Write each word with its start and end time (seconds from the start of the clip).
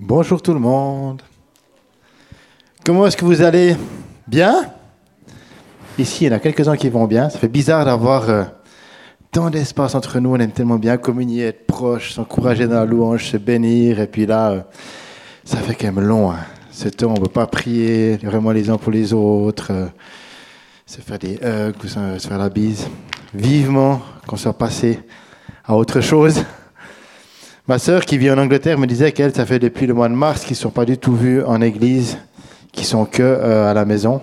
Bonjour 0.00 0.42
tout 0.42 0.52
le 0.52 0.58
monde. 0.58 1.22
Comment 2.84 3.06
est-ce 3.06 3.16
que 3.16 3.24
vous 3.24 3.42
allez? 3.42 3.76
Bien? 4.26 4.64
Ici, 5.96 6.24
il 6.24 6.26
y 6.26 6.30
en 6.32 6.36
a 6.36 6.40
quelques-uns 6.40 6.76
qui 6.76 6.88
vont 6.88 7.06
bien. 7.06 7.30
Ça 7.30 7.38
fait 7.38 7.46
bizarre 7.46 7.84
d'avoir 7.84 8.28
euh, 8.28 8.42
tant 9.30 9.50
d'espace 9.50 9.94
entre 9.94 10.18
nous. 10.18 10.34
On 10.34 10.36
aime 10.40 10.50
tellement 10.50 10.78
bien 10.78 10.96
communier, 10.96 11.44
être 11.44 11.68
proche, 11.68 12.12
s'encourager 12.12 12.66
dans 12.66 12.80
la 12.80 12.86
louange, 12.86 13.26
se 13.26 13.36
bénir. 13.36 14.00
Et 14.00 14.08
puis 14.08 14.26
là, 14.26 14.50
euh, 14.50 14.60
ça 15.44 15.58
fait 15.58 15.76
quand 15.76 15.92
même 15.92 16.04
long. 16.04 16.32
Hein. 16.32 16.40
Ce 16.72 16.88
temps, 16.88 17.10
on 17.10 17.14
ne 17.14 17.20
peut 17.20 17.28
pas 17.28 17.46
prier 17.46 18.16
vraiment 18.16 18.50
les 18.50 18.70
uns 18.70 18.78
pour 18.78 18.90
les 18.90 19.12
autres, 19.12 19.68
euh, 19.70 19.86
se 20.86 21.00
faire 21.02 21.20
des 21.20 21.38
hugs, 21.40 21.86
se 21.86 22.26
faire 22.28 22.38
la 22.38 22.48
bise. 22.48 22.88
Vivement 23.32 24.02
qu'on 24.26 24.36
soit 24.36 24.58
passé 24.58 24.98
à 25.64 25.76
autre 25.76 26.00
chose. 26.00 26.44
Ma 27.66 27.78
sœur 27.78 28.04
qui 28.04 28.18
vit 28.18 28.30
en 28.30 28.36
Angleterre 28.36 28.76
me 28.78 28.86
disait 28.86 29.12
qu'elle, 29.12 29.34
ça 29.34 29.46
fait 29.46 29.58
depuis 29.58 29.86
le 29.86 29.94
mois 29.94 30.10
de 30.10 30.14
mars 30.14 30.42
qu'ils 30.44 30.52
ne 30.52 30.58
sont 30.58 30.70
pas 30.70 30.84
du 30.84 30.98
tout 30.98 31.16
vus 31.16 31.42
en 31.42 31.62
église, 31.62 32.18
qu'ils 32.72 32.84
sont 32.84 33.06
que 33.06 33.22
euh, 33.22 33.70
à 33.70 33.72
la 33.72 33.86
maison. 33.86 34.20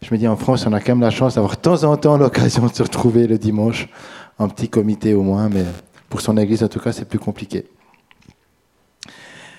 Je 0.00 0.14
me 0.14 0.16
dis 0.16 0.28
en 0.28 0.36
France, 0.36 0.64
on 0.64 0.72
a 0.72 0.78
quand 0.78 0.92
même 0.92 1.00
la 1.00 1.10
chance 1.10 1.34
d'avoir 1.34 1.56
de 1.56 1.60
temps 1.60 1.82
en 1.82 1.96
temps 1.96 2.16
l'occasion 2.16 2.66
de 2.66 2.72
se 2.72 2.84
retrouver 2.84 3.26
le 3.26 3.36
dimanche, 3.36 3.88
en 4.38 4.48
petit 4.48 4.68
comité 4.68 5.12
au 5.12 5.22
moins, 5.22 5.48
mais 5.48 5.64
pour 6.08 6.20
son 6.20 6.36
église 6.36 6.62
en 6.62 6.68
tout 6.68 6.78
cas, 6.78 6.92
c'est 6.92 7.04
plus 7.04 7.18
compliqué. 7.18 7.66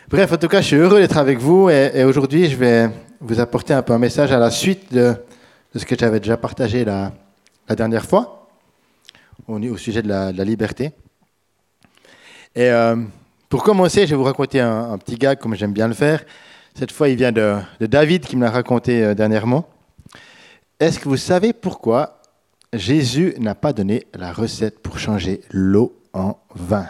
Bref, 0.07 0.31
en 0.31 0.37
tout 0.37 0.47
cas, 0.47 0.61
je 0.61 0.67
suis 0.67 0.77
heureux 0.77 1.01
d'être 1.01 1.17
avec 1.17 1.39
vous 1.39 1.69
et, 1.69 2.05
aujourd'hui, 2.05 2.49
je 2.49 2.55
vais 2.55 2.89
vous 3.19 3.41
apporter 3.41 3.73
un 3.73 3.81
peu 3.81 3.91
un 3.91 3.99
message 3.99 4.31
à 4.31 4.39
la 4.39 4.49
suite 4.49 4.93
de, 4.93 5.13
ce 5.75 5.83
que 5.83 5.97
j'avais 5.99 6.21
déjà 6.21 6.37
partagé 6.37 6.85
la, 6.85 7.11
dernière 7.75 8.05
fois, 8.05 8.47
au, 9.49 9.75
sujet 9.75 10.01
de 10.01 10.07
la 10.07 10.31
liberté. 10.45 10.93
Et 12.55 12.69
euh, 12.69 12.95
pour 13.47 13.63
commencer, 13.63 14.05
je 14.05 14.11
vais 14.11 14.15
vous 14.15 14.23
raconter 14.23 14.59
un, 14.59 14.97
petit 14.97 15.15
gag 15.15 15.39
comme 15.39 15.55
j'aime 15.55 15.73
bien 15.73 15.87
le 15.87 15.93
faire. 15.93 16.23
Cette 16.73 16.91
fois, 16.91 17.09
il 17.09 17.15
vient 17.15 17.31
de, 17.31 17.59
David 17.79 18.25
qui 18.25 18.35
me 18.35 18.43
l'a 18.43 18.51
raconté 18.51 19.03
euh, 19.03 19.13
dernièrement. 19.13 19.67
Est-ce 20.79 20.99
que 20.99 21.09
vous 21.09 21.17
savez 21.17 21.53
pourquoi 21.53 22.21
Jésus 22.73 23.33
n'a 23.37 23.55
pas 23.55 23.73
donné 23.73 24.07
la 24.13 24.31
recette 24.31 24.79
pour 24.79 24.99
changer 24.99 25.41
l'eau 25.51 25.99
en 26.13 26.37
vin? 26.55 26.87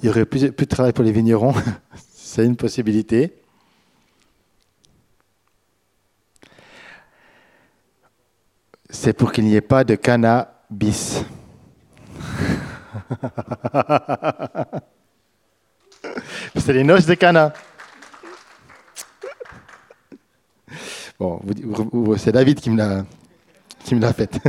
Il 0.00 0.06
y 0.06 0.08
aurait 0.08 0.26
plus, 0.26 0.52
plus 0.52 0.66
de 0.66 0.70
travail 0.70 0.92
pour 0.92 1.04
les 1.04 1.12
vignerons, 1.12 1.54
c'est 2.14 2.44
une 2.44 2.56
possibilité. 2.56 3.32
C'est 8.90 9.12
pour 9.12 9.32
qu'il 9.32 9.44
n'y 9.44 9.54
ait 9.54 9.60
pas 9.60 9.84
de 9.84 9.94
cannabis. 9.94 11.24
c'est 16.56 16.72
les 16.72 16.84
noces 16.84 17.06
de 17.06 17.14
Cana. 17.14 17.52
Bon, 21.18 21.40
c'est 22.16 22.32
David 22.32 22.60
qui 22.60 22.70
me 22.70 22.76
l'a, 22.76 23.04
qui. 23.84 23.94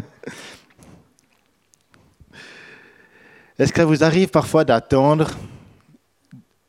Est-ce 3.57 3.73
que 3.73 3.81
vous 3.81 4.03
arrive 4.03 4.29
parfois 4.29 4.63
d'attendre, 4.63 5.31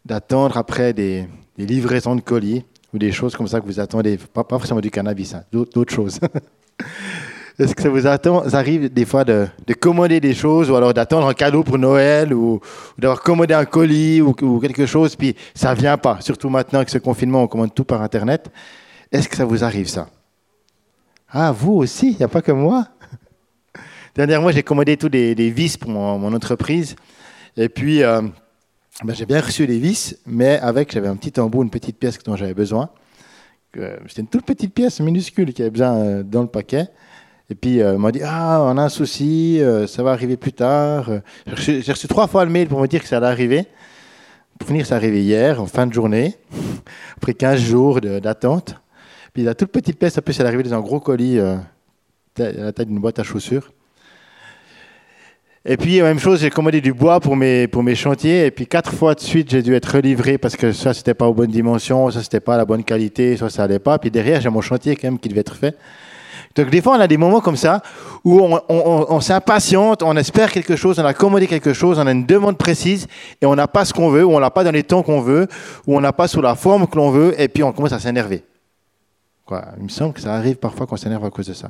d'attendre 0.04 0.56
après 0.56 0.94
des, 0.94 1.28
livraisons 1.58 2.16
de 2.16 2.22
colis 2.22 2.64
ou 2.94 2.98
des 2.98 3.12
choses 3.12 3.36
comme 3.36 3.46
ça 3.46 3.60
que 3.60 3.66
vous 3.66 3.78
attendez, 3.78 4.16
pas, 4.16 4.44
forcément 4.48 4.80
du 4.80 4.90
cannabis, 4.90 5.34
hein, 5.34 5.44
d'autres 5.52 5.94
choses? 5.94 6.18
Est-ce 7.60 7.74
que 7.74 7.82
ça 7.82 7.90
vous, 7.90 8.06
arrive 8.56 8.90
des 8.90 9.04
fois 9.04 9.22
de, 9.22 9.46
commander 9.78 10.18
des 10.18 10.32
choses 10.32 10.70
ou 10.70 10.76
alors 10.76 10.94
d'attendre 10.94 11.28
un 11.28 11.34
cadeau 11.34 11.62
pour 11.62 11.76
Noël 11.76 12.32
ou, 12.32 12.58
d'avoir 12.96 13.20
commandé 13.20 13.52
un 13.52 13.66
colis 13.66 14.22
ou, 14.22 14.32
quelque 14.60 14.86
chose, 14.86 15.14
puis 15.14 15.36
ça 15.54 15.74
vient 15.74 15.98
pas 15.98 16.22
Surtout 16.22 16.48
maintenant 16.48 16.78
avec 16.78 16.88
ce 16.88 16.96
confinement, 16.96 17.42
on 17.42 17.48
commande 17.48 17.74
tout 17.74 17.84
par 17.84 18.00
Internet. 18.00 18.50
Est-ce 19.12 19.28
que 19.28 19.36
ça 19.36 19.44
vous 19.44 19.62
arrive 19.62 19.88
ça? 19.88 20.08
Ah, 21.28 21.52
vous 21.52 21.74
aussi, 21.74 22.12
il 22.12 22.16
n'y 22.16 22.22
a 22.22 22.28
pas 22.28 22.40
que 22.40 22.52
moi? 22.52 22.88
Dernièrement, 24.14 24.50
j'ai 24.50 24.62
commandé 24.62 24.96
tous 24.96 25.10
des, 25.10 25.50
vis 25.50 25.76
pour 25.76 25.90
mon, 25.90 26.32
entreprise. 26.32 26.96
Et 27.58 27.68
puis, 27.68 28.02
euh, 28.02 28.22
ben, 29.04 29.14
j'ai 29.14 29.26
bien 29.26 29.40
reçu 29.40 29.66
les 29.66 29.78
vis, 29.78 30.16
mais 30.24 30.58
avec, 30.60 30.92
j'avais 30.92 31.08
un 31.08 31.16
petit 31.16 31.38
embout, 31.38 31.62
une 31.62 31.70
petite 31.70 31.98
pièce 31.98 32.18
dont 32.20 32.36
j'avais 32.36 32.54
besoin. 32.54 32.88
C'était 33.74 34.22
une 34.22 34.28
toute 34.28 34.46
petite 34.46 34.72
pièce 34.72 34.98
minuscule 35.00 35.52
qui 35.52 35.60
avait 35.60 35.70
besoin 35.70 35.94
euh, 35.94 36.22
dans 36.22 36.40
le 36.40 36.48
paquet. 36.48 36.88
Et 37.50 37.56
puis, 37.56 37.82
euh, 37.82 37.98
m'a 37.98 38.12
dit 38.12 38.20
Ah, 38.24 38.62
on 38.62 38.78
a 38.78 38.82
un 38.82 38.88
souci, 38.88 39.60
euh, 39.60 39.88
ça 39.88 40.04
va 40.04 40.12
arriver 40.12 40.36
plus 40.36 40.52
tard. 40.52 41.10
J'ai 41.56 41.82
reçu, 41.92 42.06
trois 42.06 42.28
fois 42.28 42.44
le 42.44 42.50
mail 42.50 42.68
pour 42.68 42.80
me 42.80 42.86
dire 42.86 43.02
que 43.02 43.08
ça 43.08 43.16
allait 43.16 43.26
arriver. 43.26 43.66
Pour 44.56 44.68
finir, 44.68 44.86
ça 44.86 44.94
arrivé 44.94 45.22
hier, 45.22 45.60
en 45.60 45.66
fin 45.66 45.86
de 45.86 45.92
journée, 45.92 46.36
après 47.16 47.34
15 47.34 47.60
jours 47.60 48.00
d'attente. 48.00 48.76
Puis 49.32 49.42
la 49.42 49.54
toute 49.54 49.72
petite 49.72 49.98
pièce, 49.98 50.16
en 50.16 50.22
plus, 50.22 50.38
elle 50.38 50.46
arrivée 50.46 50.62
dans 50.62 50.76
un 50.76 50.80
gros 50.80 51.00
colis 51.00 51.38
euh, 51.38 51.56
à 52.38 52.52
la 52.52 52.72
taille 52.72 52.86
d'une 52.86 53.00
boîte 53.00 53.18
à 53.18 53.24
chaussures. 53.24 53.72
Et 55.64 55.76
puis, 55.76 56.00
même 56.00 56.20
chose, 56.20 56.40
j'ai 56.40 56.50
commandé 56.50 56.80
du 56.80 56.92
bois 56.92 57.20
pour 57.20 57.36
mes, 57.36 57.66
pour 57.66 57.82
mes 57.82 57.94
chantiers. 57.96 58.46
Et 58.46 58.50
puis, 58.50 58.66
quatre 58.66 58.92
fois 58.92 59.14
de 59.14 59.20
suite, 59.20 59.50
j'ai 59.50 59.62
dû 59.62 59.74
être 59.74 59.96
relivré 59.96 60.38
parce 60.38 60.56
que 60.56 60.72
ça, 60.72 60.94
c'était 60.94 61.14
pas 61.14 61.26
aux 61.26 61.34
bonnes 61.34 61.50
dimensions, 61.50 62.10
ça, 62.10 62.22
c'était 62.22 62.40
pas 62.40 62.54
à 62.54 62.58
la 62.58 62.64
bonne 62.64 62.84
qualité, 62.84 63.36
ça, 63.36 63.50
ça 63.50 63.64
allait 63.64 63.80
pas. 63.80 63.98
Puis 63.98 64.10
derrière, 64.10 64.40
j'ai 64.40 64.50
mon 64.50 64.60
chantier 64.60 64.94
quand 64.94 65.08
même 65.08 65.18
qui 65.18 65.28
devait 65.28 65.40
être 65.40 65.56
fait. 65.56 65.76
Donc 66.56 66.68
des 66.70 66.82
fois, 66.82 66.96
on 66.96 67.00
a 67.00 67.06
des 67.06 67.16
moments 67.16 67.40
comme 67.40 67.56
ça 67.56 67.80
où 68.24 68.40
on, 68.68 69.20
s'impatiente, 69.20 70.02
on 70.02 70.16
espère 70.16 70.50
quelque 70.50 70.74
chose, 70.74 70.98
on 70.98 71.04
a 71.04 71.14
commandé 71.14 71.46
quelque 71.46 71.72
chose, 71.72 71.98
on 71.98 72.06
a 72.06 72.12
une 72.12 72.26
demande 72.26 72.58
précise 72.58 73.06
et 73.40 73.46
on 73.46 73.54
n'a 73.54 73.68
pas 73.68 73.84
ce 73.84 73.94
qu'on 73.94 74.10
veut, 74.10 74.24
ou 74.24 74.34
on 74.34 74.38
l'a 74.38 74.50
pas 74.50 74.64
dans 74.64 74.72
les 74.72 74.82
temps 74.82 75.02
qu'on 75.02 75.20
veut, 75.20 75.46
ou 75.86 75.96
on 75.96 76.00
n'a 76.00 76.12
pas 76.12 76.26
sous 76.26 76.40
la 76.40 76.56
forme 76.56 76.88
que 76.88 76.96
l'on 76.96 77.10
veut, 77.10 77.40
et 77.40 77.48
puis 77.48 77.62
on 77.62 77.72
commence 77.72 77.92
à 77.92 78.00
s'énerver. 78.00 78.44
Il 79.78 79.84
me 79.84 79.88
semble 79.88 80.12
que 80.12 80.20
ça 80.20 80.34
arrive 80.34 80.56
parfois 80.56 80.86
qu'on 80.86 80.96
s'énerve 80.96 81.24
à 81.24 81.30
cause 81.30 81.46
de 81.46 81.54
ça. 81.54 81.68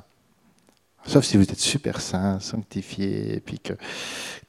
Sauf 1.06 1.24
si 1.24 1.38
vous 1.38 1.44
êtes 1.44 1.60
super 1.60 2.00
saint, 2.00 2.38
sanctifié, 2.40 3.36
et 3.36 3.40
puis 3.40 3.58
que 3.58 3.72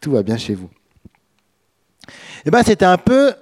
tout 0.02 0.12
va 0.12 0.24
bien 0.24 0.38
chez 0.38 0.54
vous. 0.56 0.70
Eh 2.46 2.52
bien, 2.52 2.62
c'était 2.64 2.86
un 2.86 2.98
peu, 2.98 3.34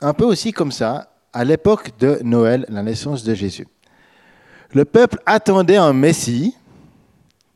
un 0.00 0.12
peu 0.12 0.24
aussi 0.24 0.52
comme 0.52 0.70
ça 0.70 1.12
à 1.32 1.44
l'époque 1.44 1.90
de 1.98 2.20
Noël, 2.22 2.66
la 2.68 2.82
naissance 2.82 3.24
de 3.24 3.34
Jésus 3.34 3.66
le 4.72 4.84
peuple 4.84 5.18
attendait 5.26 5.76
un 5.76 5.92
Messie 5.92 6.54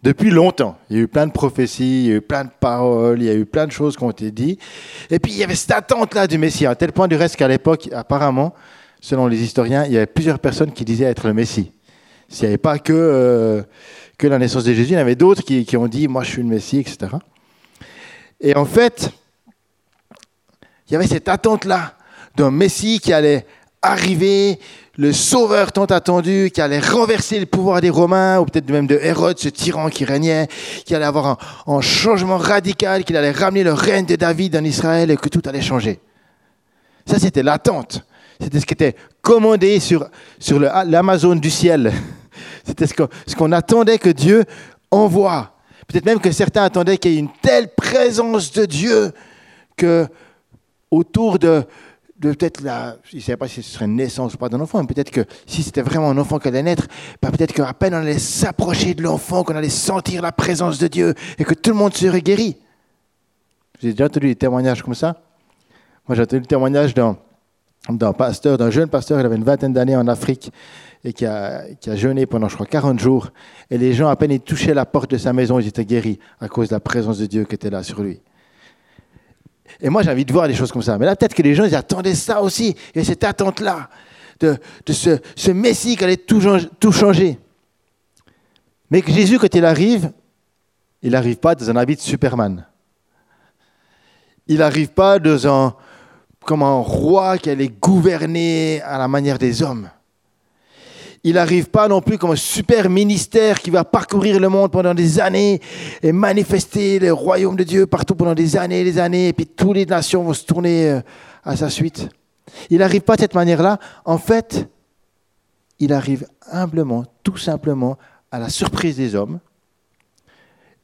depuis 0.03 0.31
longtemps. 0.31 0.77
Il 0.91 0.97
y 0.97 1.01
a 1.01 1.03
eu 1.03 1.09
plein 1.09 1.27
de 1.27 1.33
prophéties, 1.33 2.05
il 2.05 2.09
y 2.09 2.13
a 2.13 2.17
eu 2.17 2.21
plein 2.21 2.45
de 2.45 2.51
paroles, 2.61 3.23
il 3.23 3.27
y 3.27 3.31
a 3.31 3.35
eu 3.35 3.47
plein 3.47 3.67
de 3.67 3.73
choses 3.73 3.97
qui 3.97 4.03
ont 4.03 4.11
été 4.11 4.31
dites. 4.31 4.61
Et 5.11 5.19
puis 5.19 5.33
il 5.33 5.39
y 5.39 5.43
avait 5.43 5.55
cette 5.55 5.71
attente-là 5.71 6.27
du 6.27 6.39
Messie, 6.39 6.67
à 6.67 6.75
tel 6.75 6.93
point 6.93 7.09
du 7.09 7.17
reste 7.17 7.37
qu'à 7.37 7.49
l'époque, 7.49 7.89
apparemment, 7.93 8.55
selon 9.01 9.27
les 9.27 9.43
historiens, 9.43 9.85
il 9.87 9.93
y 9.93 9.97
avait 9.97 10.07
plusieurs 10.07 10.39
personnes 10.39 10.73
qui 10.73 10.85
disaient 10.85 11.07
être 11.07 11.27
le 11.27 11.35
Messie. 11.35 11.73
S'il 12.29 12.45
n'y 12.45 12.49
avait 12.49 12.59
pas 12.59 12.79
que, 12.79 12.93
euh, 12.93 13.63
que 14.19 14.27
la 14.27 14.39
naissance 14.39 14.65
de 14.65 14.75
Jésus, 14.75 14.91
il 14.91 14.95
y 14.95 14.97
en 14.97 15.01
avait 15.01 15.15
d'autres 15.15 15.43
qui, 15.43 15.65
qui 15.65 15.77
ont 15.77 15.89
dit, 15.89 16.09
moi 16.09 16.23
je 16.23 16.31
suis 16.31 16.43
le 16.43 16.49
Messie, 16.49 16.81
etc. 16.81 17.13
Et 18.41 18.55
en 18.57 18.67
fait, 18.67 19.11
il 20.89 20.93
y 20.93 20.97
avait 20.97 21.07
cette 21.07 21.29
attente-là 21.29 21.95
d'un 22.37 22.51
Messie 22.51 23.01
qui 23.01 23.13
allait 23.13 23.47
arriver, 23.81 24.59
le 24.97 25.13
sauveur 25.13 25.73
tant 25.73 25.87
attendu 25.87 26.51
qui 26.53 26.61
allait 26.61 26.79
renverser 26.79 27.41
le 27.41 27.47
pouvoir 27.47 27.81
des 27.81 27.91
Romains, 27.91 28.39
ou 28.39 28.45
peut-être 28.45 28.71
même 28.71 28.87
de 28.87 28.99
Hérode, 29.01 29.39
ce 29.39 29.49
tyran 29.49 29.89
qui 29.89 30.05
régnait, 30.05 30.49
qui 30.85 30.95
allait 30.95 31.05
avoir 31.05 31.39
un, 31.67 31.81
changement 31.81 32.39
radical, 32.39 33.05
qu'il 33.05 33.17
allait 33.17 33.33
ramener 33.33 33.65
le 33.65 33.73
règne 33.73 34.07
de 34.07 34.17
David 34.17 34.57
en 34.57 34.65
Israël 34.65 35.11
et 35.11 35.17
que 35.17 35.29
tout 35.29 35.43
allait 35.47 35.61
changer. 35.61 36.01
Ça, 37.07 37.19
c'était 37.19 37.43
l'attente. 37.43 38.05
C'était 38.41 38.61
ce 38.61 38.67
qui 38.67 38.75
était 38.75 38.95
commandé 39.21 39.81
sur, 39.81 40.09
sur 40.39 40.59
l'Amazon 40.59 41.37
du 41.37 41.51
ciel. 41.51 41.93
C'était 42.65 42.87
ce 42.87 43.35
qu'on 43.37 43.53
attendait 43.53 43.99
que 43.99 44.11
Dieu 44.11 44.45
envoie. 44.91 45.55
Peut-être 45.87 46.07
même 46.07 46.21
que 46.21 46.33
certains 46.33 46.65
attendaient 46.65 46.99
qu'il 46.99 47.13
y 47.13 47.17
ait 47.17 47.21
une 47.21 47.33
telle 47.43 47.69
présence 47.75 48.53
de 48.53 48.65
Dieu 48.65 49.13
que 49.77 50.07
autour 50.91 51.39
de, 51.39 51.65
peut-être 52.33 52.63
là, 52.63 52.97
je 53.05 53.17
ne 53.17 53.21
sais 53.21 53.37
pas 53.37 53.49
si 53.49 53.63
ce 53.63 53.71
serait 53.71 53.85
une 53.85 53.97
naissance 53.97 54.35
ou 54.35 54.39
pas 54.39 54.49
d'un 54.49 54.61
enfant, 54.61 54.81
mais 54.81 54.87
peut-être 54.87 55.11
que 55.11 55.25
si 55.47 55.63
c'était 55.63 55.83
vraiment 55.83 56.11
un 56.11 56.19
enfant 56.19 56.39
qui 56.39 56.49
allait 56.49 56.63
naître, 56.63 56.87
bah, 57.21 57.31
peut-être 57.31 57.53
qu'à 57.53 57.73
peine 57.75 57.95
on 57.95 57.99
allait 57.99 58.19
s'approcher 58.19 58.95
de 58.95 59.03
l'enfant, 59.03 59.45
qu'on 59.45 59.57
allait 59.57 59.69
sentir 59.69 60.23
la 60.23 60.33
présence 60.33 60.79
de 60.79 60.87
Dieu 60.89 61.15
et 61.39 61.45
que 61.45 61.55
tout 61.55 61.71
le 61.71 61.77
monde 61.77 61.95
serait 61.95 62.23
guéri. 62.23 62.57
J'ai 63.81 63.93
déjà 63.93 64.07
entendu 64.07 64.29
des 64.29 64.37
témoignages 64.37 64.83
comme 64.83 64.95
ça. 64.95 65.21
Moi, 66.09 66.17
j'ai 66.17 66.23
entendu 66.23 66.41
le 66.41 66.47
témoignage 66.47 66.95
d'un, 66.95 67.17
pasteur, 68.13 68.59
d'un 68.59 68.71
jeune 68.71 68.89
pasteur, 68.89 69.21
il 69.21 69.27
avait 69.27 69.37
une 69.37 69.45
vingtaine 69.45 69.73
d'années 69.73 69.97
en 69.97 70.07
Afrique 70.07 70.51
et 71.05 71.13
qui 71.13 71.27
a, 71.27 71.65
qui 71.81 71.91
a 71.91 71.97
jeûné 71.97 72.27
pendant, 72.27 72.49
je 72.49 72.55
crois, 72.55 72.67
40 72.67 72.99
jours. 72.99 73.31
Et 73.71 73.79
les 73.79 73.93
gens, 73.93 74.09
à 74.09 74.17
peine 74.17 74.31
ils 74.31 74.41
touchaient 74.41 74.75
la 74.75 74.87
porte 74.87 75.11
de 75.11 75.19
sa 75.19 75.33
maison, 75.33 75.59
ils 75.59 75.67
étaient 75.67 75.85
guéris 75.85 76.19
à 76.41 76.49
cause 76.49 76.69
de 76.69 76.75
la 76.75 76.81
présence 76.81 77.19
de 77.19 77.27
Dieu 77.27 77.45
qui 77.45 77.55
était 77.55 77.71
là 77.71 77.83
sur 77.83 78.03
lui. 78.03 78.21
Et 79.85 79.91
moi, 79.91 80.03
j'ai 80.03 80.11
envie 80.11 80.25
de 80.25 80.33
voir 80.33 80.49
des 80.49 80.55
choses 80.55 80.73
comme 80.73 80.81
ça. 80.81 80.97
Mais 80.97 81.05
là, 81.05 81.15
peut-être 81.15 81.35
que 81.35 81.43
les 81.43 81.55
gens, 81.55 81.65
ils 81.65 81.75
attendaient 81.75 82.15
ça 82.15 82.41
aussi. 82.41 82.75
Et 82.95 83.05
cette 83.05 83.23
attente-là 83.23 83.91
de, 84.41 84.57
ce, 84.89 85.19
ce, 85.37 85.51
Messie 85.51 85.95
qui 85.95 86.05
allait 86.05 86.17
tout, 86.17 86.41
tout 86.81 86.91
changer. 86.91 87.39
Mais 88.91 89.03
que 89.03 89.13
Jésus, 89.13 89.39
quand 89.39 89.55
il 89.55 89.63
arrive, 89.63 90.11
il 91.03 91.11
n'arrive 91.11 91.37
pas 91.37 91.55
dans 91.55 91.69
un 91.69 91.77
habit 91.77 91.97
de 91.97 92.01
Superman. 92.01 92.67
Il 94.47 94.57
n'arrive 94.59 94.89
pas 94.89 95.19
dans 95.19 95.47
un, 95.47 95.75
comme 96.47 96.63
un 96.63 96.81
roi 96.81 97.37
qui 97.37 97.51
allait 97.51 97.69
gouverner 97.69 98.81
à 98.81 98.97
la 98.97 99.07
manière 99.07 99.39
des 99.39 99.63
hommes. 99.63 99.91
Il 101.27 101.35
n'arrive 101.35 101.71
pas 101.71 101.89
non 101.89 102.03
plus 102.03 102.19
comme 102.19 102.33
un 102.33 102.37
super 102.37 102.91
ministère 102.91 103.61
qui 103.61 103.71
va 103.71 103.83
parcourir 103.83 104.39
le 104.39 104.51
monde 104.51 104.71
pendant 104.71 104.93
des 104.93 105.19
années 105.19 105.59
et 106.03 106.13
manifester 106.13 106.99
le 106.99 107.15
royaume 107.15 107.57
de 107.57 107.65
Dieu 107.65 107.87
partout 107.87 108.15
pendant 108.15 108.35
des 108.35 108.59
années 108.59 108.83
et 108.83 108.85
des 108.85 108.99
années, 108.99 109.29
et 109.29 109.33
puis 109.33 109.47
toutes 109.47 109.75
les 109.75 109.87
nations 109.87 110.23
vont 110.23 110.35
se 110.35 110.45
tourner 110.45 110.91
euh, 110.91 111.01
à 111.43 111.57
sa 111.57 111.71
suite. 111.71 112.11
Il 112.69 112.79
n'arrive 112.79 113.01
pas 113.01 113.17
de 113.17 113.23
cette 113.23 113.35
manière-là. 113.35 113.79
En 114.05 114.19
fait, 114.19 114.69
il 115.79 115.95
arrive 115.95 116.27
humblement, 116.53 117.07
tout 117.23 117.39
simplement, 117.39 117.97
à 118.31 118.39
la 118.39 118.51
surprise 118.51 118.99
des 118.99 119.15
hommes. 119.15 119.41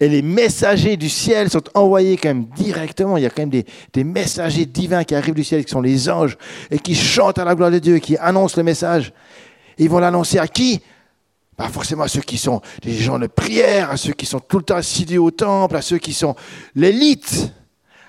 Et 0.02 0.08
les 0.08 0.22
messagers 0.22 0.96
du 0.96 1.10
ciel 1.10 1.50
sont 1.50 1.64
envoyés 1.74 2.16
quand 2.16 2.30
même 2.30 2.46
directement. 2.56 3.18
Il 3.18 3.24
y 3.24 3.26
a 3.26 3.30
quand 3.30 3.42
même 3.42 3.50
des, 3.50 3.66
des, 3.92 4.04
messagers 4.04 4.64
divins 4.64 5.04
qui 5.04 5.14
arrivent 5.14 5.34
du 5.34 5.44
ciel, 5.44 5.66
qui 5.66 5.70
sont 5.70 5.82
les 5.82 6.08
anges, 6.08 6.38
et 6.70 6.78
qui 6.78 6.94
chantent 6.94 7.38
à 7.38 7.44
la 7.44 7.54
gloire 7.54 7.70
de 7.70 7.78
Dieu, 7.78 7.98
qui 7.98 8.16
annoncent 8.16 8.54
le 8.56 8.62
message. 8.62 9.12
Ils 9.80 9.88
vont 9.88 9.98
l'annoncer 9.98 10.38
à 10.38 10.46
qui? 10.46 10.82
Pas 11.56 11.68
forcément 11.68 12.04
à 12.04 12.08
ceux 12.08 12.20
qui 12.20 12.36
sont 12.36 12.60
des 12.82 12.92
gens 12.92 13.18
de 13.18 13.26
prière, 13.26 13.90
à 13.90 13.96
ceux 13.96 14.12
qui 14.12 14.26
sont 14.26 14.38
tout 14.38 14.58
le 14.58 14.64
temps 14.64 14.76
assidus 14.76 15.18
au 15.18 15.30
temple, 15.30 15.74
à 15.74 15.82
ceux 15.82 15.96
qui 15.96 16.12
sont 16.12 16.36
l'élite, 16.74 17.50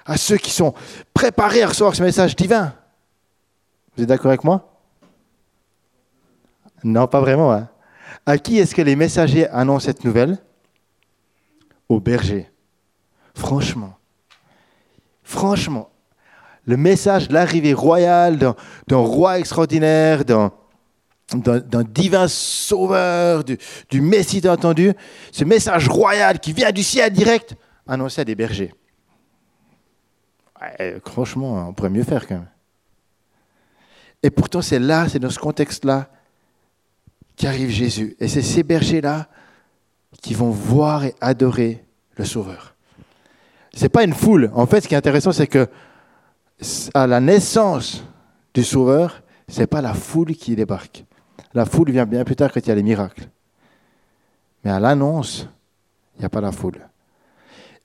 à 0.05 0.17
ceux 0.17 0.35
qui 0.37 0.51
sont 0.51 0.73
préparés 1.13 1.63
à 1.63 1.67
recevoir 1.67 1.95
ce 1.95 2.03
message 2.03 2.35
divin. 2.35 2.73
Vous 3.95 4.03
êtes 4.03 4.09
d'accord 4.09 4.27
avec 4.27 4.43
moi? 4.43 4.81
Non, 6.83 7.07
pas 7.07 7.21
vraiment. 7.21 7.53
Hein. 7.53 7.69
À 8.25 8.37
qui 8.37 8.59
est-ce 8.59 8.75
que 8.75 8.81
les 8.81 8.97
messagers 8.97 9.47
annoncent 9.47 9.85
cette 9.85 10.03
nouvelle? 10.03 10.39
Aux 11.87 12.01
bergers. 12.01 12.51
Franchement. 13.33 13.97
Franchement. 15.23 15.89
Le 16.65 16.75
message 16.75 17.29
de 17.29 17.33
l'arrivée 17.33 17.73
royale 17.73 18.37
d'un 18.87 18.97
roi 18.97 19.39
extraordinaire, 19.39 20.25
d'un 20.25 20.51
d'un 21.33 21.83
divin 21.83 22.27
sauveur, 22.27 23.43
du, 23.43 24.01
Messie 24.01 24.47
entendu, 24.47 24.93
ce 25.31 25.43
message 25.43 25.87
royal 25.87 26.39
qui 26.39 26.53
vient 26.53 26.71
du 26.71 26.83
ciel 26.83 27.11
direct, 27.11 27.55
annoncé 27.87 28.21
à 28.21 28.25
des 28.25 28.35
bergers. 28.35 28.73
franchement, 31.05 31.67
on 31.69 31.73
pourrait 31.73 31.89
mieux 31.89 32.03
faire 32.03 32.27
quand 32.27 32.35
même. 32.35 32.47
Et 34.23 34.29
pourtant, 34.29 34.61
c'est 34.61 34.79
là, 34.79 35.07
c'est 35.09 35.19
dans 35.19 35.29
ce 35.29 35.39
contexte-là 35.39 36.09
qu'arrive 37.35 37.69
Jésus. 37.69 38.15
Et 38.19 38.27
c'est 38.27 38.43
ces 38.43 38.63
bergers-là 38.63 39.27
qui 40.21 40.33
vont 40.33 40.51
voir 40.51 41.05
et 41.05 41.15
adorer 41.21 41.83
le 42.17 42.25
Sauveur. 42.25 42.75
Ce 43.73 43.83
n'est 43.83 43.89
pas 43.89 44.03
une 44.03 44.13
foule. 44.13 44.51
En 44.53 44.67
fait, 44.67 44.81
ce 44.81 44.87
qui 44.87 44.93
est 44.93 44.97
intéressant, 44.97 45.31
c'est 45.31 45.47
que 45.47 45.67
à 46.93 47.07
la 47.07 47.19
naissance 47.19 48.03
du 48.53 48.63
Sauveur, 48.63 49.23
ce 49.47 49.61
n'est 49.61 49.67
pas 49.67 49.81
la 49.81 49.93
foule 49.93 50.35
qui 50.35 50.55
débarque. 50.55 51.05
La 51.53 51.65
foule 51.65 51.91
vient 51.91 52.05
bien 52.05 52.23
plus 52.23 52.35
tard 52.35 52.51
quand 52.51 52.59
il 52.59 52.69
y 52.69 52.71
a 52.71 52.75
les 52.75 52.83
miracles. 52.83 53.27
Mais 54.63 54.71
à 54.71 54.79
l'annonce, 54.79 55.47
il 56.15 56.19
n'y 56.19 56.25
a 56.25 56.29
pas 56.29 56.41
la 56.41 56.51
foule. 56.51 56.87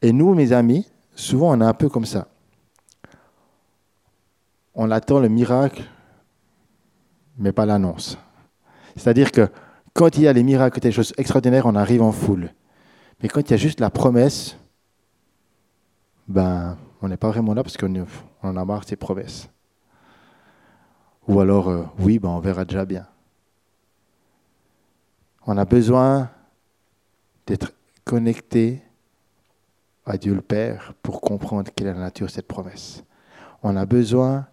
Et 0.03 0.13
nous, 0.13 0.35
mes 0.35 0.53
amis, 0.53 0.87
souvent 1.15 1.57
on 1.57 1.61
est 1.61 1.65
un 1.65 1.75
peu 1.75 1.89
comme 1.89 2.05
ça. 2.05 2.29
On 4.75 4.91
attend 4.91 5.21
le 5.21 5.29
miracle, 5.29 5.83
mais 7.39 7.53
pas 7.53 7.67
l'annonce. 7.67 8.19
C'est-à-dire 8.95 9.33
que 9.33 9.49
quand 9.95 10.17
il 10.17 10.25
y 10.25 10.29
a 10.29 10.33
les 10.33 10.43
miracles, 10.43 10.81
des 10.81 10.93
choses 10.93 11.15
extraordinaires, 11.17 11.65
on 11.67 11.75
arrive 11.75 12.03
en 12.03 12.13
foule. 12.13 12.51
Mais 13.23 13.29
quand 13.29 13.41
il 13.41 13.51
y 13.51 13.55
a 13.55 13.57
juste 13.57 13.81
la 13.81 13.91
promesse, 13.91 14.59
ben, 16.29 16.77
on 17.01 17.09
n'est 17.09 17.17
pas 17.17 17.31
vraiment 17.31 17.55
là 17.55 17.63
parce 17.63 17.79
qu'on 17.79 18.07
en 18.43 18.57
a 18.57 18.65
marre 18.65 18.81
de 18.81 18.87
ces 18.87 18.97
promesses. 18.97 19.49
Ou 21.27 21.41
alors, 21.41 21.69
euh, 21.69 21.85
oui, 21.99 22.19
ben, 22.19 22.29
on 22.29 22.41
verra 22.41 22.65
déjà 22.65 22.85
bien. 22.85 23.07
On 25.47 25.57
a 25.57 25.65
besoin 25.65 26.29
d'être 27.47 27.73
connecté 28.05 28.83
à 30.05 30.17
Dieu 30.19 30.35
le 30.35 30.41
Père 30.41 30.93
pour 31.03 31.21
comprendre 31.21 31.71
quelle 31.75 31.87
est 31.87 31.93
la 31.93 32.01
nature 32.01 32.27
de 32.27 32.33
cette 32.33 32.49
promesse. 32.49 33.05
On 33.63 33.77
a 33.77 33.87
besoin 33.87 34.47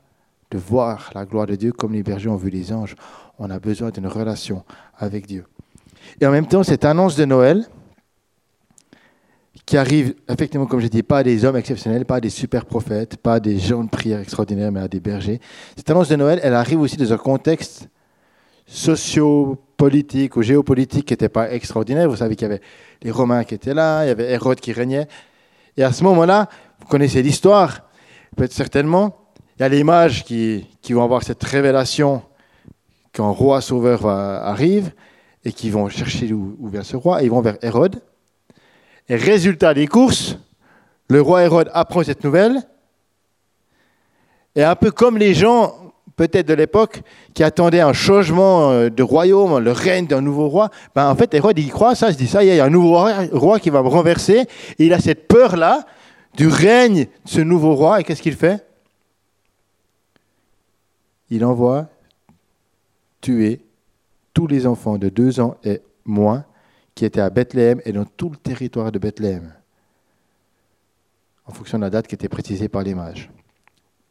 de 0.51 0.57
voir 0.59 1.09
la 1.15 1.25
gloire 1.25 1.47
de 1.47 1.55
Dieu 1.55 1.71
comme 1.71 1.93
les 1.93 2.03
bergers 2.03 2.29
ont 2.29 2.35
vu 2.35 2.51
les 2.51 2.71
anges. 2.71 2.95
On 3.39 3.49
a 3.49 3.59
besoin 3.59 3.89
d'une 3.89 4.07
relation 4.07 4.63
avec 4.97 5.25
Dieu. 5.25 5.45
Et 6.21 6.27
en 6.27 6.31
même 6.31 6.47
temps, 6.47 6.63
cette 6.63 6.85
annonce 6.85 7.15
de 7.15 7.25
Noël, 7.25 7.65
qui 9.65 9.77
arrive 9.77 10.13
effectivement, 10.29 10.67
comme 10.67 10.79
je 10.79 10.87
dis, 10.87 11.01
pas 11.01 11.19
à 11.19 11.23
des 11.23 11.43
hommes 11.45 11.55
exceptionnels, 11.55 12.05
pas 12.05 12.17
à 12.17 12.21
des 12.21 12.29
super 12.29 12.65
prophètes, 12.65 13.17
pas 13.17 13.35
à 13.35 13.39
des 13.39 13.57
gens 13.57 13.83
de 13.83 13.89
prière 13.89 14.19
extraordinaires, 14.19 14.71
mais 14.71 14.81
à 14.81 14.87
des 14.87 14.99
bergers. 14.99 15.39
Cette 15.75 15.89
annonce 15.89 16.09
de 16.09 16.17
Noël, 16.17 16.39
elle 16.43 16.53
arrive 16.53 16.81
aussi 16.81 16.97
dans 16.97 17.11
un 17.13 17.17
contexte 17.17 17.87
socio-politique 19.73 20.35
ou 20.37 20.41
géopolitique 20.41 21.05
qui 21.05 21.13
n'était 21.13 21.29
pas 21.29 21.51
extraordinaire. 21.51 22.09
Vous 22.09 22.17
savez 22.17 22.35
qu'il 22.35 22.47
y 22.47 22.51
avait 22.51 22.61
les 23.01 23.11
Romains 23.11 23.43
qui 23.43 23.55
étaient 23.55 23.73
là, 23.73 24.05
il 24.05 24.07
y 24.07 24.11
avait 24.11 24.31
Hérode 24.31 24.59
qui 24.59 24.71
régnait. 24.71 25.07
Et 25.77 25.83
à 25.83 25.91
ce 25.91 26.03
moment-là, 26.03 26.49
vous 26.79 26.87
connaissez 26.87 27.21
l'histoire, 27.21 27.81
peut-être 28.35 28.53
certainement, 28.53 29.17
il 29.57 29.61
y 29.61 29.65
a 29.65 29.69
les 29.69 29.83
mages 29.83 30.23
qui, 30.23 30.67
vont 30.89 31.03
avoir 31.03 31.23
cette 31.23 31.43
révélation 31.43 32.23
qu'un 33.11 33.29
roi 33.29 33.61
sauveur 33.61 34.07
arrive 34.07 34.91
et 35.45 35.51
qui 35.51 35.69
vont 35.69 35.89
chercher 35.89 36.31
où, 36.33 36.55
où, 36.59 36.69
vient 36.69 36.83
ce 36.83 36.95
roi 36.95 37.21
et 37.21 37.25
ils 37.25 37.31
vont 37.31 37.41
vers 37.41 37.57
Hérode. 37.61 38.01
Et 39.09 39.15
résultat 39.15 39.73
des 39.73 39.87
courses, 39.87 40.37
le 41.09 41.21
roi 41.21 41.43
Hérode 41.43 41.69
apprend 41.73 42.03
cette 42.03 42.23
nouvelle. 42.23 42.61
Et 44.55 44.63
un 44.63 44.75
peu 44.75 44.91
comme 44.91 45.17
les 45.17 45.33
gens 45.33 45.82
peut-être 46.27 46.47
de 46.47 46.53
l'époque, 46.53 47.01
qui 47.33 47.43
attendait 47.43 47.81
un 47.81 47.93
changement 47.93 48.71
euh, 48.71 48.89
de 48.89 49.03
royaume, 49.03 49.59
le 49.59 49.71
règne 49.71 50.07
d'un 50.07 50.21
nouveau 50.21 50.47
roi, 50.47 50.69
ben 50.95 51.09
en 51.09 51.15
fait, 51.15 51.33
Hérode, 51.33 51.59
il 51.59 51.69
croit 51.69 51.95
ça, 51.95 52.09
il 52.09 52.13
se 52.13 52.17
dit 52.17 52.27
ça, 52.27 52.43
il 52.43 52.53
y 52.53 52.59
a 52.59 52.63
un 52.63 52.69
nouveau 52.69 52.97
roi 53.33 53.59
qui 53.59 53.69
va 53.69 53.83
me 53.83 53.89
renverser, 53.89 54.45
et 54.79 54.85
il 54.85 54.93
a 54.93 54.99
cette 54.99 55.27
peur-là 55.27 55.85
du 56.35 56.47
règne 56.47 57.05
de 57.05 57.09
ce 57.25 57.41
nouveau 57.41 57.75
roi, 57.75 57.99
et 57.99 58.03
qu'est-ce 58.03 58.21
qu'il 58.21 58.35
fait? 58.35 58.65
Il 61.29 61.43
envoie 61.43 61.87
tuer 63.19 63.61
tous 64.33 64.47
les 64.47 64.65
enfants 64.65 64.97
de 64.97 65.09
deux 65.09 65.39
ans 65.39 65.57
et 65.63 65.81
moins 66.05 66.45
qui 66.95 67.05
étaient 67.05 67.21
à 67.21 67.29
Bethléem 67.29 67.81
et 67.85 67.91
dans 67.91 68.05
tout 68.05 68.29
le 68.29 68.37
territoire 68.37 68.91
de 68.91 68.99
Bethléem, 68.99 69.53
en 71.45 71.51
fonction 71.51 71.77
de 71.77 71.83
la 71.83 71.89
date 71.89 72.07
qui 72.07 72.15
était 72.15 72.29
précisée 72.29 72.69
par 72.69 72.83
les 72.83 72.93
mages 72.93 73.29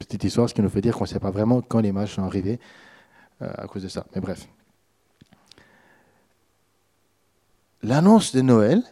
petite 0.06 0.24
histoire, 0.24 0.48
ce 0.48 0.54
qui 0.54 0.62
nous 0.62 0.68
fait 0.68 0.80
dire 0.80 0.96
qu'on 0.96 1.04
ne 1.04 1.08
sait 1.08 1.20
pas 1.20 1.30
vraiment 1.30 1.60
quand 1.60 1.80
les 1.80 1.92
mages 1.92 2.14
sont 2.14 2.22
arrivés 2.22 2.58
euh, 3.42 3.50
à 3.58 3.66
cause 3.66 3.82
de 3.82 3.88
ça. 3.88 4.04
Mais 4.14 4.20
bref. 4.20 4.46
L'annonce 7.82 8.32
de 8.32 8.40
Noël, 8.42 8.82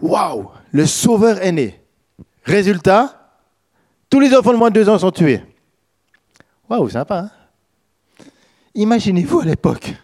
waouh, 0.00 0.50
le 0.72 0.86
sauveur 0.86 1.42
est 1.42 1.52
né. 1.52 1.80
Résultat, 2.44 3.38
tous 4.08 4.20
les 4.20 4.34
enfants 4.34 4.52
de 4.52 4.58
moins 4.58 4.70
de 4.70 4.74
deux 4.74 4.88
ans 4.88 4.98
sont 4.98 5.10
tués. 5.10 5.42
Waouh, 6.68 6.88
sympa. 6.88 7.18
Hein? 7.18 7.30
Imaginez-vous 8.74 9.40
à 9.40 9.44
l'époque. 9.44 9.94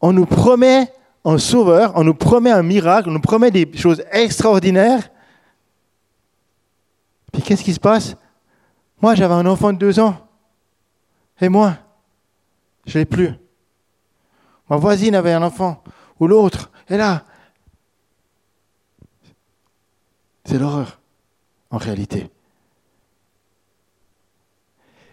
On 0.00 0.12
nous 0.12 0.26
promet 0.26 0.92
un 1.24 1.38
sauveur, 1.38 1.92
on 1.96 2.04
nous 2.04 2.14
promet 2.14 2.50
un 2.50 2.62
miracle, 2.62 3.08
on 3.08 3.12
nous 3.12 3.20
promet 3.20 3.50
des 3.50 3.70
choses 3.76 4.04
extraordinaires, 4.12 5.08
puis 7.34 7.42
qu'est-ce 7.42 7.64
qui 7.64 7.74
se 7.74 7.80
passe? 7.80 8.14
Moi, 9.02 9.16
j'avais 9.16 9.34
un 9.34 9.44
enfant 9.46 9.72
de 9.72 9.78
deux 9.78 9.98
ans. 9.98 10.16
Et 11.40 11.48
moi, 11.48 11.76
je 12.86 12.96
l'ai 12.96 13.04
plus. 13.04 13.32
Ma 14.70 14.76
voisine 14.76 15.16
avait 15.16 15.32
un 15.32 15.42
enfant. 15.42 15.82
Ou 16.20 16.28
l'autre. 16.28 16.70
Et 16.88 16.96
là, 16.96 17.24
c'est 20.44 20.58
l'horreur, 20.58 21.00
en 21.70 21.78
réalité. 21.78 22.30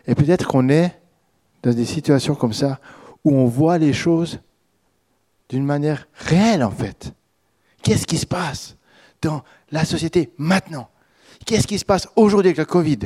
Et 0.05 0.13
peut-être 0.13 0.47
qu'on 0.47 0.69
est 0.69 1.01
dans 1.63 1.73
des 1.73 1.85
situations 1.85 2.35
comme 2.35 2.53
ça 2.53 2.79
où 3.23 3.33
on 3.33 3.47
voit 3.47 3.79
les 3.79 3.93
choses 3.93 4.39
d'une 5.49 5.65
manière 5.65 6.07
réelle, 6.13 6.63
en 6.63 6.71
fait. 6.71 7.13
Qu'est-ce 7.81 8.05
qui 8.05 8.19
se 8.19 8.27
passe 8.27 8.77
dans 9.23 9.43
la 9.71 9.85
société 9.85 10.33
maintenant? 10.37 10.90
Qu'est-ce 11.45 11.67
qui 11.67 11.79
se 11.79 11.85
passe 11.85 12.07
aujourd'hui 12.15 12.49
avec 12.49 12.57
le 12.57 12.65
Covid? 12.65 12.99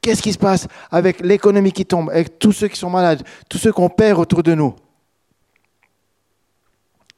Qu'est-ce 0.00 0.22
qui 0.22 0.32
se 0.32 0.38
passe 0.38 0.66
avec 0.90 1.20
l'économie 1.20 1.72
qui 1.72 1.86
tombe, 1.86 2.10
avec 2.10 2.38
tous 2.38 2.52
ceux 2.52 2.68
qui 2.68 2.78
sont 2.78 2.90
malades, 2.90 3.22
tous 3.48 3.58
ceux 3.58 3.72
qu'on 3.72 3.88
perd 3.88 4.18
autour 4.18 4.42
de 4.42 4.54
nous? 4.54 4.74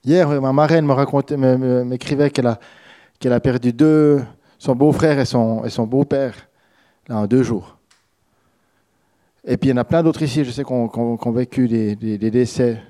Hier, 0.04 0.28
ma 0.40 0.52
marraine 0.52 0.86
m'écrivait 1.84 2.30
qu'elle 2.30 2.46
a, 2.46 2.58
qu'elle 3.18 3.32
a 3.32 3.40
perdu 3.40 3.72
deux, 3.72 4.22
son 4.58 4.74
beau-frère 4.74 5.18
et 5.18 5.24
son, 5.24 5.86
beau-père, 5.86 6.34
en 7.08 7.26
deux 7.26 7.42
jours. 7.42 7.76
Et 9.44 9.56
puis 9.56 9.70
il 9.70 9.72
y 9.72 9.74
en 9.74 9.78
a 9.78 9.84
plein 9.84 10.02
d'autres 10.02 10.22
ici, 10.22 10.44
je 10.44 10.50
sais, 10.50 10.64
qui 10.64 10.72
ont, 10.72 11.32
vécu 11.32 11.68
des, 11.68 11.96
des 11.96 12.30
décès 12.30 12.82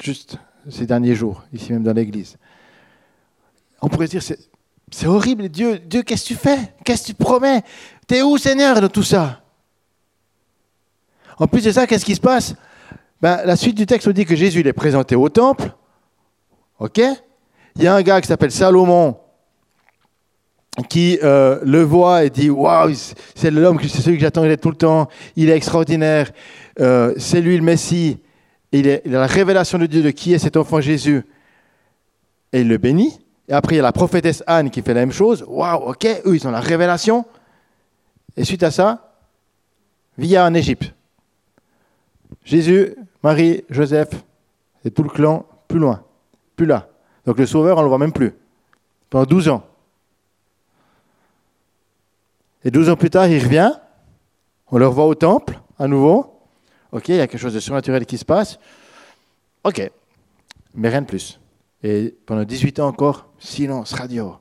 juste 0.00 0.38
ces 0.68 0.86
derniers 0.86 1.14
jours, 1.14 1.44
ici 1.52 1.72
même 1.72 1.82
dans 1.82 1.92
l'église. 1.92 2.36
On 3.80 3.88
pourrait 3.88 4.08
dire, 4.08 4.22
C'est 4.22 4.49
horrible. 5.04 5.48
Dieu, 5.48 5.78
Dieu 5.78 6.02
qu'est-ce 6.02 6.24
que 6.24 6.28
tu 6.28 6.34
fais? 6.34 6.58
Qu'est-ce 6.84 7.02
que 7.02 7.06
tu 7.08 7.14
promets? 7.14 7.62
T'es 8.06 8.22
où, 8.22 8.36
Seigneur, 8.38 8.80
de 8.80 8.86
tout 8.86 9.02
ça? 9.02 9.40
En 11.38 11.46
plus 11.46 11.64
de 11.64 11.72
ça, 11.72 11.86
qu'est-ce 11.86 12.04
qui 12.04 12.14
se 12.14 12.20
passe? 12.20 12.54
Ben, 13.20 13.40
La 13.44 13.56
suite 13.56 13.76
du 13.76 13.86
texte 13.86 14.06
nous 14.06 14.12
dit 14.12 14.24
que 14.24 14.36
Jésus 14.36 14.66
est 14.66 14.72
présenté 14.72 15.16
au 15.16 15.28
temple. 15.28 15.72
OK? 16.78 17.00
Il 17.76 17.82
y 17.82 17.86
a 17.86 17.94
un 17.94 18.02
gars 18.02 18.20
qui 18.20 18.26
s'appelle 18.26 18.50
Salomon 18.50 19.16
qui 20.88 21.18
euh, 21.22 21.60
le 21.64 21.82
voit 21.82 22.24
et 22.24 22.30
dit 22.30 22.50
Waouh, 22.50 22.94
c'est 23.34 23.50
l'homme, 23.50 23.78
c'est 23.82 24.00
celui 24.00 24.16
que 24.16 24.22
j'attendais 24.22 24.56
tout 24.56 24.70
le 24.70 24.76
temps, 24.76 25.08
il 25.36 25.50
est 25.50 25.56
extraordinaire, 25.56 26.30
euh, 26.80 27.12
c'est 27.18 27.40
lui 27.40 27.56
le 27.56 27.62
Messie, 27.62 28.18
il 28.72 28.88
a 28.88 29.00
la 29.04 29.26
révélation 29.26 29.78
de 29.78 29.86
Dieu 29.86 30.02
de 30.02 30.10
qui 30.10 30.32
est 30.32 30.38
cet 30.38 30.56
enfant 30.56 30.80
Jésus. 30.80 31.22
Et 32.52 32.60
il 32.60 32.68
le 32.68 32.78
bénit. 32.78 33.19
Et 33.50 33.52
après, 33.52 33.74
il 33.74 33.78
y 33.78 33.80
a 33.80 33.82
la 33.82 33.90
prophétesse 33.90 34.44
Anne 34.46 34.70
qui 34.70 34.80
fait 34.80 34.94
la 34.94 35.00
même 35.00 35.10
chose. 35.10 35.44
Waouh, 35.48 35.90
ok, 35.90 36.06
eux, 36.24 36.36
ils 36.36 36.46
ont 36.46 36.52
la 36.52 36.60
révélation. 36.60 37.26
Et 38.36 38.44
suite 38.44 38.62
à 38.62 38.70
ça, 38.70 39.16
via 40.16 40.46
en 40.46 40.54
Égypte. 40.54 40.94
Jésus, 42.44 42.94
Marie, 43.24 43.64
Joseph 43.68 44.10
et 44.84 44.92
tout 44.92 45.02
le 45.02 45.08
clan, 45.08 45.44
plus 45.66 45.80
loin, 45.80 46.04
plus 46.54 46.64
là. 46.64 46.88
Donc 47.26 47.38
le 47.38 47.46
sauveur, 47.46 47.76
on 47.76 47.80
ne 47.80 47.86
le 47.86 47.88
voit 47.88 47.98
même 47.98 48.12
plus. 48.12 48.32
Pendant 49.10 49.26
12 49.26 49.48
ans. 49.48 49.64
Et 52.64 52.70
12 52.70 52.88
ans 52.90 52.96
plus 52.96 53.10
tard, 53.10 53.26
il 53.26 53.42
revient. 53.42 53.72
On 54.68 54.78
le 54.78 54.86
revoit 54.86 55.06
au 55.06 55.16
temple, 55.16 55.58
à 55.76 55.88
nouveau. 55.88 56.38
Ok, 56.92 57.08
il 57.08 57.16
y 57.16 57.20
a 57.20 57.26
quelque 57.26 57.40
chose 57.40 57.54
de 57.54 57.60
surnaturel 57.60 58.06
qui 58.06 58.16
se 58.16 58.24
passe. 58.24 58.60
Ok, 59.64 59.90
mais 60.72 60.88
rien 60.88 61.02
de 61.02 61.06
plus. 61.06 61.39
Et 61.82 62.16
pendant 62.26 62.44
18 62.44 62.80
ans 62.80 62.88
encore, 62.88 63.32
silence 63.38 63.92
radio. 63.92 64.36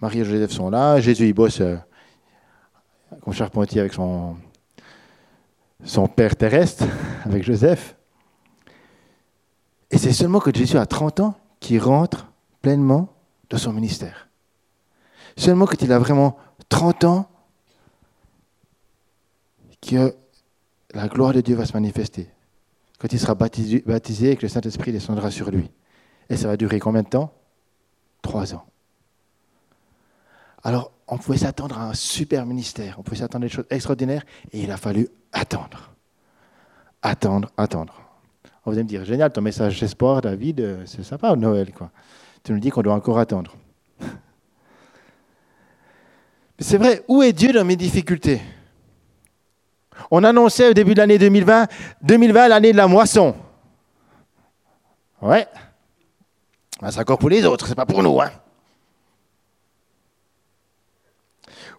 Marie 0.00 0.20
et 0.20 0.24
Joseph 0.24 0.50
sont 0.50 0.70
là, 0.70 1.00
Jésus 1.00 1.26
il 1.28 1.32
bosse 1.32 1.60
euh, 1.60 1.76
comme 3.22 3.32
charpentier 3.32 3.80
avec 3.80 3.92
son, 3.92 4.36
son 5.84 6.06
père 6.08 6.36
terrestre, 6.36 6.84
avec 7.24 7.42
Joseph. 7.44 7.96
Et 9.90 9.98
c'est 9.98 10.12
seulement 10.12 10.40
que 10.40 10.54
Jésus 10.54 10.76
a 10.76 10.86
30 10.86 11.20
ans 11.20 11.34
qu'il 11.60 11.80
rentre 11.80 12.30
pleinement 12.60 13.14
dans 13.48 13.58
son 13.58 13.72
ministère. 13.72 14.28
Seulement 15.36 15.66
quand 15.66 15.80
il 15.80 15.92
a 15.92 15.98
vraiment 15.98 16.36
30 16.68 17.04
ans 17.04 17.30
que 19.80 20.14
la 20.92 21.08
gloire 21.08 21.32
de 21.32 21.40
Dieu 21.40 21.54
va 21.54 21.66
se 21.66 21.72
manifester. 21.72 22.28
Quand 22.98 23.12
il 23.12 23.20
sera 23.20 23.34
baptisé, 23.34 23.82
baptisé 23.86 24.32
et 24.32 24.36
que 24.36 24.42
le 24.42 24.48
Saint-Esprit 24.48 24.92
descendra 24.92 25.30
sur 25.30 25.50
lui. 25.50 25.70
Et 26.28 26.36
ça 26.36 26.48
va 26.48 26.56
durer 26.56 26.78
combien 26.80 27.02
de 27.02 27.08
temps? 27.08 27.32
Trois 28.22 28.54
ans. 28.54 28.64
Alors, 30.64 30.90
on 31.06 31.18
pouvait 31.18 31.38
s'attendre 31.38 31.78
à 31.78 31.90
un 31.90 31.94
super 31.94 32.44
ministère, 32.44 32.96
on 32.98 33.02
pouvait 33.02 33.18
s'attendre 33.18 33.44
à 33.44 33.48
des 33.48 33.54
choses 33.54 33.66
extraordinaires, 33.70 34.24
et 34.52 34.62
il 34.62 34.70
a 34.70 34.76
fallu 34.76 35.08
attendre. 35.32 35.92
Attendre, 37.02 37.50
attendre. 37.56 38.02
Vous 38.64 38.72
allez 38.72 38.82
me 38.82 38.88
dire, 38.88 39.04
génial, 39.04 39.30
ton 39.30 39.42
message 39.42 39.78
d'espoir, 39.78 40.20
David, 40.20 40.60
euh, 40.60 40.82
c'est 40.86 41.04
sympa, 41.04 41.36
Noël, 41.36 41.72
quoi. 41.72 41.90
Tu 42.42 42.52
nous 42.52 42.58
dis 42.58 42.70
qu'on 42.70 42.82
doit 42.82 42.94
encore 42.94 43.20
attendre. 43.20 43.54
C'est 46.58 46.78
vrai, 46.78 47.04
où 47.06 47.22
est 47.22 47.32
Dieu 47.32 47.52
dans 47.52 47.64
mes 47.64 47.76
difficultés? 47.76 48.40
On 50.10 50.24
annonçait 50.24 50.70
au 50.70 50.72
début 50.72 50.94
de 50.94 50.98
l'année 50.98 51.18
2020, 51.18 51.68
2020, 52.02 52.48
l'année 52.48 52.72
de 52.72 52.76
la 52.76 52.88
moisson. 52.88 53.36
Ouais, 55.22 55.46
ah, 56.82 56.92
c'est 56.92 57.00
encore 57.00 57.18
pour 57.18 57.30
les 57.30 57.44
autres, 57.44 57.66
c'est 57.66 57.74
pas 57.74 57.86
pour 57.86 58.02
nous. 58.02 58.20
Hein. 58.20 58.30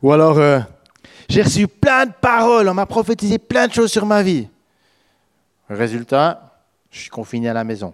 Ou 0.01 0.11
alors, 0.11 0.37
euh, 0.37 0.59
j'ai 1.29 1.41
reçu 1.41 1.67
plein 1.67 2.05
de 2.05 2.13
paroles, 2.13 2.67
on 2.67 2.73
m'a 2.73 2.85
prophétisé 2.85 3.37
plein 3.37 3.67
de 3.67 3.73
choses 3.73 3.91
sur 3.91 4.05
ma 4.05 4.23
vie. 4.23 4.47
Résultat, 5.69 6.63
je 6.89 7.01
suis 7.01 7.09
confiné 7.09 7.49
à 7.49 7.53
la 7.53 7.63
maison. 7.63 7.93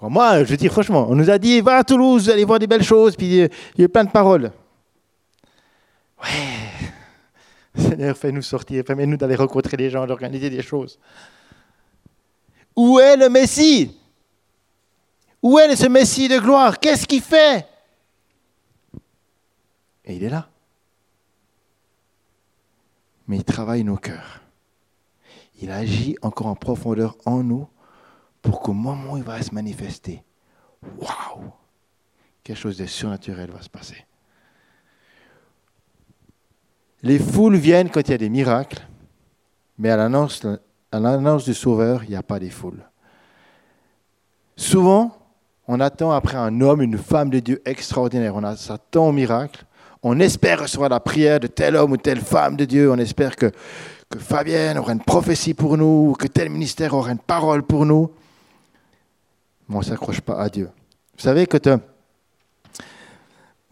moi, 0.00 0.44
je 0.44 0.54
dis 0.54 0.68
franchement, 0.68 1.06
on 1.08 1.14
nous 1.14 1.28
a 1.28 1.38
dit, 1.38 1.60
va 1.60 1.78
à 1.78 1.84
Toulouse, 1.84 2.30
allez 2.30 2.44
voir 2.44 2.58
des 2.58 2.66
belles 2.66 2.84
choses, 2.84 3.16
puis 3.16 3.42
euh, 3.42 3.48
il 3.76 3.82
y 3.82 3.84
a 3.84 3.88
plein 3.88 4.04
de 4.04 4.10
paroles. 4.10 4.52
Ouais, 6.22 6.90
Seigneur, 7.88 8.16
fais-nous 8.16 8.42
sortir, 8.42 8.84
permets-nous 8.84 9.18
d'aller 9.18 9.34
rencontrer 9.34 9.76
des 9.76 9.90
gens, 9.90 10.06
d'organiser 10.06 10.48
des 10.48 10.62
choses. 10.62 10.98
Où 12.74 12.98
est 12.98 13.16
le 13.16 13.28
Messie? 13.28 13.99
Où 15.42 15.58
est 15.58 15.76
ce 15.76 15.86
Messie 15.86 16.28
de 16.28 16.38
gloire? 16.38 16.78
Qu'est-ce 16.78 17.06
qu'il 17.06 17.22
fait? 17.22 17.66
Et 20.04 20.16
il 20.16 20.24
est 20.24 20.28
là. 20.28 20.48
Mais 23.26 23.36
il 23.36 23.44
travaille 23.44 23.84
nos 23.84 23.96
cœurs. 23.96 24.40
Il 25.62 25.70
agit 25.70 26.16
encore 26.22 26.48
en 26.48 26.56
profondeur 26.56 27.16
en 27.26 27.42
nous 27.42 27.68
pour 28.42 28.60
qu'au 28.60 28.72
moment 28.72 29.12
où 29.12 29.16
il 29.18 29.22
va 29.22 29.40
se 29.42 29.54
manifester, 29.54 30.24
waouh, 30.98 31.52
quelque 32.42 32.56
chose 32.56 32.78
de 32.78 32.86
surnaturel 32.86 33.50
va 33.50 33.60
se 33.60 33.68
passer. 33.68 34.06
Les 37.02 37.18
foules 37.18 37.56
viennent 37.56 37.90
quand 37.90 38.00
il 38.00 38.10
y 38.10 38.14
a 38.14 38.18
des 38.18 38.30
miracles, 38.30 38.86
mais 39.78 39.90
à 39.90 39.96
l'annonce 39.96 41.44
du 41.44 41.54
Sauveur, 41.54 42.04
il 42.04 42.10
n'y 42.10 42.16
a 42.16 42.22
pas 42.22 42.38
des 42.38 42.50
foules. 42.50 42.84
Souvent, 44.56 45.19
on 45.72 45.78
attend 45.78 46.10
après 46.10 46.36
un 46.36 46.60
homme, 46.62 46.82
une 46.82 46.98
femme 46.98 47.30
de 47.30 47.38
Dieu 47.38 47.62
extraordinaire. 47.64 48.34
On 48.34 48.56
s'attend 48.56 49.06
au 49.06 49.12
miracle. 49.12 49.64
On 50.02 50.18
espère 50.18 50.62
recevoir 50.62 50.90
la 50.90 50.98
prière 50.98 51.38
de 51.38 51.46
tel 51.46 51.76
homme 51.76 51.92
ou 51.92 51.96
telle 51.96 52.18
femme 52.18 52.56
de 52.56 52.64
Dieu. 52.64 52.90
On 52.90 52.98
espère 52.98 53.36
que, 53.36 53.52
que 54.08 54.18
Fabienne 54.18 54.78
aura 54.78 54.92
une 54.92 55.00
prophétie 55.00 55.54
pour 55.54 55.76
nous, 55.76 56.16
que 56.18 56.26
tel 56.26 56.50
ministère 56.50 56.92
aura 56.92 57.12
une 57.12 57.20
parole 57.20 57.62
pour 57.62 57.86
nous. 57.86 58.10
Mais 59.68 59.76
on 59.76 59.78
ne 59.78 59.84
s'accroche 59.84 60.20
pas 60.20 60.40
à 60.40 60.48
Dieu. 60.48 60.68
Vous 61.16 61.22
savez 61.22 61.46
que 61.46 61.58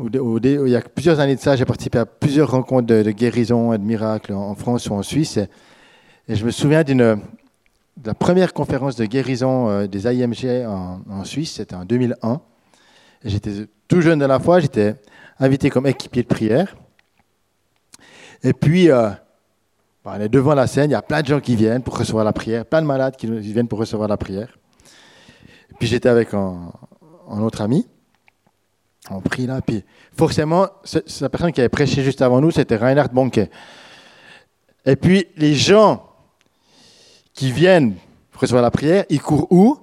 il 0.00 0.68
y 0.68 0.76
a 0.76 0.80
plusieurs 0.80 1.18
années 1.18 1.34
de 1.34 1.40
ça, 1.40 1.56
j'ai 1.56 1.64
participé 1.64 1.98
à 1.98 2.06
plusieurs 2.06 2.52
rencontres 2.52 2.86
de, 2.86 3.10
guérison 3.10 3.72
et 3.72 3.78
de 3.78 3.82
miracles 3.82 4.34
en 4.34 4.54
France 4.54 4.88
ou 4.88 4.94
en 4.94 5.02
Suisse. 5.02 5.36
et 6.28 6.36
je 6.36 6.44
me 6.44 6.52
souviens 6.52 6.84
d'une 6.84 7.20
la 8.04 8.14
première 8.14 8.52
conférence 8.52 8.96
de 8.96 9.04
guérison 9.04 9.68
euh, 9.68 9.86
des 9.86 10.06
AIMG 10.06 10.66
en, 10.66 11.24
Suisse, 11.24 11.54
c'était 11.54 11.74
en 11.74 11.84
2001. 11.84 12.40
J'étais 13.24 13.66
tout 13.88 14.00
jeune 14.00 14.18
de 14.18 14.24
la 14.24 14.38
foi, 14.38 14.60
j'étais 14.60 14.94
invité 15.38 15.70
comme 15.70 15.86
équipier 15.86 16.22
de 16.22 16.28
prière. 16.28 16.76
Et 18.42 18.52
puis, 18.52 18.90
euh, 18.90 19.10
on 20.04 20.20
est 20.20 20.28
devant 20.28 20.54
la 20.54 20.66
scène, 20.66 20.90
il 20.90 20.92
y 20.92 20.96
a 20.96 21.02
plein 21.02 21.22
de 21.22 21.26
gens 21.26 21.40
qui 21.40 21.56
viennent 21.56 21.82
pour 21.82 21.98
recevoir 21.98 22.24
la 22.24 22.32
prière, 22.32 22.64
plein 22.64 22.80
de 22.80 22.86
malades 22.86 23.16
qui 23.16 23.26
viennent 23.26 23.68
pour 23.68 23.78
recevoir 23.78 24.08
la 24.08 24.16
prière. 24.16 24.56
Et 25.70 25.74
puis 25.78 25.86
j'étais 25.86 26.08
avec 26.08 26.32
un, 26.32 26.70
autre 27.28 27.60
ami. 27.60 27.86
On 29.10 29.20
prie 29.20 29.46
là, 29.46 29.60
puis 29.60 29.84
forcément, 30.16 30.68
la 31.20 31.28
personne 31.28 31.52
qui 31.52 31.60
avait 31.60 31.68
prêché 31.68 32.02
juste 32.02 32.22
avant 32.22 32.40
nous, 32.40 32.50
c'était 32.50 32.76
Reinhard 32.76 33.10
Bonke. 33.10 33.40
Et 34.86 34.96
puis 34.96 35.26
les 35.36 35.54
gens 35.54 36.07
qui 37.38 37.52
viennent 37.52 37.94
recevoir 38.34 38.62
la 38.64 38.72
prière, 38.72 39.04
ils 39.08 39.20
courent 39.20 39.46
où? 39.50 39.78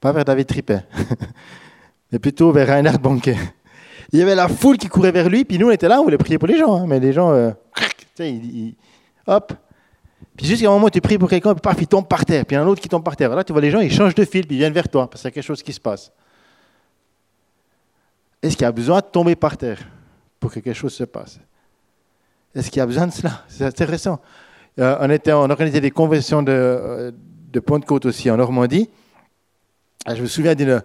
Pas 0.00 0.10
vers 0.10 0.24
David 0.24 0.48
Trippet, 0.48 0.82
mais 2.12 2.18
plutôt 2.18 2.50
vers 2.50 2.66
Reinhard 2.66 2.98
Bonke. 2.98 3.30
Il 4.12 4.18
y 4.18 4.22
avait 4.22 4.34
la 4.34 4.48
foule 4.48 4.76
qui 4.76 4.88
courait 4.88 5.12
vers 5.12 5.28
lui, 5.28 5.44
puis 5.44 5.58
nous 5.58 5.68
on 5.68 5.70
était 5.70 5.86
là, 5.86 6.00
on 6.00 6.04
voulait 6.04 6.18
prier 6.18 6.38
pour 6.38 6.48
les 6.48 6.58
gens, 6.58 6.74
hein, 6.74 6.86
mais 6.88 6.98
les 6.98 7.12
gens, 7.12 7.30
euh, 7.30 7.52
hop. 9.28 9.52
Puis 10.36 10.46
jusqu'à 10.46 10.66
un 10.66 10.72
moment 10.72 10.88
tu 10.88 11.00
pries 11.00 11.18
pour 11.18 11.30
quelqu'un, 11.30 11.54
puis 11.54 11.60
paf, 11.60 11.80
il 11.80 11.86
tombe 11.86 12.08
par 12.08 12.24
terre, 12.24 12.44
puis 12.44 12.56
un 12.56 12.66
autre 12.66 12.80
qui 12.82 12.88
tombe 12.88 13.04
par 13.04 13.14
terre. 13.14 13.32
Là, 13.32 13.44
tu 13.44 13.52
vois 13.52 13.62
les 13.62 13.70
gens, 13.70 13.78
ils 13.78 13.92
changent 13.92 14.16
de 14.16 14.24
fil, 14.24 14.44
puis 14.44 14.56
ils 14.56 14.58
viennent 14.58 14.72
vers 14.72 14.88
toi, 14.88 15.08
parce 15.08 15.22
qu'il 15.22 15.28
y 15.28 15.32
a 15.32 15.34
quelque 15.34 15.44
chose 15.44 15.62
qui 15.62 15.72
se 15.72 15.80
passe. 15.80 16.10
Est-ce 18.42 18.56
qu'il 18.56 18.64
y 18.64 18.68
a 18.68 18.72
besoin 18.72 18.98
de 18.98 19.06
tomber 19.06 19.36
par 19.36 19.56
terre 19.56 19.78
pour 20.40 20.50
que 20.50 20.58
quelque 20.58 20.76
chose 20.76 20.94
se 20.94 21.04
passe? 21.04 21.38
Est-ce 22.52 22.68
qu'il 22.72 22.78
y 22.78 22.82
a 22.82 22.86
besoin 22.86 23.06
de 23.06 23.12
cela? 23.12 23.44
C'est 23.46 23.64
intéressant. 23.64 24.20
Euh, 24.78 25.18
on, 25.26 25.50
organisait 25.50 25.80
des 25.80 25.90
conventions 25.90 26.42
de, 26.42 26.52
euh, 26.52 27.10
de 27.52 27.60
Pointe-Côte 27.60 28.06
aussi 28.06 28.30
en 28.30 28.36
Normandie. 28.36 28.88
Ah, 30.06 30.14
je 30.14 30.22
me 30.22 30.26
souviens 30.26 30.54
d'une. 30.54 30.82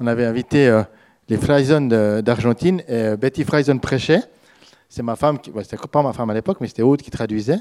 On 0.00 0.06
avait 0.06 0.24
invité 0.24 0.68
euh, 0.68 0.82
les 1.28 1.36
Freison 1.36 1.82
d'Argentine 2.22 2.82
et 2.88 3.16
Betty 3.16 3.44
Freison 3.44 3.78
prêchait. 3.78 4.22
C'est 4.88 5.02
ma 5.02 5.16
femme, 5.16 5.38
qui, 5.38 5.50
c'était 5.62 5.76
pas 5.88 6.02
ma 6.02 6.12
femme 6.12 6.30
à 6.30 6.34
l'époque, 6.34 6.58
mais 6.60 6.68
c'était 6.68 6.82
Aude 6.82 7.02
qui 7.02 7.10
traduisait. 7.10 7.58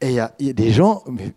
Et 0.00 0.10
il 0.10 0.14
y, 0.14 0.20
a 0.20 0.52
des 0.52 0.70
gens, 0.70 1.02
mais, 1.06 1.32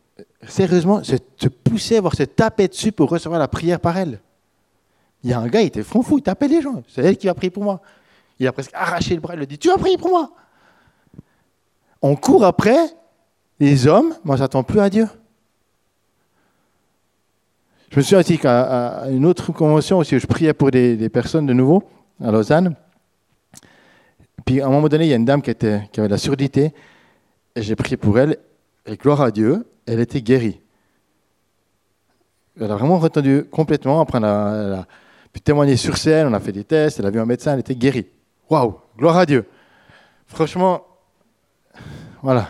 sérieusement, 0.47 1.01
se, 1.03 1.47
poussaient, 1.47 1.99
voire 1.99 2.15
se 2.15 2.23
taper 2.23 2.67
dessus 2.67 2.91
pour 2.91 3.09
recevoir 3.09 3.39
la 3.39 3.47
prière 3.47 3.79
par 3.79 3.97
elle. 3.97 4.19
Il 5.23 5.29
y 5.29 5.33
a 5.33 5.39
un 5.39 5.47
gars, 5.47 5.61
il 5.61 5.67
était 5.67 5.83
fou, 5.83 6.05
il 6.17 6.21
tapait 6.21 6.47
les 6.47 6.61
gens. 6.61 6.83
C'est 6.87 7.03
elle 7.03 7.17
qui 7.17 7.29
a 7.29 7.33
prié 7.33 7.49
pour 7.49 7.63
moi. 7.63 7.81
Il 8.39 8.47
a 8.47 8.51
presque 8.51 8.71
arraché 8.73 9.15
le 9.15 9.21
bras, 9.21 9.35
il 9.35 9.41
a 9.41 9.45
dit 9.45 9.57
Tu 9.57 9.71
as 9.71 9.77
prié 9.77 9.97
pour 9.97 10.09
moi? 10.09 10.31
On 12.01 12.15
court 12.15 12.45
après 12.45 12.77
les 13.59 13.87
hommes, 13.87 14.13
mais 14.23 14.33
on 14.33 14.37
s'attend 14.37 14.63
plus 14.63 14.79
à 14.79 14.89
Dieu. 14.89 15.07
Je 17.89 17.97
me 17.97 18.01
souviens 18.01 18.19
aussi 18.19 18.37
qu'à 18.37 19.05
une 19.09 19.25
autre 19.25 19.51
convention 19.53 19.97
aussi, 19.99 20.15
où 20.15 20.19
je 20.19 20.27
priais 20.27 20.53
pour 20.53 20.71
des, 20.71 21.09
personnes 21.09 21.45
de 21.45 21.53
nouveau 21.53 21.83
à 22.23 22.31
Lausanne. 22.31 22.75
Puis 24.45 24.61
à 24.61 24.67
un 24.67 24.69
moment 24.69 24.87
donné, 24.87 25.05
il 25.05 25.09
y 25.09 25.13
a 25.13 25.15
une 25.15 25.25
dame 25.25 25.41
qui, 25.41 25.49
était, 25.49 25.89
avait 25.97 26.07
de 26.07 26.11
la 26.11 26.17
surdité, 26.17 26.73
et 27.55 27.61
j'ai 27.61 27.75
prié 27.75 27.97
pour 27.97 28.19
elle, 28.19 28.37
et 28.85 28.97
gloire 28.97 29.21
à 29.21 29.31
Dieu, 29.31 29.65
elle 29.85 29.99
était 29.99 30.21
guérie. 30.21 30.59
Elle 32.59 32.71
a 32.71 32.75
vraiment 32.75 32.97
retenu 32.97 33.43
complètement. 33.43 34.01
Après, 34.01 34.17
elle 34.17 34.25
a, 34.25 34.85
pu 35.31 35.41
témoigner 35.41 35.77
sur 35.77 35.97
scène, 35.97 36.27
on 36.27 36.33
a 36.33 36.39
fait 36.39 36.51
des 36.51 36.63
tests, 36.63 36.99
elle 36.99 37.05
a 37.05 37.09
vu 37.09 37.19
un 37.19 37.25
médecin, 37.25 37.53
elle 37.53 37.59
était 37.59 37.75
guérie. 37.75 38.07
Waouh, 38.49 38.79
gloire 38.97 39.17
à 39.17 39.25
Dieu. 39.25 39.45
Franchement, 40.25 40.83
voilà. 42.21 42.49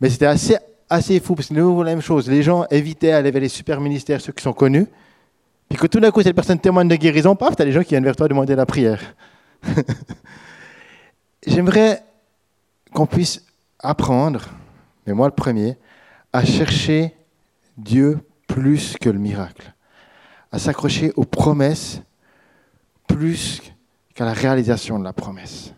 Mais 0.00 0.10
c'était 0.10 0.26
assez, 0.26 0.56
assez 0.90 1.20
fou, 1.20 1.34
parce 1.34 1.48
que 1.48 1.54
nous, 1.54 1.82
la 1.82 1.90
même 1.90 2.02
chose. 2.02 2.28
Les 2.28 2.42
gens 2.42 2.66
évitaient 2.70 3.12
d'aller 3.12 3.30
vers 3.30 3.42
les 3.42 3.48
super 3.48 3.80
ministères, 3.80 4.20
ceux 4.20 4.32
qui 4.32 4.42
sont 4.42 4.52
connus. 4.52 4.86
Puis 5.68 5.78
que 5.78 5.86
tout 5.86 6.00
d'un 6.00 6.10
coup, 6.10 6.22
cette 6.22 6.34
personne 6.34 6.58
témoigne 6.58 6.88
de 6.88 6.96
guérison, 6.96 7.34
paf, 7.34 7.56
tu 7.56 7.62
as 7.62 7.64
des 7.64 7.72
gens 7.72 7.82
qui 7.82 7.90
viennent 7.90 8.04
vers 8.04 8.16
toi 8.16 8.28
demander 8.28 8.54
la 8.54 8.66
prière. 8.66 9.00
J'aimerais 11.46 12.02
qu'on 12.92 13.06
puisse 13.06 13.44
apprendre, 13.78 14.48
mais 15.06 15.12
moi 15.12 15.28
le 15.28 15.34
premier, 15.34 15.76
à 16.32 16.44
chercher 16.44 17.14
Dieu 17.76 18.20
plus 18.46 18.96
que 19.00 19.08
le 19.08 19.18
miracle, 19.18 19.72
à 20.52 20.58
s'accrocher 20.58 21.12
aux 21.16 21.24
promesses 21.24 22.02
plus 23.06 23.62
qu'à 24.14 24.24
la 24.24 24.32
réalisation 24.32 24.98
de 24.98 25.04
la 25.04 25.12
promesse. 25.12 25.72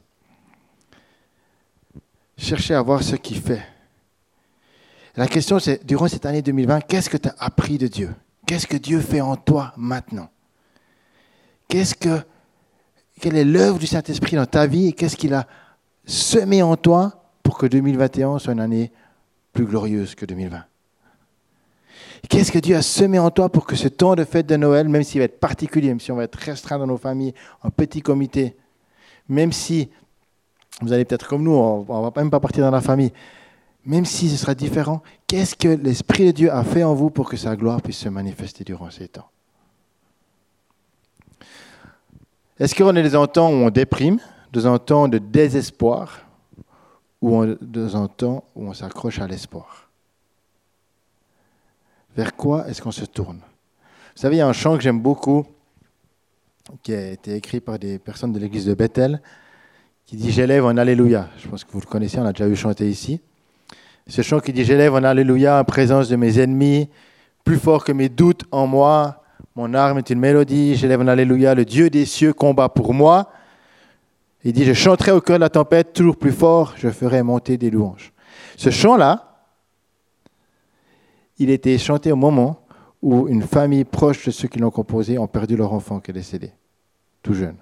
Chercher 2.36 2.74
à 2.74 2.82
voir 2.82 3.02
ce 3.02 3.16
qu'il 3.16 3.40
fait. 3.40 3.62
La 5.16 5.28
question, 5.28 5.58
c'est, 5.58 5.84
durant 5.86 6.08
cette 6.08 6.26
année 6.26 6.42
2020, 6.42 6.80
qu'est-ce 6.80 7.08
que 7.08 7.16
tu 7.16 7.28
as 7.28 7.34
appris 7.38 7.78
de 7.78 7.86
Dieu? 7.86 8.14
Qu'est-ce 8.46 8.66
que 8.66 8.76
Dieu 8.76 9.00
fait 9.00 9.20
en 9.20 9.36
toi 9.36 9.72
maintenant? 9.76 10.28
Qu'est-ce 11.68 11.94
que, 11.94 12.20
Quelle 13.20 13.36
est 13.36 13.44
l'œuvre 13.44 13.78
du 13.78 13.86
Saint-Esprit 13.86 14.36
dans 14.36 14.46
ta 14.46 14.66
vie 14.66 14.88
et 14.88 14.92
qu'est-ce 14.92 15.16
qu'il 15.16 15.32
a 15.34 15.46
semé 16.04 16.62
en 16.62 16.76
toi 16.76 17.30
pour 17.42 17.56
que 17.56 17.66
2021 17.66 18.38
soit 18.38 18.52
une 18.52 18.60
année 18.60 18.92
plus 19.52 19.64
glorieuse 19.64 20.14
que 20.14 20.26
2020 20.26 20.64
Qu'est-ce 22.28 22.50
que 22.50 22.58
Dieu 22.58 22.74
a 22.74 22.82
semé 22.82 23.18
en 23.18 23.30
toi 23.30 23.50
pour 23.50 23.66
que 23.66 23.76
ce 23.76 23.88
temps 23.88 24.14
de 24.14 24.24
fête 24.24 24.46
de 24.46 24.56
Noël, 24.56 24.88
même 24.88 25.02
s'il 25.02 25.20
va 25.20 25.26
être 25.26 25.38
particulier, 25.38 25.88
même 25.88 26.00
si 26.00 26.10
on 26.10 26.16
va 26.16 26.24
être 26.24 26.36
restreint 26.36 26.78
dans 26.78 26.86
nos 26.86 26.96
familles, 26.96 27.34
en 27.62 27.70
petit 27.70 28.00
comité, 28.00 28.56
même 29.28 29.52
si 29.52 29.90
vous 30.80 30.92
allez 30.92 31.04
peut-être 31.04 31.28
comme 31.28 31.42
nous, 31.42 31.52
on 31.52 31.80
ne 31.80 31.84
va 31.84 32.12
même 32.16 32.30
pas 32.30 32.40
partir 32.40 32.64
dans 32.64 32.70
la 32.70 32.80
famille, 32.80 33.12
même 33.84 34.04
si 34.04 34.28
ce 34.30 34.36
sera 34.36 34.54
différent, 34.54 35.02
qu'est-ce 35.26 35.54
que 35.54 35.68
l'Esprit 35.68 36.26
de 36.26 36.30
Dieu 36.32 36.52
a 36.52 36.64
fait 36.64 36.84
en 36.84 36.94
vous 36.94 37.10
pour 37.10 37.28
que 37.28 37.36
sa 37.36 37.54
gloire 37.54 37.82
puisse 37.82 37.98
se 37.98 38.08
manifester 38.08 38.64
durant 38.64 38.90
ces 38.90 39.08
temps? 39.08 39.28
Est-ce 42.58 42.74
qu'on 42.74 42.94
est 42.94 43.08
dans 43.08 43.22
un 43.22 43.26
temps 43.26 43.50
où 43.50 43.54
on 43.54 43.70
déprime, 43.70 44.18
dans 44.52 44.66
un 44.66 44.78
temps 44.78 45.08
de 45.08 45.18
désespoir, 45.18 46.20
ou 47.20 47.44
dans 47.60 47.96
un 47.96 48.06
temps 48.06 48.44
où 48.54 48.68
on 48.68 48.72
s'accroche 48.72 49.18
à 49.18 49.26
l'espoir? 49.26 49.88
Vers 52.16 52.36
quoi 52.36 52.68
est-ce 52.68 52.80
qu'on 52.80 52.92
se 52.92 53.04
tourne? 53.04 53.40
Vous 54.14 54.20
savez, 54.20 54.36
il 54.36 54.38
y 54.38 54.42
a 54.42 54.46
un 54.46 54.52
chant 54.52 54.76
que 54.76 54.82
j'aime 54.82 55.00
beaucoup, 55.00 55.44
qui 56.82 56.94
a 56.94 57.10
été 57.10 57.34
écrit 57.34 57.60
par 57.60 57.78
des 57.78 57.98
personnes 57.98 58.32
de 58.32 58.38
l'église 58.38 58.66
de 58.66 58.74
Bethel, 58.74 59.20
qui 60.06 60.16
dit 60.16 60.30
J'élève 60.30 60.64
en 60.64 60.76
Alléluia. 60.76 61.28
Je 61.38 61.48
pense 61.48 61.64
que 61.64 61.72
vous 61.72 61.80
le 61.80 61.86
connaissez, 61.86 62.18
on 62.18 62.26
a 62.26 62.32
déjà 62.32 62.48
eu 62.48 62.56
chanter 62.56 62.88
ici. 62.88 63.20
Ce 64.06 64.22
chant 64.22 64.40
qui 64.40 64.52
dit 64.52 64.64
J'élève 64.64 64.94
en 64.94 65.02
Alléluia 65.02 65.60
en 65.60 65.64
présence 65.64 66.08
de 66.08 66.16
mes 66.16 66.38
ennemis, 66.38 66.88
plus 67.44 67.58
fort 67.58 67.84
que 67.84 67.92
mes 67.92 68.08
doutes 68.08 68.44
en 68.50 68.66
moi. 68.66 69.22
Mon 69.56 69.72
arme 69.74 69.98
est 69.98 70.10
une 70.10 70.18
mélodie. 70.18 70.74
J'élève 70.74 71.00
en 71.00 71.08
Alléluia. 71.08 71.54
Le 71.54 71.64
Dieu 71.64 71.90
des 71.90 72.06
cieux 72.06 72.32
combat 72.32 72.68
pour 72.68 72.92
moi. 72.92 73.30
Il 74.44 74.52
dit 74.52 74.64
Je 74.64 74.74
chanterai 74.74 75.12
au 75.12 75.20
cœur 75.20 75.36
de 75.36 75.42
la 75.42 75.50
tempête, 75.50 75.92
toujours 75.92 76.16
plus 76.16 76.32
fort. 76.32 76.74
Je 76.76 76.90
ferai 76.90 77.22
monter 77.22 77.56
des 77.56 77.70
louanges. 77.70 78.12
Ce 78.56 78.70
chant-là, 78.70 79.30
il 81.38 81.50
était 81.50 81.78
chanté 81.78 82.12
au 82.12 82.16
moment 82.16 82.60
où 83.02 83.28
une 83.28 83.42
famille 83.42 83.84
proche 83.84 84.26
de 84.26 84.30
ceux 84.30 84.48
qui 84.48 84.58
l'ont 84.58 84.70
composé 84.70 85.18
ont 85.18 85.26
perdu 85.26 85.56
leur 85.56 85.72
enfant 85.72 86.00
qui 86.00 86.10
est 86.10 86.14
décédé, 86.14 86.52
tout 87.22 87.34
jeune. 87.34 87.56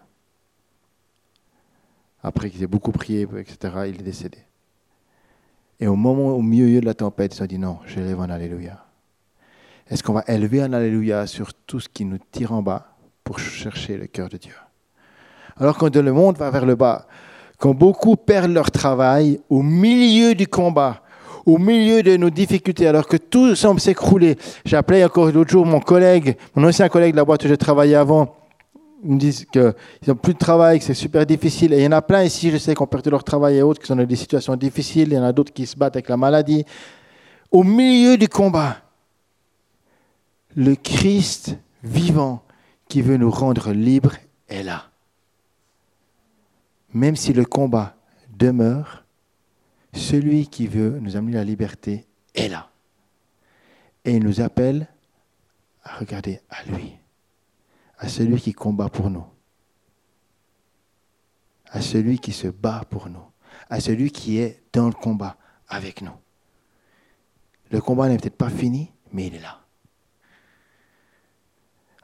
Après 2.23 2.51
qu'ils 2.51 2.63
aient 2.63 2.69
beaucoup 2.69 2.93
prié, 2.93 3.27
etc., 3.39 3.75
il 3.89 4.01
est 4.01 4.05
décédé. 4.05 4.39
Et 5.81 5.87
au 5.89 5.97
moment, 5.97 6.29
au 6.29 6.43
milieu 6.43 6.81
de 6.81 6.87
la 6.87 6.95
tempête, 6.95 7.37
ils 7.37 7.43
ont 7.43 7.47
dit 7.47 7.59
non, 7.59 7.79
j'élève 7.87 8.21
un 8.21 8.31
Alléluia. 8.31 8.85
Est-ce 9.89 10.03
qu'on 10.03 10.13
va 10.13 10.25
élever 10.29 10.63
un 10.63 10.73
Alléluia 10.73 11.27
sur 11.27 11.53
tout 11.55 11.81
ce 11.81 11.89
qui 11.89 12.05
nous 12.05 12.19
tire 12.31 12.53
en 12.53 12.63
bas 12.63 12.95
pour 13.25 13.39
chercher 13.39 13.97
le 13.97 14.07
cœur 14.07 14.29
de 14.29 14.37
Dieu? 14.37 14.55
Alors 15.57 15.77
quand 15.77 15.95
le 15.95 16.13
monde 16.13 16.39
va 16.39 16.51
vers 16.51 16.65
le 16.65 16.77
bas, 16.77 17.07
quand 17.59 17.75
beaucoup 17.75 18.17
perdent 18.17 18.53
leur 18.53 18.71
travail 18.71 19.41
au 19.51 19.63
milieu 19.63 20.35
du 20.35 20.47
combat, 20.47 21.03
au 21.45 21.59
milieu 21.59 22.03
de 22.03 22.17
nos 22.17 22.31
difficultés, 22.31 22.87
alors 22.87 23.07
que 23.07 23.17
tout 23.17 23.55
semble 23.55 23.81
s'écrouler. 23.81 24.39
Appelé 24.73 25.05
encore 25.05 25.31
l'autre 25.31 25.51
jour 25.51 25.67
mon 25.67 25.81
collègue, 25.81 26.37
mon 26.55 26.69
ancien 26.69 26.89
collègue 26.89 27.13
de 27.13 27.17
la 27.17 27.25
boîte 27.25 27.45
où 27.45 27.49
j'ai 27.49 27.57
travaillé 27.57 27.97
avant. 27.97 28.35
Me 29.03 29.19
disent 29.19 29.45
qu'ils 29.47 29.75
n'ont 30.07 30.15
plus 30.15 30.35
de 30.35 30.39
travail, 30.39 30.79
que 30.79 30.85
c'est 30.85 30.95
super 30.95 31.27
difficile. 31.27 31.73
Et 31.73 31.79
il 31.79 31.83
y 31.83 31.87
en 31.87 31.93
a 31.93 32.03
plein 32.03 32.23
ici, 32.23 32.51
je 32.51 32.57
sais, 32.57 32.75
qui 32.75 32.83
ont 32.83 32.87
perdu 32.87 33.11
leur 33.11 33.25
travail 33.25 33.57
et 33.57 33.63
autres, 33.63 33.81
qui 33.81 33.87
sont 33.87 33.97
dans 33.97 34.05
des 34.05 34.17
situations 34.17 34.55
difficiles. 34.55 35.09
Il 35.09 35.15
y 35.15 35.19
en 35.19 35.25
a 35.25 35.33
d'autres 35.33 35.53
qui 35.53 35.67
se 35.67 35.77
battent 35.77 35.97
avec 35.97 36.09
la 36.09 36.17
maladie. 36.17 36.65
Au 37.51 37.65
milieu 37.65 38.17
du 38.17 38.29
combat, 38.29 38.77
le 40.55 40.75
Christ 40.77 41.57
vivant 41.83 42.45
qui 42.89 43.03
veut 43.03 43.17
nous 43.17 43.31
rendre 43.31 43.73
libres 43.73 44.17
est 44.49 44.63
là. 44.63 44.91
Même 46.95 47.17
si 47.17 47.33
le 47.33 47.45
combat 47.45 47.97
demeure, 48.37 49.05
celui 49.95 50.47
qui 50.47 50.67
veut 50.67 50.99
nous 51.01 51.17
amener 51.17 51.35
la 51.35 51.45
liberté 51.45 52.07
est 52.35 52.49
là. 52.49 52.69
Et 54.05 54.17
il 54.17 54.23
nous 54.23 54.41
appelle 54.41 54.89
à 55.85 55.97
regarder 55.97 56.41
à 56.51 56.65
lui, 56.65 56.93
à 58.03 58.09
celui 58.09 58.41
qui 58.41 58.53
combat 58.53 58.89
pour 58.89 59.11
nous, 59.11 59.25
à 61.71 61.81
celui 61.81 62.19
qui 62.19 62.33
se 62.33 62.49
bat 62.49 62.83
pour 62.91 63.09
nous, 63.09 63.25
à 63.71 63.79
celui 63.79 64.11
qui 64.11 64.39
est 64.39 64.61
dans 64.73 64.89
le 64.89 64.93
combat 64.93 65.37
avec 65.69 66.03
nous. 66.03 66.17
Le 67.71 67.81
combat 67.81 68.09
n'est 68.09 68.17
peut-être 68.17 68.37
pas 68.37 68.51
fini, 68.51 68.91
mais 69.13 69.29
il 69.29 69.37
est 69.37 69.41
là. 69.41 69.61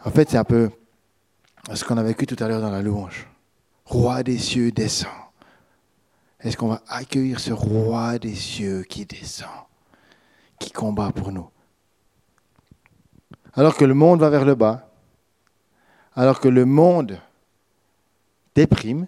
En 0.04 0.12
fait, 0.12 0.30
c'est 0.30 0.36
un 0.36 0.44
peu 0.44 0.70
ce 1.74 1.84
qu'on 1.84 1.98
a 1.98 2.04
vécu 2.04 2.26
tout 2.26 2.36
à 2.38 2.46
l'heure 2.46 2.60
dans 2.60 2.70
la 2.70 2.80
louange. 2.80 3.26
Roi 3.84 4.22
des 4.22 4.38
cieux 4.38 4.70
descend. 4.70 5.10
Est-ce 6.38 6.56
qu'on 6.56 6.68
va 6.68 6.82
accueillir 6.86 7.40
ce 7.40 7.52
roi 7.52 8.20
des 8.20 8.36
cieux 8.36 8.84
qui 8.84 9.04
descend, 9.04 9.66
qui 10.60 10.70
combat 10.70 11.10
pour 11.10 11.32
nous? 11.32 11.50
Alors 13.54 13.76
que 13.76 13.84
le 13.84 13.94
monde 13.94 14.20
va 14.20 14.30
vers 14.30 14.44
le 14.44 14.54
bas, 14.54 14.87
alors 16.18 16.40
que 16.40 16.48
le 16.48 16.64
monde 16.64 17.20
déprime, 18.56 19.06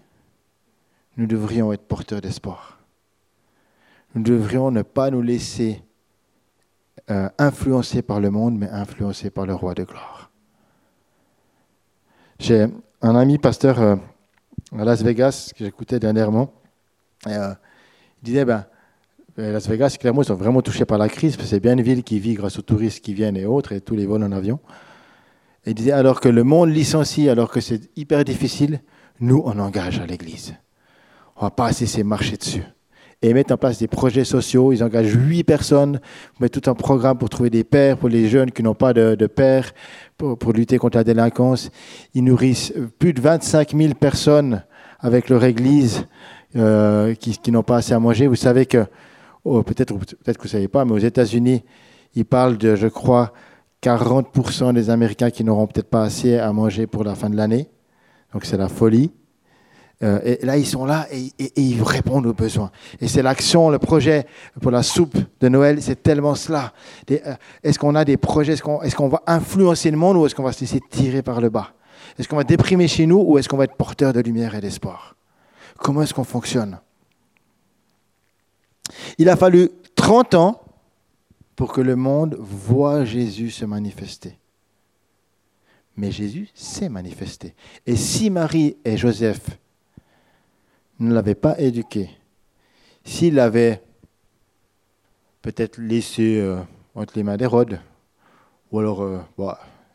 nous 1.17 1.27
devrions 1.27 1.73
être 1.73 1.83
porteurs 1.83 2.21
d'espoir. 2.21 2.79
Nous 4.15 4.23
devrions 4.23 4.71
ne 4.71 4.83
pas 4.83 5.11
nous 5.11 5.21
laisser 5.21 5.83
euh, 7.11 7.29
influencer 7.37 8.03
par 8.03 8.21
le 8.21 8.31
monde, 8.31 8.57
mais 8.57 8.69
influencer 8.69 9.31
par 9.31 9.45
le 9.45 9.55
roi 9.55 9.75
de 9.75 9.83
gloire. 9.83 10.31
J'ai 12.39 12.69
un 13.03 13.17
ami 13.17 13.39
pasteur 13.39 13.81
euh, 13.81 13.97
à 14.79 14.85
Las 14.85 15.03
Vegas 15.03 15.51
que 15.57 15.65
j'écoutais 15.65 15.99
dernièrement 15.99 16.53
euh, 17.27 17.53
il 18.23 18.27
disait, 18.27 18.45
ben, 18.45 18.67
Las 19.37 19.69
Vegas, 19.69 19.97
clairement, 19.99 20.23
ils 20.23 20.27
sont 20.27 20.35
vraiment 20.35 20.63
touchés 20.63 20.85
par 20.85 20.97
la 20.97 21.09
crise, 21.09 21.37
parce 21.37 21.49
c'est 21.49 21.61
bien 21.61 21.73
une 21.73 21.83
ville 21.83 22.05
qui 22.05 22.21
vit 22.21 22.35
grâce 22.35 22.57
aux 22.59 22.63
touristes 22.63 23.03
qui 23.03 23.15
viennent 23.15 23.37
et 23.37 23.47
autres, 23.47 23.73
et 23.73 23.81
tous 23.81 23.97
les 23.97 24.07
vols 24.07 24.23
en 24.23 24.31
avion. 24.31 24.61
Il 25.67 25.75
disait, 25.75 25.93
alors 25.93 26.21
que 26.21 26.29
le 26.29 26.43
monde 26.43 26.71
licencie, 26.71 27.29
alors 27.29 27.51
que 27.51 27.61
c'est 27.61 27.91
hyper 27.97 28.25
difficile, 28.25 28.81
nous, 29.21 29.43
on 29.45 29.59
engage 29.59 30.01
à 30.01 30.07
l'Église. 30.07 30.55
On 31.37 31.43
va 31.43 31.51
pas 31.51 31.71
de 31.71 32.03
marcher 32.03 32.37
dessus. 32.37 32.65
Et 33.23 33.29
ils 33.29 33.35
mettent 33.35 33.53
en 33.53 33.59
place 33.59 33.79
des 33.79 33.87
projets 33.87 34.25
sociaux. 34.25 34.73
Ils 34.73 34.83
engagent 34.83 35.15
huit 35.15 35.45
personnes, 35.45 36.01
ils 36.39 36.43
mettent 36.43 36.59
tout 36.59 36.71
un 36.71 36.75
programme 36.75 37.19
pour 37.19 37.29
trouver 37.29 37.51
des 37.51 37.65
pères 37.65 37.99
pour 37.99 38.09
les 38.09 38.29
jeunes 38.29 38.51
qui 38.51 38.63
n'ont 38.63 38.75
pas 38.75 38.95
de, 38.95 39.15
de 39.15 39.27
père, 39.27 39.73
pour, 40.17 40.53
lutter 40.53 40.79
contre 40.79 40.97
la 40.97 41.05
délinquance. 41.05 41.71
Ils 42.15 42.25
nourrissent 42.25 42.73
plus 42.99 43.13
de 43.13 43.21
25 43.21 43.77
000 43.77 43.95
personnes 43.95 44.63
avec 45.01 45.29
leur 45.29 45.45
Église 45.45 46.07
euh, 46.57 47.15
qui, 47.15 47.51
n'ont 47.51 47.63
pas 47.63 47.77
assez 47.77 47.93
à 47.93 47.99
manger. 47.99 48.27
Vous 48.27 48.37
savez 48.37 48.65
que, 48.65 48.87
oh, 49.45 49.63
peut-être 49.63 49.95
peut 49.95 50.33
que 50.33 50.39
vous 50.39 50.45
ne 50.45 50.49
savez 50.49 50.69
pas, 50.69 50.87
mais 50.87 50.93
aux 50.93 50.99
États-Unis, 50.99 51.63
ils 52.15 52.25
parlent 52.25 52.57
de, 52.57 52.75
je 52.75 52.87
crois, 52.87 53.35
40% 53.83 54.75
des 54.75 54.91
Américains 54.91 55.31
qui 55.31 55.45
n'auront 55.45 55.67
peut-être 55.67 55.89
pas 55.89 56.03
assez 56.03 56.39
à 56.39 56.53
manger 56.53 56.87
pour 56.87 57.05
la 57.05 57.15
fin 57.15 57.31
de 57.31 57.37
l'année. 57.37 57.69
Donc 58.33 58.45
c'est 58.45 58.57
la 58.57 58.69
folie. 58.69 59.11
Euh, 60.03 60.19
et 60.25 60.45
là, 60.45 60.57
ils 60.57 60.67
sont 60.67 60.87
là 60.87 61.07
et, 61.13 61.31
ils 61.57 61.83
répondent 61.83 62.27
aux 62.27 62.33
besoins. 62.33 62.71
Et 63.01 63.09
c'est 63.09 63.23
l'action, 63.23 63.69
le 63.69 63.79
projet 63.79 64.27
pour 64.61 64.71
la 64.71 64.83
soupe 64.83 65.17
de 65.41 65.49
Noël, 65.49 65.83
c'est 65.83 66.03
tellement 66.03 66.35
cela. 66.35 66.73
Euh, 67.11 67.35
est-ce 67.63 67.79
qu'on 67.79 67.95
a 67.95 68.05
des 68.05 68.17
projets 68.17 68.55
Est-ce 68.55 68.63
qu'on 68.63 68.83
est 68.83 69.11
va 69.11 69.23
influencer 69.27 69.91
le 69.91 69.99
monde 69.99 70.17
ou 70.17 70.27
est-ce 70.27 70.35
qu'on 70.35 70.43
va 70.43 70.53
se 70.53 70.61
laisser 70.61 70.81
tirer 70.91 71.23
par 71.23 71.41
le 71.41 71.51
bas? 71.51 71.73
Est-ce 72.19 72.29
qu'on 72.29 72.37
va 72.37 72.45
déprimer 72.45 72.89
chez 72.89 73.07
nous 73.07 73.23
ou 73.27 73.39
est-ce 73.39 73.49
qu'on 73.49 73.59
va 73.59 73.65
être 73.65 73.77
porteur 73.77 74.13
de 74.13 74.21
lumière 74.21 74.55
et 74.55 74.61
d'espoir? 74.61 75.17
Comment 75.79 76.03
est-ce 76.03 76.15
qu'on 76.15 76.25
fonctionne? 76.25 76.79
Il 79.19 79.29
a 79.29 79.37
fallu 79.37 79.71
30 79.97 80.35
ans 80.35 80.61
pour 81.61 81.75
que 81.75 81.83
le 81.83 81.95
monde 81.95 82.37
voit 82.39 83.05
Jésus 83.05 83.51
se 83.51 83.67
manifester. 83.67 84.39
Mais 85.95 86.11
Jésus 86.11 86.49
s'est 86.55 86.89
manifesté. 86.89 87.55
Et 87.85 87.97
si 87.97 88.31
Marie 88.31 88.79
et 88.83 88.97
Joseph 88.97 89.59
ne 91.01 91.13
l'avait 91.13 91.35
pas 91.35 91.61
éduqué, 91.61 92.09
s'il 93.05 93.35
l'avait 93.35 93.83
peut-être 95.43 95.77
laissé 95.77 96.41
euh, 96.41 96.63
entre 96.95 97.13
les 97.17 97.23
mains 97.23 97.37
d'Hérode, 97.37 97.79
ou 98.73 98.79
alors, 98.79 99.03
euh, 99.03 99.21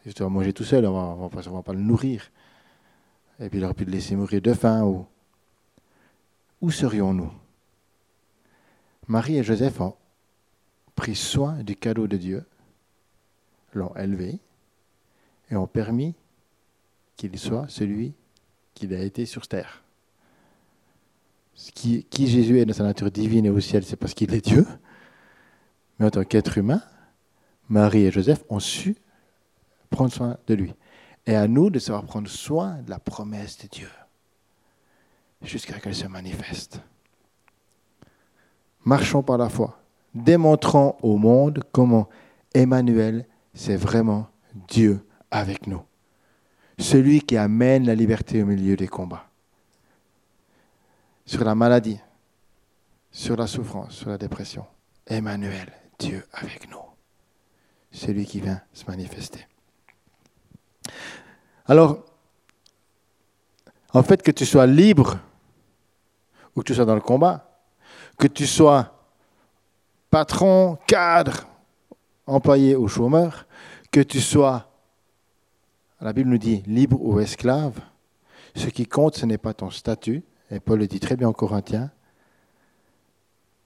il 0.06 0.14
va 0.16 0.30
manger 0.30 0.54
tout 0.54 0.66
seul, 0.66 0.86
on 0.86 1.30
ne 1.32 1.52
va, 1.52 1.64
pas 1.64 1.74
le 1.74 1.80
nourrir, 1.80 2.30
et 3.40 3.50
puis 3.50 3.58
il 3.58 3.66
aurait 3.66 3.74
pu 3.74 3.86
le 3.86 3.92
laisser 3.92 4.16
mourir 4.16 4.40
de 4.40 4.54
faim, 4.54 4.84
ou... 4.84 5.08
où 6.62 6.70
serions-nous? 6.70 7.32
Marie 9.08 9.38
et 9.38 9.44
Joseph 9.44 9.82
ont 9.82 9.96
pris 10.96 11.16
soin 11.16 11.64
du 11.64 11.76
cadeau 11.76 12.08
de 12.08 12.18
Dieu, 12.18 12.46
l'ont 13.74 13.94
élevé, 13.96 14.40
et 15.52 15.56
ont 15.56 15.68
permis 15.68 16.16
qu'il 17.18 17.38
soit 17.38 17.68
celui 17.70 18.14
qu'il 18.74 18.94
a 18.94 19.02
été 19.02 19.26
sur 19.26 19.48
terre 19.48 19.86
qui, 21.56 22.28
Jésus 22.28 22.60
est 22.60 22.66
dans 22.66 22.74
sa 22.74 22.84
nature 22.84 23.10
divine 23.10 23.46
et 23.46 23.50
au 23.50 23.60
ciel, 23.60 23.84
c'est 23.84 23.96
parce 23.96 24.14
qu'il 24.14 24.34
est 24.34 24.46
Dieu. 24.46 24.66
Mais 25.98 26.06
en 26.06 26.10
tant 26.10 26.24
qu'être 26.24 26.58
humain, 26.58 26.82
Marie 27.70 28.06
et 28.06 28.12
Joseph 28.12 28.44
ont 28.50 28.60
su 28.60 28.96
prendre 29.90 30.12
soin 30.12 30.38
de 30.48 30.54
lui. 30.54 30.74
Et 31.26 31.36
à 31.36 31.48
nous 31.48 31.70
de 31.70 31.80
savoir 31.80 32.04
prendre 32.04 32.30
soin 32.30 32.82
de 32.82 32.90
la 32.90 33.00
promesse 33.00 33.58
de 33.60 33.68
Dieu 33.68 33.90
jusqu'à 35.42 35.80
qu'elle 35.80 35.96
se 35.96 36.08
manifeste. 36.08 36.82
Marchons 38.84 39.24
par 39.24 39.38
la 39.38 39.50
foi, 39.50 39.80
démontrant 40.16 40.98
au 41.02 41.18
monde 41.18 41.62
comment 41.72 42.08
Emmanuel, 42.54 43.28
c'est 43.54 43.76
vraiment 43.76 44.30
Dieu 44.68 45.06
avec 45.30 45.68
nous. 45.68 45.82
Celui 46.80 47.22
qui 47.22 47.38
amène 47.38 47.86
la 47.86 47.96
liberté 47.96 48.42
au 48.42 48.46
milieu 48.46 48.76
des 48.76 48.88
combats 48.88 49.28
sur 51.26 51.44
la 51.44 51.56
maladie, 51.56 52.00
sur 53.12 53.36
la 53.36 53.48
souffrance, 53.48 53.94
sur 53.94 54.10
la 54.10 54.18
dépression. 54.18 54.66
Emmanuel, 55.08 55.72
Dieu 56.00 56.26
avec 56.34 56.70
nous, 56.70 56.80
celui 57.92 58.26
qui 58.26 58.42
vient 58.42 58.62
se 58.74 58.86
manifester. 58.86 59.46
Alors, 61.66 62.06
en 63.94 64.04
fait, 64.04 64.22
que 64.22 64.32
tu 64.32 64.46
sois 64.46 64.68
libre 64.68 65.20
ou 66.56 66.62
que 66.62 66.66
tu 66.66 66.76
sois 66.76 66.86
dans 66.86 66.96
le 66.96 67.02
combat, 67.02 67.60
que 68.18 68.28
tu 68.28 68.46
sois 68.46 68.95
patron, 70.16 70.78
cadre, 70.88 71.46
employé 72.26 72.78
ou 72.78 72.88
chômeur, 72.88 73.46
que 73.92 74.00
tu 74.00 74.22
sois, 74.22 74.72
la 76.00 76.14
Bible 76.14 76.30
nous 76.30 76.38
dit, 76.38 76.64
libre 76.68 76.98
ou 77.02 77.20
esclave, 77.20 77.82
ce 78.56 78.68
qui 78.68 78.86
compte, 78.86 79.18
ce 79.18 79.26
n'est 79.26 79.38
pas 79.38 79.54
ton 79.54 79.70
statut, 79.72 80.24
et 80.50 80.62
Paul 80.62 80.80
le 80.80 80.88
dit 80.88 81.02
très 81.02 81.18
bien 81.18 81.28
en 81.28 81.34
Corinthiens, 81.34 81.92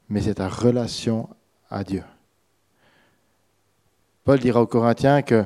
mais 0.09 0.21
c'est 0.21 0.33
ta 0.33 0.49
relation 0.49 1.29
à 1.69 1.83
Dieu. 1.83 2.03
Paul 4.23 4.39
dira 4.39 4.59
aux 4.59 4.65
Corinthiens 4.65 5.21
que, 5.21 5.45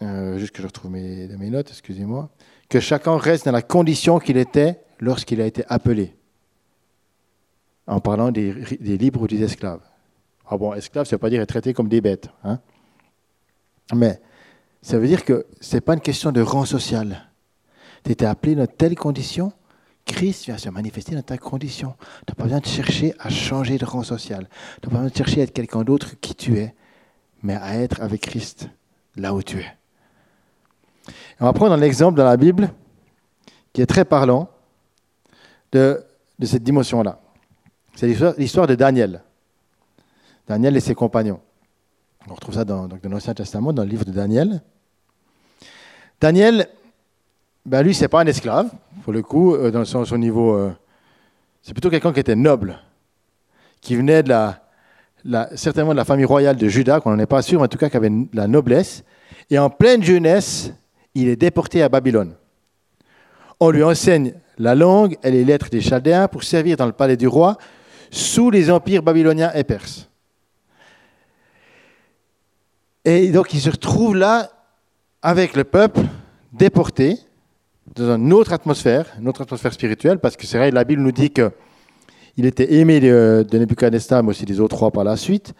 euh, 0.00 0.38
juste 0.38 0.52
que 0.52 0.62
je 0.62 0.66
retrouve 0.66 0.92
mes, 0.92 1.28
mes 1.28 1.50
notes, 1.50 1.68
excusez-moi, 1.68 2.30
que 2.70 2.80
chacun 2.80 3.18
reste 3.18 3.44
dans 3.44 3.52
la 3.52 3.60
condition 3.60 4.18
qu'il 4.18 4.38
était 4.38 4.80
lorsqu'il 4.98 5.42
a 5.42 5.46
été 5.46 5.62
appelé, 5.68 6.16
en 7.86 8.00
parlant 8.00 8.30
des, 8.30 8.52
libres 8.80 9.22
ou 9.22 9.26
des 9.26 9.42
esclaves. 9.42 9.82
Ah 10.48 10.56
bon, 10.56 10.74
esclave, 10.74 11.06
ça 11.06 11.10
ne 11.10 11.16
veut 11.16 11.20
pas 11.20 11.30
dire 11.30 11.40
être 11.40 11.48
traité 11.48 11.72
comme 11.72 11.88
des 11.88 12.00
bêtes. 12.00 12.28
Hein 12.44 12.58
mais 13.94 14.20
ça 14.82 14.98
veut 14.98 15.06
dire 15.06 15.24
que 15.24 15.46
ce 15.60 15.76
n'est 15.76 15.80
pas 15.80 15.94
une 15.94 16.00
question 16.00 16.32
de 16.32 16.40
rang 16.40 16.64
social. 16.64 17.30
Tu 18.04 18.12
étais 18.12 18.26
appelé 18.26 18.54
dans 18.54 18.66
telle 18.66 18.94
condition, 18.94 19.52
Christ 20.04 20.44
vient 20.44 20.58
se 20.58 20.68
manifester 20.68 21.14
dans 21.14 21.22
ta 21.22 21.38
condition. 21.38 21.94
Tu 22.26 22.32
n'as 22.32 22.34
pas 22.34 22.44
besoin 22.44 22.60
de 22.60 22.66
chercher 22.66 23.14
à 23.18 23.30
changer 23.30 23.78
de 23.78 23.84
rang 23.84 24.02
social. 24.02 24.48
Tu 24.80 24.88
n'as 24.88 24.92
pas 24.92 25.00
besoin 25.00 25.10
de 25.10 25.16
chercher 25.16 25.40
à 25.40 25.44
être 25.44 25.52
quelqu'un 25.52 25.82
d'autre 25.82 26.20
qui 26.20 26.34
tu 26.34 26.58
es, 26.58 26.74
mais 27.42 27.56
à 27.56 27.78
être 27.78 28.02
avec 28.02 28.20
Christ 28.20 28.68
là 29.16 29.34
où 29.34 29.42
tu 29.42 29.60
es. 29.60 29.76
on 31.40 31.46
va 31.46 31.52
prendre 31.52 31.72
un 31.72 31.82
exemple 31.82 32.16
dans 32.16 32.24
la 32.24 32.36
Bible 32.36 32.70
qui 33.72 33.82
est 33.82 33.86
très 33.86 34.04
parlant 34.04 34.48
de, 35.72 36.04
cette 36.42 36.62
dimension-là. 36.62 37.20
C'est 37.94 38.06
l'histoire 38.38 38.66
de 38.66 38.74
Daniel. 38.74 39.22
Daniel 40.48 40.76
et 40.76 40.80
ses 40.80 40.94
compagnons. 40.94 41.40
On 42.28 42.34
retrouve 42.34 42.54
ça 42.54 42.64
dans, 42.64 42.88
dans 42.88 42.98
l'Ancien 43.04 43.34
Testament, 43.34 43.72
dans 43.72 43.82
le 43.82 43.88
livre 43.88 44.04
de 44.04 44.10
Daniel. 44.10 44.62
Daniel, 46.20 46.68
ben 47.66 47.82
lui, 47.82 47.94
c'est 47.94 48.08
pas 48.08 48.20
un 48.20 48.26
esclave, 48.26 48.70
pour 49.04 49.12
le 49.12 49.22
coup, 49.22 49.54
euh, 49.54 49.70
dans 49.70 49.84
son, 49.84 50.18
niveau. 50.18 50.54
Euh, 50.54 50.72
c'est 51.62 51.72
plutôt 51.72 51.90
quelqu'un 51.90 52.12
qui 52.12 52.20
était 52.20 52.36
noble, 52.36 52.78
qui 53.80 53.96
venait 53.96 54.22
de 54.22 54.28
la, 54.28 54.60
certainement 55.54 55.92
de 55.92 55.96
la 55.96 56.04
famille 56.04 56.24
royale 56.24 56.56
de 56.56 56.68
Juda, 56.68 57.00
qu'on 57.00 57.10
n'en 57.10 57.18
est 57.18 57.26
pas 57.26 57.42
sûr, 57.42 57.60
mais 57.60 57.66
en 57.66 57.68
tout 57.68 57.78
cas 57.78 57.88
qui 57.88 57.96
avait 57.96 58.12
la 58.32 58.46
noblesse. 58.46 59.04
Et 59.50 59.58
en 59.58 59.70
pleine 59.70 60.02
jeunesse, 60.02 60.72
il 61.14 61.28
est 61.28 61.36
déporté 61.36 61.82
à 61.82 61.88
Babylone. 61.88 62.34
On 63.60 63.70
lui 63.70 63.82
enseigne 63.82 64.34
la 64.58 64.74
langue 64.74 65.16
et 65.22 65.30
les 65.30 65.44
lettres 65.44 65.70
des 65.70 65.80
Chaldéens 65.80 66.28
pour 66.28 66.42
servir 66.42 66.76
dans 66.76 66.86
le 66.86 66.92
palais 66.92 67.16
du 67.16 67.28
roi 67.28 67.56
sous 68.14 68.48
les 68.48 68.70
empires 68.70 69.02
babyloniens 69.02 69.50
et 69.54 69.64
perses. 69.64 70.08
Et 73.04 73.30
donc 73.30 73.52
il 73.52 73.60
se 73.60 73.70
retrouve 73.70 74.14
là 74.14 74.50
avec 75.20 75.56
le 75.56 75.64
peuple 75.64 76.00
déporté, 76.52 77.18
dans 77.96 78.14
une 78.14 78.32
autre 78.32 78.52
atmosphère, 78.52 79.06
une 79.18 79.28
autre 79.28 79.42
atmosphère 79.42 79.72
spirituelle, 79.72 80.20
parce 80.20 80.36
que 80.36 80.46
c'est 80.46 80.58
vrai, 80.58 80.70
la 80.70 80.84
Bible 80.84 81.02
nous 81.02 81.10
dit 81.10 81.30
qu'il 81.30 82.46
était 82.46 82.74
aimé 82.74 83.00
de, 83.00 83.44
de 83.48 83.58
Nebuchadnezzar, 83.58 84.22
mais 84.22 84.30
aussi 84.30 84.44
des 84.44 84.60
autres 84.60 84.76
rois 84.76 84.92
par 84.92 85.04
la 85.04 85.16
suite. 85.16 85.52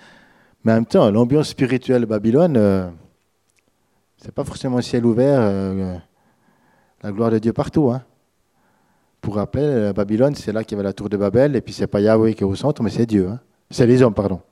Mais 0.63 0.73
en 0.73 0.77
même 0.77 0.87
temps, 0.87 1.11
l'ambiance 1.11 1.49
spirituelle 1.49 2.03
de 2.03 2.07
Babylone, 2.07 2.57
euh, 2.57 2.89
c'est 4.17 4.33
pas 4.33 4.45
forcément 4.45 4.79
un 4.79 4.83
ciel 4.83 5.05
ouvert, 5.05 5.41
euh, 5.41 5.97
la 7.03 7.11
gloire 7.11 7.33
de 7.33 7.39
Dieu 7.39 7.53
partout. 7.53 7.91
Hein. 7.91 8.03
Pour 9.25 9.37
rappeler, 9.37 9.91
Babylone, 9.95 10.35
c'est 10.35 10.53
là 10.53 10.63
qu'il 10.63 10.77
y 10.77 10.79
avait 10.79 10.87
la 10.87 10.93
tour 10.93 11.09
de 11.09 11.17
Babel, 11.17 11.57
et 11.57 11.63
puis 11.63 11.73
c'est 11.73 11.87
pas 11.87 12.03
Yahweh 12.03 12.35
qui 12.35 12.43
est 12.43 12.47
au 12.47 12.55
centre, 12.55 12.83
mais 12.83 12.91
c'est 12.91 13.07
Dieu. 13.07 13.27
Hein. 13.27 13.41
C'est 13.71 13.87
les 13.87 14.03
hommes, 14.03 14.13
pardon. 14.13 14.43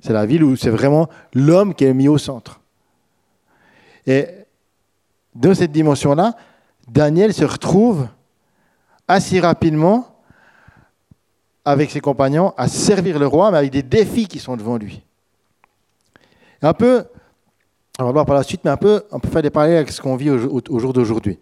C'est 0.00 0.14
la 0.14 0.24
ville 0.24 0.44
où 0.44 0.56
c'est 0.56 0.70
vraiment 0.70 1.10
l'homme 1.34 1.74
qui 1.74 1.84
est 1.84 1.92
mis 1.92 2.08
au 2.08 2.16
centre. 2.16 2.58
Et 4.06 4.26
dans 5.34 5.54
cette 5.54 5.72
dimension-là, 5.72 6.34
Daniel 6.90 7.34
se 7.34 7.44
retrouve 7.44 8.08
assez 9.06 9.40
rapidement 9.40 10.06
avec 11.66 11.90
ses 11.90 12.00
compagnons 12.00 12.54
à 12.56 12.66
servir 12.66 13.18
le 13.18 13.26
roi, 13.26 13.50
mais 13.50 13.58
avec 13.58 13.72
des 13.72 13.82
défis 13.82 14.26
qui 14.26 14.38
sont 14.38 14.56
devant 14.56 14.78
lui. 14.78 15.02
Un 16.62 16.72
peu, 16.72 17.04
on 17.98 18.04
va 18.04 18.12
voir 18.12 18.24
par 18.24 18.36
la 18.36 18.42
suite, 18.42 18.62
mais 18.64 18.70
un 18.70 18.78
peu, 18.78 19.02
on 19.12 19.20
peut 19.20 19.28
faire 19.28 19.42
des 19.42 19.50
parallèles 19.50 19.76
avec 19.76 19.92
ce 19.92 20.00
qu'on 20.00 20.16
vit 20.16 20.30
au, 20.30 20.78
jour 20.78 20.94
d'aujourd'hui. 20.94 21.38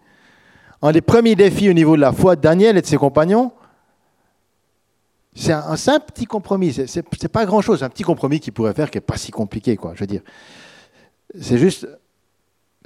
Un 0.81 0.91
des 0.91 1.01
premiers 1.01 1.35
défis 1.35 1.69
au 1.69 1.73
niveau 1.73 1.95
de 1.95 2.01
la 2.01 2.11
foi 2.11 2.35
de 2.35 2.41
Daniel 2.41 2.77
et 2.77 2.81
de 2.81 2.85
ses 2.85 2.97
compagnons, 2.97 3.51
c'est 5.37 5.53
un, 5.53 5.75
simple 5.75 6.07
petit 6.07 6.25
compromis. 6.25 6.73
C'est, 6.73 6.95
n'est 6.95 7.29
pas 7.29 7.45
grand-chose, 7.45 7.83
un 7.83 7.89
petit 7.89 8.03
compromis 8.03 8.39
qui 8.39 8.51
pourrait 8.51 8.73
faire 8.73 8.89
qui 8.89 8.97
n'est 8.97 9.01
pas 9.01 9.17
si 9.17 9.31
compliqué, 9.31 9.75
quoi. 9.75 9.91
Je 9.93 9.99
veux 9.99 10.07
dire, 10.07 10.21
c'est 11.39 11.59
juste 11.59 11.87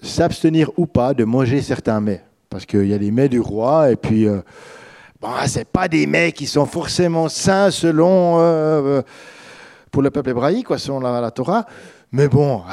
s'abstenir 0.02 0.70
ou 0.78 0.86
pas 0.86 1.14
de 1.14 1.24
manger 1.24 1.62
certains 1.62 2.02
mets. 2.02 2.24
Parce 2.50 2.66
qu'il 2.66 2.88
y 2.88 2.94
a 2.94 2.98
les 2.98 3.12
mets 3.12 3.30
du 3.30 3.40
roi, 3.40 3.92
et 3.92 3.96
puis, 3.96 4.28
euh, 4.28 4.42
bon, 5.22 5.30
ce 5.48 5.60
pas 5.64 5.88
des 5.88 6.06
mets 6.08 6.34
qui 6.34 6.46
sont 6.46 6.66
forcément 6.66 7.30
saints 7.30 7.72
selon, 7.72 8.40
euh, 8.40 8.42
euh, 8.42 9.02
pour 9.90 10.02
le 10.02 10.12
peuple 10.12 10.32
hébraïque, 10.32 10.68
quoi, 10.68 10.78
selon 10.78 11.00
la, 11.00 11.32
Torah. 11.32 11.66
Mais 12.12 12.28
bon, 12.28 12.64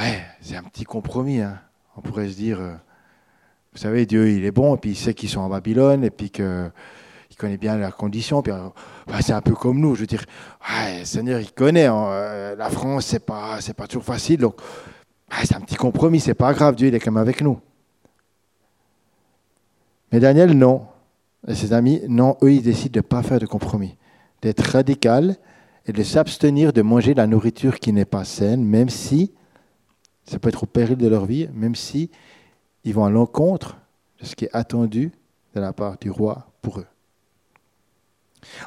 c'est 0.40 0.56
un 0.56 0.64
petit 0.64 0.84
compromis. 0.84 1.40
Hein. 1.40 1.60
On 1.96 2.00
pourrait 2.00 2.28
se 2.28 2.34
dire, 2.34 2.58
vous 3.78 3.84
savez, 3.84 4.06
Dieu, 4.06 4.28
il 4.28 4.44
est 4.44 4.50
bon, 4.50 4.74
et 4.74 4.78
puis 4.78 4.90
il 4.90 4.96
sait 4.96 5.14
qu'ils 5.14 5.28
sont 5.28 5.38
en 5.38 5.48
Babylone, 5.48 6.02
et 6.02 6.10
puis 6.10 6.30
qu'il 6.30 6.72
connaît 7.38 7.56
bien 7.56 7.76
leurs 7.76 7.94
conditions. 7.96 8.42
Puis, 8.42 8.52
bah, 9.06 9.18
c'est 9.20 9.32
un 9.32 9.40
peu 9.40 9.54
comme 9.54 9.78
nous, 9.78 9.94
je 9.94 10.00
veux 10.00 10.06
dire, 10.08 10.24
le 10.68 11.04
Seigneur, 11.04 11.38
il 11.38 11.52
connaît. 11.52 11.86
Hein, 11.86 12.56
la 12.58 12.70
France, 12.70 13.06
c'est 13.06 13.24
pas, 13.24 13.60
c'est 13.60 13.74
pas 13.74 13.86
toujours 13.86 14.02
facile. 14.02 14.40
Donc, 14.40 14.56
c'est 15.44 15.54
un 15.54 15.60
petit 15.60 15.76
compromis, 15.76 16.18
c'est 16.18 16.34
pas 16.34 16.52
grave, 16.54 16.74
Dieu, 16.74 16.88
il 16.88 16.94
est 16.96 16.98
quand 16.98 17.12
même 17.12 17.22
avec 17.22 17.40
nous. 17.40 17.60
Mais 20.10 20.18
Daniel, 20.18 20.58
non. 20.58 20.84
Et 21.46 21.54
ses 21.54 21.72
amis, 21.72 22.02
non, 22.08 22.36
eux, 22.42 22.54
ils 22.54 22.62
décident 22.62 22.94
de 22.94 22.98
ne 22.98 23.02
pas 23.02 23.22
faire 23.22 23.38
de 23.38 23.46
compromis, 23.46 23.96
d'être 24.42 24.72
radical 24.72 25.36
et 25.86 25.92
de 25.92 26.02
s'abstenir 26.02 26.72
de 26.72 26.82
manger 26.82 27.14
la 27.14 27.28
nourriture 27.28 27.78
qui 27.78 27.92
n'est 27.92 28.04
pas 28.04 28.24
saine, 28.24 28.64
même 28.64 28.88
si 28.88 29.32
ça 30.24 30.40
peut 30.40 30.48
être 30.48 30.64
au 30.64 30.66
péril 30.66 30.96
de 30.96 31.06
leur 31.06 31.26
vie, 31.26 31.48
même 31.54 31.76
si 31.76 32.10
ils 32.84 32.94
vont 32.94 33.04
à 33.04 33.10
l'encontre 33.10 33.76
de 34.20 34.26
ce 34.26 34.34
qui 34.34 34.46
est 34.46 34.50
attendu 34.52 35.12
de 35.54 35.60
la 35.60 35.72
part 35.72 35.98
du 35.98 36.10
roi 36.10 36.46
pour 36.62 36.80
eux. 36.80 36.86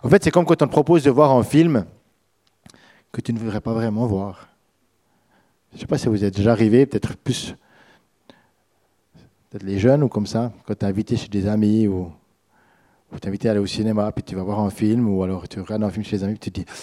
En 0.04 0.10
fait, 0.10 0.24
c'est 0.24 0.32
comme 0.32 0.46
quand 0.46 0.62
on 0.62 0.68
te 0.68 0.72
propose 0.72 1.04
de 1.04 1.12
voir 1.12 1.32
un 1.32 1.44
film 1.44 1.86
que 3.12 3.22
tu 3.22 3.34
ne 3.34 3.40
voudrais 3.40 3.62
pas 3.62 3.74
vraiment 3.74 4.06
voir. 4.06 4.50
Je 5.72 5.78
ne 5.78 5.82
sais 5.82 5.88
pas 5.88 5.98
si 5.98 6.08
vous 6.08 6.24
êtes 6.24 6.36
déjà 6.36 6.52
arrivé, 6.52 6.86
peut-être 6.86 7.16
plus, 7.16 7.56
peut-être 9.50 9.64
les 9.64 9.80
jeunes 9.80 10.04
ou 10.04 10.10
comme 10.10 10.28
ça, 10.28 10.52
quand 10.66 10.76
tu 10.76 10.86
es 10.86 10.88
invité 10.88 11.16
chez 11.16 11.30
des 11.30 11.48
amis 11.48 11.88
ou, 11.88 12.12
tu 13.12 13.18
es 13.18 13.28
invité 13.28 13.48
à 13.48 13.52
aller 13.52 13.60
au 13.60 13.66
cinéma, 13.66 14.12
puis 14.12 14.24
tu 14.24 14.36
vas 14.36 14.44
voir 14.44 14.60
un 14.60 14.70
film, 14.70 15.10
ou 15.10 15.24
alors 15.24 15.48
tu 15.48 15.60
regardes 15.60 15.84
un 15.84 15.90
film 15.90 16.04
chez 16.06 16.18
des 16.18 16.24
amis, 16.24 16.36
puis 16.36 16.52
tu 16.52 16.52
te 16.52 16.60
dis, 16.62 16.76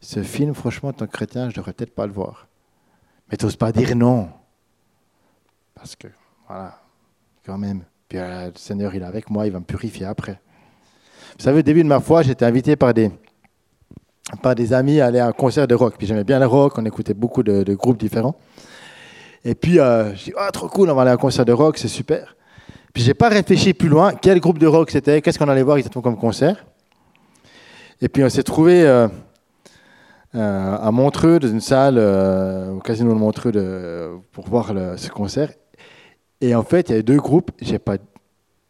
ce 0.00 0.22
film, 0.22 0.54
franchement, 0.54 0.90
en 0.90 0.92
tant 0.92 1.06
que 1.06 1.12
chrétien, 1.12 1.44
je 1.44 1.54
ne 1.54 1.56
devrais 1.56 1.72
peut-être 1.72 1.94
pas 1.94 2.06
le 2.06 2.12
voir. 2.12 2.46
Mais 3.30 3.36
tu 3.36 3.44
n'oses 3.44 3.56
pas 3.56 3.72
dire 3.72 3.96
non. 3.96 4.28
Parce 5.74 5.96
que, 5.96 6.08
voilà, 6.46 6.78
quand 7.44 7.58
même. 7.58 7.82
Puis 8.08 8.18
euh, 8.18 8.46
le 8.46 8.58
Seigneur, 8.58 8.94
il 8.94 9.02
est 9.02 9.06
avec 9.06 9.30
moi, 9.30 9.46
il 9.46 9.52
va 9.52 9.60
me 9.60 9.64
purifier 9.64 10.06
après. 10.06 10.40
Vous 11.38 11.42
savez, 11.42 11.60
au 11.60 11.62
début 11.62 11.82
de 11.82 11.88
ma 11.88 12.00
foi, 12.00 12.22
j'étais 12.22 12.44
invité 12.44 12.76
par 12.76 12.94
des, 12.94 13.10
par 14.42 14.54
des 14.54 14.72
amis 14.72 15.00
à 15.00 15.06
aller 15.06 15.18
à 15.18 15.26
un 15.26 15.32
concert 15.32 15.66
de 15.66 15.74
rock. 15.74 15.94
Puis 15.98 16.06
j'aimais 16.06 16.24
bien 16.24 16.38
le 16.38 16.46
rock, 16.46 16.74
on 16.78 16.84
écoutait 16.84 17.14
beaucoup 17.14 17.42
de, 17.42 17.74
groupes 17.74 17.98
différents. 17.98 18.36
Et 19.44 19.54
puis, 19.54 19.78
euh, 19.78 20.14
je 20.14 20.24
dis, 20.24 20.32
ah, 20.36 20.50
trop 20.52 20.68
cool, 20.68 20.90
on 20.90 20.94
va 20.94 21.02
aller 21.02 21.10
à 21.10 21.14
un 21.14 21.18
concert 21.18 21.44
de 21.44 21.52
rock, 21.52 21.76
c'est 21.76 21.88
super. 21.88 22.36
Puis 22.92 23.02
j'ai 23.02 23.14
pas 23.14 23.28
réfléchi 23.28 23.74
plus 23.74 23.88
loin, 23.88 24.14
quel 24.14 24.38
groupe 24.40 24.58
de 24.58 24.66
rock 24.66 24.90
c'était, 24.90 25.20
qu'est-ce 25.20 25.38
qu'on 25.38 25.48
allait 25.48 25.62
voir 25.62 25.76
exactement 25.76 26.02
comme 26.02 26.16
concert. 26.16 26.64
Et 28.00 28.08
puis 28.08 28.22
on 28.22 28.28
s'est 28.28 28.44
trouvé 28.44 28.86
euh, 28.86 29.08
euh, 30.36 30.76
à 30.78 30.90
Montreux, 30.92 31.40
dans 31.40 31.48
une 31.48 31.60
salle, 31.60 31.98
au 31.98 32.78
casino 32.78 33.12
de 33.12 33.18
Montreux, 33.18 34.22
pour 34.32 34.48
voir 34.48 34.72
ce 34.96 35.08
concert. 35.10 35.50
Et 36.44 36.54
en 36.54 36.62
fait, 36.62 36.90
il 36.90 36.92
y 36.92 36.94
avait 36.96 37.02
deux 37.02 37.16
groupes, 37.16 37.52
j'ai 37.62 37.78
pas, 37.78 37.96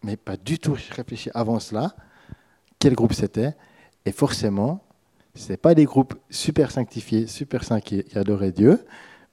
mais 0.04 0.16
pas 0.16 0.36
du 0.36 0.60
tout 0.60 0.76
réfléchi 0.92 1.28
avant 1.34 1.58
cela, 1.58 1.96
quel 2.78 2.94
groupe 2.94 3.14
c'était. 3.14 3.52
Et 4.06 4.12
forcément, 4.12 4.84
ce 5.34 5.50
n'est 5.50 5.56
pas 5.56 5.74
des 5.74 5.84
groupes 5.84 6.14
super 6.30 6.70
sanctifiés, 6.70 7.26
super 7.26 7.64
saints 7.64 7.80
qui, 7.80 8.04
adoraient 8.14 8.52
Dieu, 8.52 8.78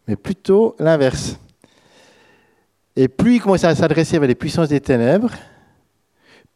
mais 0.08 0.16
plutôt 0.16 0.76
l'inverse. 0.80 1.38
Et 2.96 3.08
plus 3.08 3.36
il 3.36 3.42
commençait 3.42 3.68
à 3.68 3.76
s'adresser 3.76 4.16
avec 4.16 4.30
les 4.30 4.34
puissances 4.34 4.70
des 4.70 4.82
ténèbres, 4.82 5.34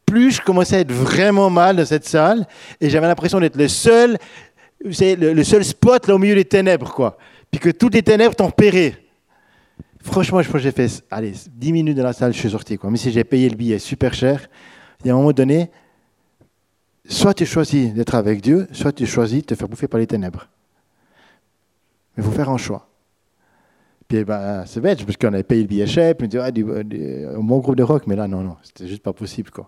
plus 0.08 0.32
je 0.32 0.41
commençais 0.41 0.78
à 0.78 0.80
être 0.80 0.91
vraiment 0.91 1.52
mal 1.52 1.76
dans 1.76 1.86
cette 1.86 2.08
salle, 2.08 2.48
et 2.82 2.89
j'avais 2.89 3.06
l'impression 3.06 3.39
d'être 3.39 3.58
le 3.58 3.67
seul, 3.67 4.17
le, 4.84 5.43
seul 5.43 5.63
spot 5.63 6.08
là 6.08 6.15
au 6.15 6.17
milieu 6.17 6.34
des 6.34 6.45
ténèbres, 6.45 6.91
quoi. 6.91 7.19
Puis 7.52 7.60
que 7.60 7.69
toutes 7.69 7.93
les 7.93 8.02
ténèbres 8.02 8.34
tempéraient. 8.34 9.05
Franchement, 10.06 10.39
je 10.44 10.48
pense 10.48 10.62
que 10.62 10.63
j'ai 10.63 10.72
fait, 10.72 11.04
allez, 11.10 11.34
10 11.52 11.74
minutes 11.74 11.98
dans 11.98 12.04
la 12.04 12.13
salle, 12.13 12.32
je 12.32 12.38
suis 12.38 12.52
sorti, 12.52 12.78
quoi. 12.78 12.91
Même 12.91 12.98
si 12.98 13.12
j'ai 13.12 13.24
payé 13.24 13.50
le 13.50 13.56
billet 13.56 13.80
super 13.80 14.13
cher, 14.13 14.48
il 15.02 15.08
y 15.08 15.10
a 15.10 15.13
un 15.13 15.18
moment 15.18 15.32
donné, 15.32 15.72
soit 17.10 17.34
tu 17.34 17.44
choisis 17.44 17.91
d'être 17.91 18.13
avec 18.13 18.39
Dieu, 18.39 18.68
soit 18.72 18.91
tu 18.91 19.08
choisis 19.08 19.41
de 19.41 19.48
te 19.48 19.56
faire 19.56 19.68
bouffer 19.68 19.88
par 19.88 20.00
les 20.00 20.06
ténèbres. 20.06 20.48
Mais 22.15 22.24
il 22.24 22.30
faut 22.30 22.36
faire 22.36 22.52
un 22.52 22.58
choix. 22.58 22.88
Puis 24.08 24.24
ben, 24.24 24.63
c'est 24.68 24.80
bête, 24.80 25.04
parce 25.04 25.18
qu'on 25.18 25.34
avait 25.34 25.41
payé 25.41 25.63
le 25.63 25.68
billet 25.68 25.88
cher, 25.88 26.13
puis 26.13 26.28
on 26.28 26.30
dit, 26.30 26.38
ah, 26.38 26.52
groupe 26.52 27.76
de 27.76 27.84
rock, 27.84 28.04
mais 28.06 28.15
là, 28.15 28.28
non, 28.28 28.41
non, 28.41 28.58
c'était 28.62 28.88
juste 28.88 29.02
pas 29.02 29.12
possible. 29.12 29.50
Quoi. 29.50 29.68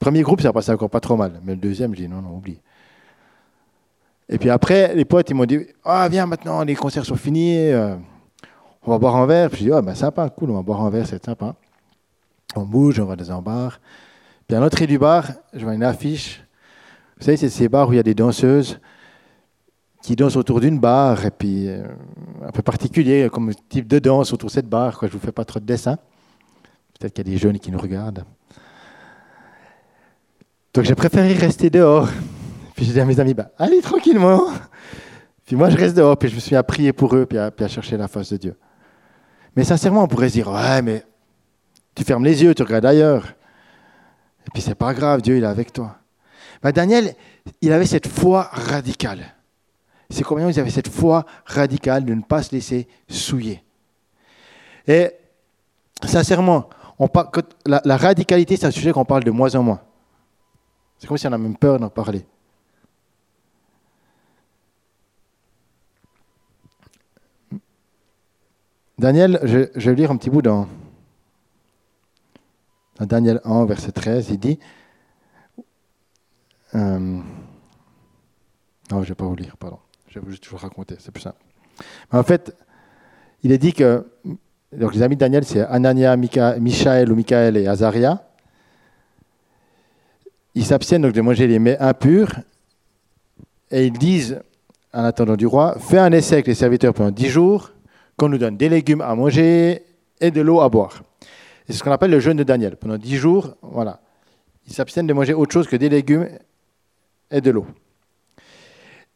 premier 0.00 0.22
groupe, 0.22 0.40
ça 0.40 0.52
passait 0.52 0.72
encore 0.72 0.90
pas 0.90 1.00
trop 1.00 1.16
mal, 1.16 1.40
mais 1.44 1.52
le 1.52 1.60
deuxième, 1.60 1.94
je 1.94 2.00
dis, 2.00 2.08
non, 2.08 2.20
non, 2.20 2.36
oublie. 2.36 2.60
Et 4.28 4.38
puis 4.38 4.50
après, 4.50 4.92
les 4.96 5.04
potes, 5.04 5.30
ils 5.30 5.34
m'ont 5.34 5.46
dit, 5.46 5.60
ah, 5.84 6.08
viens 6.10 6.26
maintenant, 6.26 6.64
les 6.64 6.74
concerts 6.74 7.06
sont 7.06 7.14
finis, 7.14 7.68
euh, 7.68 7.94
on 8.86 8.90
va 8.92 8.98
boire 8.98 9.16
un 9.16 9.26
verre. 9.26 9.50
Puis 9.50 9.60
je 9.60 9.64
dis, 9.64 9.72
ah, 9.72 9.82
ben 9.82 9.94
sympa, 9.94 10.28
cool, 10.30 10.50
on 10.50 10.54
va 10.54 10.62
boire 10.62 10.80
un 10.82 10.90
verre, 10.90 11.06
c'est 11.06 11.24
sympa. 11.24 11.54
On 12.54 12.62
bouge, 12.62 13.00
on 13.00 13.04
va 13.04 13.16
dans 13.16 13.32
un 13.32 13.42
bar. 13.42 13.80
Puis 14.46 14.56
à 14.56 14.60
l'entrée 14.60 14.86
du 14.86 14.98
bar, 14.98 15.26
je 15.52 15.64
vois 15.64 15.74
une 15.74 15.82
affiche. 15.82 16.42
Vous 17.18 17.24
savez, 17.24 17.36
c'est 17.36 17.48
ces 17.48 17.68
bars 17.68 17.88
où 17.88 17.92
il 17.92 17.96
y 17.96 18.00
a 18.00 18.04
des 18.04 18.14
danseuses 18.14 18.78
qui 20.02 20.14
dansent 20.14 20.36
autour 20.36 20.60
d'une 20.60 20.78
barre, 20.78 21.24
et 21.24 21.32
puis 21.32 21.68
euh, 21.68 21.82
un 22.46 22.52
peu 22.52 22.62
particulier 22.62 23.28
comme 23.32 23.52
type 23.68 23.88
de 23.88 23.98
danse 23.98 24.32
autour 24.32 24.48
de 24.48 24.52
cette 24.52 24.68
barre. 24.68 24.98
Je 25.00 25.06
ne 25.06 25.10
vous 25.10 25.18
fais 25.18 25.32
pas 25.32 25.44
trop 25.44 25.58
de 25.58 25.64
dessin. 25.64 25.96
Peut-être 26.98 27.12
qu'il 27.12 27.26
y 27.26 27.30
a 27.30 27.32
des 27.32 27.38
jeunes 27.38 27.58
qui 27.58 27.72
nous 27.72 27.78
regardent. 27.78 28.24
Donc 30.72 30.84
j'ai 30.84 30.94
préféré 30.94 31.32
rester 31.32 31.70
dehors. 31.70 32.08
Puis 32.76 32.84
j'ai 32.84 32.92
dit 32.92 33.00
à 33.00 33.04
mes 33.04 33.18
amis, 33.18 33.34
bah, 33.34 33.50
allez 33.58 33.80
tranquillement. 33.80 34.44
Puis 35.44 35.56
moi 35.56 35.70
je 35.70 35.76
reste 35.76 35.96
dehors, 35.96 36.16
puis 36.16 36.28
je 36.28 36.34
me 36.36 36.40
suis 36.40 36.54
à 36.54 36.62
prier 36.62 36.92
pour 36.92 37.16
eux, 37.16 37.26
puis 37.26 37.38
à 37.38 37.68
chercher 37.68 37.96
la 37.96 38.06
face 38.06 38.30
de 38.30 38.36
Dieu. 38.36 38.56
Mais 39.56 39.64
sincèrement, 39.64 40.04
on 40.04 40.08
pourrait 40.08 40.28
se 40.28 40.34
dire, 40.34 40.48
ouais, 40.48 40.82
mais 40.82 41.04
tu 41.94 42.04
fermes 42.04 42.24
les 42.24 42.42
yeux, 42.42 42.54
tu 42.54 42.62
regardes 42.62 42.84
ailleurs. 42.84 43.26
Et 44.46 44.50
puis 44.52 44.62
c'est 44.62 44.74
pas 44.74 44.94
grave, 44.94 45.22
Dieu 45.22 45.38
il 45.38 45.44
est 45.44 45.46
avec 45.46 45.72
toi. 45.72 45.96
Mais 46.62 46.72
Daniel, 46.72 47.14
il 47.62 47.72
avait 47.72 47.86
cette 47.86 48.06
foi 48.06 48.48
radicale. 48.52 49.34
C'est 50.10 50.22
combien 50.22 50.48
il 50.48 50.60
avait 50.60 50.70
cette 50.70 50.88
foi 50.88 51.24
radicale 51.46 52.04
de 52.04 52.14
ne 52.14 52.22
pas 52.22 52.42
se 52.42 52.52
laisser 52.52 52.86
souiller? 53.08 53.64
Et 54.86 55.10
sincèrement, 56.04 56.68
on 56.98 57.08
la, 57.64 57.82
la, 57.84 57.96
radicalité, 57.96 58.56
c'est 58.56 58.66
un 58.66 58.70
sujet 58.70 58.92
qu'on 58.92 59.04
parle 59.04 59.24
de 59.24 59.30
moins 59.30 59.54
en 59.54 59.62
moins. 59.62 59.80
C'est 60.98 61.06
comme 61.06 61.18
si 61.18 61.26
on 61.26 61.32
a 61.32 61.38
même 61.38 61.56
peur 61.56 61.80
d'en 61.80 61.90
parler. 61.90 62.24
Daniel, 68.98 69.40
je, 69.42 69.90
vais 69.90 69.94
lire 69.94 70.10
un 70.10 70.16
petit 70.16 70.30
bout 70.30 70.40
dans, 70.40 70.66
Daniel 72.98 73.42
1, 73.44 73.66
verset 73.66 73.92
13, 73.92 74.30
il 74.30 74.38
dit, 74.38 74.58
euh, 76.74 76.98
non, 76.98 77.22
je 78.90 78.96
ne 78.96 79.04
vais 79.04 79.14
pas 79.14 79.26
vous 79.26 79.36
lire, 79.36 79.58
pardon. 79.58 79.78
Je 80.08 80.18
vais 80.18 80.30
juste 80.30 80.46
vous 80.46 80.56
raconter, 80.56 80.96
c'est 80.98 81.10
plus 81.10 81.20
simple. 81.20 81.42
en 82.10 82.22
fait, 82.22 82.56
il 83.42 83.52
est 83.52 83.58
dit 83.58 83.74
que 83.74 84.06
donc 84.72 84.94
les 84.94 85.02
amis 85.02 85.16
de 85.16 85.20
Daniel, 85.20 85.44
c'est 85.44 85.60
Anania, 85.60 86.16
Michael 86.16 87.12
ou 87.12 87.14
Michael 87.14 87.58
et 87.58 87.66
Azaria. 87.66 88.26
Ils 90.54 90.64
s'abstiennent 90.64 91.02
donc 91.02 91.12
de 91.12 91.20
manger 91.20 91.46
les 91.46 91.58
mets 91.58 91.78
impurs 91.78 92.34
et 93.70 93.86
ils 93.86 93.92
disent, 93.92 94.40
en 94.94 95.04
attendant 95.04 95.36
du 95.36 95.46
roi, 95.46 95.76
fais 95.78 95.98
un 95.98 96.12
essai 96.12 96.36
avec 96.36 96.46
les 96.46 96.54
serviteurs 96.54 96.94
pendant 96.94 97.10
dix 97.10 97.28
jours, 97.28 97.72
qu'on 98.16 98.28
nous 98.28 98.38
donne 98.38 98.56
des 98.56 98.68
légumes 98.68 99.00
à 99.00 99.14
manger 99.14 99.82
et 100.20 100.30
de 100.30 100.40
l'eau 100.40 100.60
à 100.60 100.68
boire. 100.68 101.02
C'est 101.66 101.74
ce 101.74 101.82
qu'on 101.82 101.92
appelle 101.92 102.10
le 102.10 102.20
jeûne 102.20 102.36
de 102.36 102.44
Daniel. 102.44 102.76
Pendant 102.76 102.96
dix 102.96 103.16
jours, 103.16 103.56
voilà, 103.62 104.00
ils 104.66 104.72
s'abstiennent 104.72 105.06
de 105.06 105.12
manger 105.12 105.34
autre 105.34 105.52
chose 105.52 105.66
que 105.66 105.76
des 105.76 105.88
légumes 105.88 106.28
et 107.30 107.40
de 107.40 107.50
l'eau. 107.50 107.66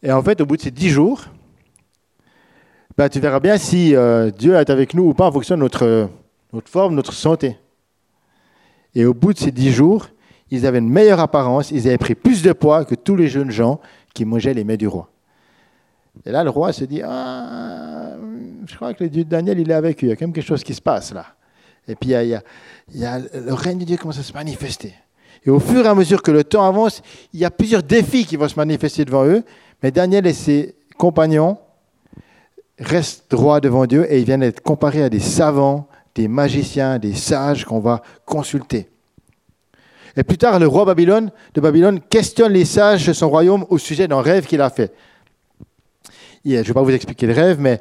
Et 0.02 0.10
en 0.10 0.22
fait, 0.22 0.40
au 0.40 0.46
bout 0.46 0.56
de 0.56 0.62
ces 0.62 0.70
dix 0.70 0.88
jours, 0.88 1.24
ben, 2.96 3.08
tu 3.08 3.20
verras 3.20 3.40
bien 3.40 3.56
si 3.56 3.94
euh, 3.94 4.30
Dieu 4.30 4.54
est 4.54 4.70
avec 4.70 4.94
nous 4.94 5.04
ou 5.04 5.14
pas 5.14 5.26
en 5.26 5.32
fonction 5.32 5.56
de 5.56 5.60
notre, 5.60 6.10
forme, 6.66 6.94
notre 6.94 7.12
santé. 7.12 7.56
Et 8.94 9.04
au 9.04 9.14
bout 9.14 9.32
de 9.32 9.38
ces 9.38 9.52
dix 9.52 9.70
jours, 9.70 10.08
ils 10.50 10.66
avaient 10.66 10.78
une 10.78 10.90
meilleure 10.90 11.20
apparence, 11.20 11.70
ils 11.70 11.86
avaient 11.86 11.98
pris 11.98 12.14
plus 12.14 12.42
de 12.42 12.52
poids 12.52 12.84
que 12.84 12.94
tous 12.94 13.14
les 13.14 13.28
jeunes 13.28 13.50
gens 13.50 13.80
qui 14.12 14.24
mangeaient 14.24 14.54
les 14.54 14.64
mets 14.64 14.76
du 14.76 14.88
roi. 14.88 15.08
Et 16.26 16.32
là, 16.32 16.42
le 16.42 16.50
roi 16.50 16.72
se 16.72 16.84
dit, 16.84 17.02
ah, 17.04 18.16
je 18.66 18.76
crois 18.76 18.94
que 18.94 19.04
le 19.04 19.10
Dieu 19.10 19.24
de 19.24 19.28
Daniel, 19.28 19.58
il 19.58 19.70
est 19.70 19.74
avec 19.74 20.02
eux, 20.02 20.06
il 20.06 20.10
y 20.10 20.12
a 20.12 20.16
quand 20.16 20.26
même 20.26 20.32
quelque 20.32 20.46
chose 20.46 20.64
qui 20.64 20.74
se 20.74 20.80
passe 20.80 21.12
là. 21.12 21.26
Et 21.88 21.94
puis, 21.96 22.10
il 22.10 22.40
y 22.94 23.04
a, 23.04 23.18
le 23.18 23.52
règne 23.52 23.78
de 23.78 23.84
Dieu 23.84 23.96
commence 23.96 24.18
à 24.18 24.22
se 24.22 24.32
manifester. 24.32 24.94
Et 25.44 25.50
au 25.50 25.58
fur 25.58 25.84
et 25.84 25.88
à 25.88 25.94
mesure 25.94 26.22
que 26.22 26.30
le 26.30 26.44
temps 26.44 26.66
avance, 26.66 27.02
il 27.32 27.40
y 27.40 27.44
a 27.44 27.50
plusieurs 27.50 27.82
défis 27.82 28.26
qui 28.26 28.36
vont 28.36 28.48
se 28.48 28.56
manifester 28.56 29.04
devant 29.04 29.24
eux. 29.24 29.42
Mais 29.82 29.90
Daniel 29.90 30.26
et 30.26 30.34
ses 30.34 30.76
compagnons 30.98 31.58
restent 32.78 33.30
droits 33.30 33.60
devant 33.60 33.86
Dieu 33.86 34.06
et 34.10 34.18
ils 34.18 34.24
viennent 34.24 34.42
être 34.42 34.60
comparés 34.60 35.02
à 35.02 35.08
des 35.08 35.20
savants, 35.20 35.88
des 36.14 36.28
magiciens, 36.28 36.98
des 36.98 37.14
sages 37.14 37.64
qu'on 37.64 37.80
va 37.80 38.02
consulter. 38.24 38.88
Et 40.16 40.22
plus 40.22 40.38
tard, 40.38 40.58
le 40.58 40.66
roi 40.66 40.84
Babylone, 40.84 41.30
de 41.54 41.60
Babylone 41.60 42.00
questionne 42.00 42.52
les 42.52 42.64
sages 42.64 43.06
de 43.06 43.12
son 43.12 43.30
royaume 43.30 43.64
au 43.70 43.78
sujet 43.78 44.08
d'un 44.08 44.20
rêve 44.20 44.46
qu'il 44.46 44.60
a 44.60 44.68
fait. 44.68 44.92
Je 46.44 46.56
ne 46.56 46.62
vais 46.62 46.72
pas 46.72 46.82
vous 46.82 46.90
expliquer 46.90 47.26
le 47.26 47.32
rêve, 47.32 47.60
mais 47.60 47.80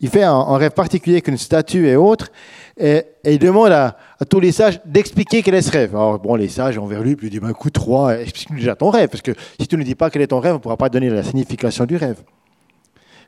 il 0.00 0.08
fait 0.08 0.22
un, 0.22 0.56
rêve 0.56 0.72
particulier 0.72 1.20
qu'une 1.20 1.36
statue 1.36 1.86
et 1.86 1.96
autre, 1.96 2.30
et, 2.78 3.04
il 3.24 3.38
demande 3.38 3.72
à, 3.72 3.96
tous 4.28 4.40
les 4.40 4.50
sages 4.50 4.80
d'expliquer 4.84 5.42
quel 5.42 5.54
est 5.54 5.62
ce 5.62 5.70
rêve. 5.70 5.94
Alors, 5.94 6.18
bon, 6.18 6.34
les 6.36 6.48
sages 6.48 6.78
envers 6.78 7.02
lui, 7.02 7.16
puis 7.16 7.26
il 7.26 7.30
dit, 7.30 7.40
bah, 7.40 7.50
écoute, 7.50 7.76
roi, 7.76 8.18
explique-nous 8.18 8.56
déjà 8.56 8.74
ton 8.74 8.88
rêve, 8.90 9.10
parce 9.10 9.22
que 9.22 9.32
si 9.60 9.66
tu 9.66 9.76
ne 9.76 9.82
dis 9.82 9.94
pas 9.94 10.10
quel 10.10 10.22
est 10.22 10.28
ton 10.28 10.40
rêve, 10.40 10.52
on 10.52 10.56
ne 10.56 10.60
pourra 10.60 10.78
pas 10.78 10.88
donner 10.88 11.10
la 11.10 11.22
signification 11.22 11.84
du 11.84 11.96
rêve. 11.96 12.22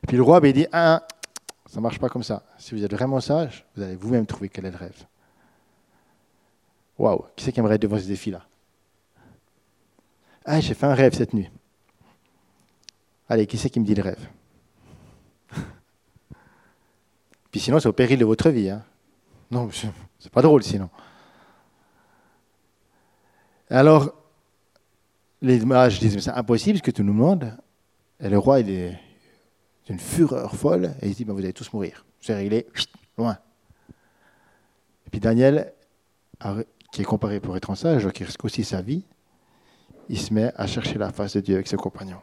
Puis 0.07 0.17
le 0.17 0.23
roi, 0.23 0.39
ben, 0.39 0.47
il 0.49 0.53
dit, 0.53 0.67
ah, 0.71 1.03
ça 1.67 1.77
ne 1.77 1.83
marche 1.83 1.99
pas 1.99 2.09
comme 2.09 2.23
ça. 2.23 2.43
Si 2.57 2.73
vous 2.73 2.83
êtes 2.83 2.93
vraiment 2.93 3.19
sage, 3.19 3.65
vous 3.75 3.83
allez 3.83 3.95
vous-même 3.95 4.25
trouver 4.25 4.49
quel 4.49 4.65
est 4.65 4.71
le 4.71 4.77
rêve. 4.77 5.05
Waouh, 6.97 7.25
qui 7.35 7.45
c'est 7.45 7.51
qui 7.51 7.59
aimerait 7.59 7.75
être 7.75 7.81
devant 7.81 7.97
ce 7.97 8.07
défi-là 8.07 8.41
Ah, 10.45 10.59
j'ai 10.59 10.73
fait 10.73 10.85
un 10.85 10.93
rêve 10.93 11.13
cette 11.13 11.33
nuit. 11.33 11.49
Allez, 13.29 13.47
qui 13.47 13.57
c'est 13.57 13.69
qui 13.69 13.79
me 13.79 13.85
dit 13.85 13.95
le 13.95 14.03
rêve? 14.03 14.27
Puis 17.53 17.61
sinon, 17.61 17.79
c'est 17.79 17.87
au 17.87 17.93
péril 17.93 18.17
de 18.17 18.25
votre 18.25 18.49
vie. 18.49 18.71
Hein. 18.71 18.83
Non, 19.51 19.69
c'est 20.17 20.31
pas 20.31 20.41
drôle 20.41 20.63
sinon. 20.63 20.89
Alors, 23.69 24.11
les 25.39 25.59
mages 25.59 25.99
disent, 25.99 26.15
mais 26.15 26.21
c'est 26.21 26.31
impossible 26.31 26.79
ce 26.79 26.83
que 26.83 26.89
tu 26.89 27.03
nous 27.03 27.13
demandes. 27.13 27.55
Et 28.19 28.27
le 28.27 28.39
roi, 28.39 28.61
il 28.61 28.71
est 28.71 28.99
d'une 29.85 29.99
fureur 29.99 30.55
folle, 30.55 30.95
et 30.99 31.09
il 31.09 31.13
dit, 31.13 31.25
ben, 31.25 31.33
vous 31.33 31.39
allez 31.39 31.53
tous 31.53 31.71
mourir. 31.73 32.03
C'est 32.21 32.33
réglé, 32.33 32.65
loin. 33.19 33.37
Et 35.05 35.11
puis 35.11 35.19
Daniel, 35.19 35.73
qui 36.91 37.01
est 37.01 37.05
comparé 37.05 37.39
pour 37.39 37.55
être 37.55 37.69
un 37.69 37.75
sage, 37.75 38.09
qui 38.13 38.23
risque 38.23 38.43
aussi 38.45 38.63
sa 38.63 38.81
vie, 38.81 39.03
il 40.09 40.19
se 40.19 40.33
met 40.33 40.51
à 40.55 40.65
chercher 40.65 40.97
la 40.97 41.11
face 41.11 41.35
de 41.35 41.41
Dieu 41.41 41.53
avec 41.53 41.67
ses 41.67 41.77
compagnons. 41.77 42.21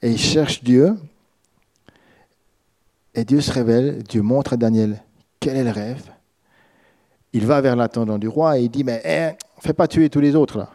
Et 0.00 0.10
il 0.10 0.18
cherche 0.18 0.64
Dieu, 0.64 0.96
Dieu 3.24 3.40
se 3.40 3.52
révèle, 3.52 4.02
Dieu 4.02 4.22
montre 4.22 4.54
à 4.54 4.56
Daniel 4.56 5.02
quel 5.40 5.56
est 5.56 5.64
le 5.64 5.70
rêve. 5.70 6.02
Il 7.32 7.46
va 7.46 7.60
vers 7.60 7.76
l'attendant 7.76 8.18
du 8.18 8.28
roi 8.28 8.58
et 8.58 8.62
il 8.62 8.70
dit, 8.70 8.84
mais 8.84 9.00
eh, 9.04 9.30
fais 9.60 9.72
pas 9.72 9.88
tuer 9.88 10.10
tous 10.10 10.20
les 10.20 10.34
autres. 10.34 10.66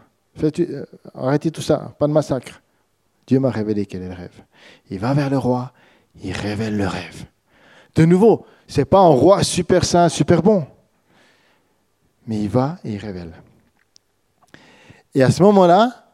Euh, 0.43 0.85
arrêtez 1.13 1.51
tout 1.51 1.61
ça, 1.61 1.93
pas 1.99 2.07
de 2.07 2.13
massacre. 2.13 2.61
Dieu 3.27 3.39
m'a 3.39 3.49
révélé 3.49 3.85
quel 3.85 4.03
est 4.03 4.09
le 4.09 4.13
rêve. 4.13 4.43
Il 4.89 4.99
va 4.99 5.13
vers 5.13 5.29
le 5.29 5.37
roi, 5.37 5.71
il 6.23 6.33
révèle 6.33 6.77
le 6.77 6.87
rêve. 6.87 7.25
De 7.95 8.05
nouveau, 8.05 8.45
ce 8.67 8.81
n'est 8.81 8.85
pas 8.85 8.99
un 8.99 9.07
roi 9.07 9.43
super 9.43 9.85
saint, 9.85 10.09
super 10.09 10.41
bon. 10.41 10.65
Mais 12.27 12.41
il 12.41 12.49
va 12.49 12.77
et 12.83 12.93
il 12.93 12.97
révèle. 12.97 13.31
Et 15.13 15.23
à 15.23 15.31
ce 15.31 15.41
moment-là, 15.43 16.05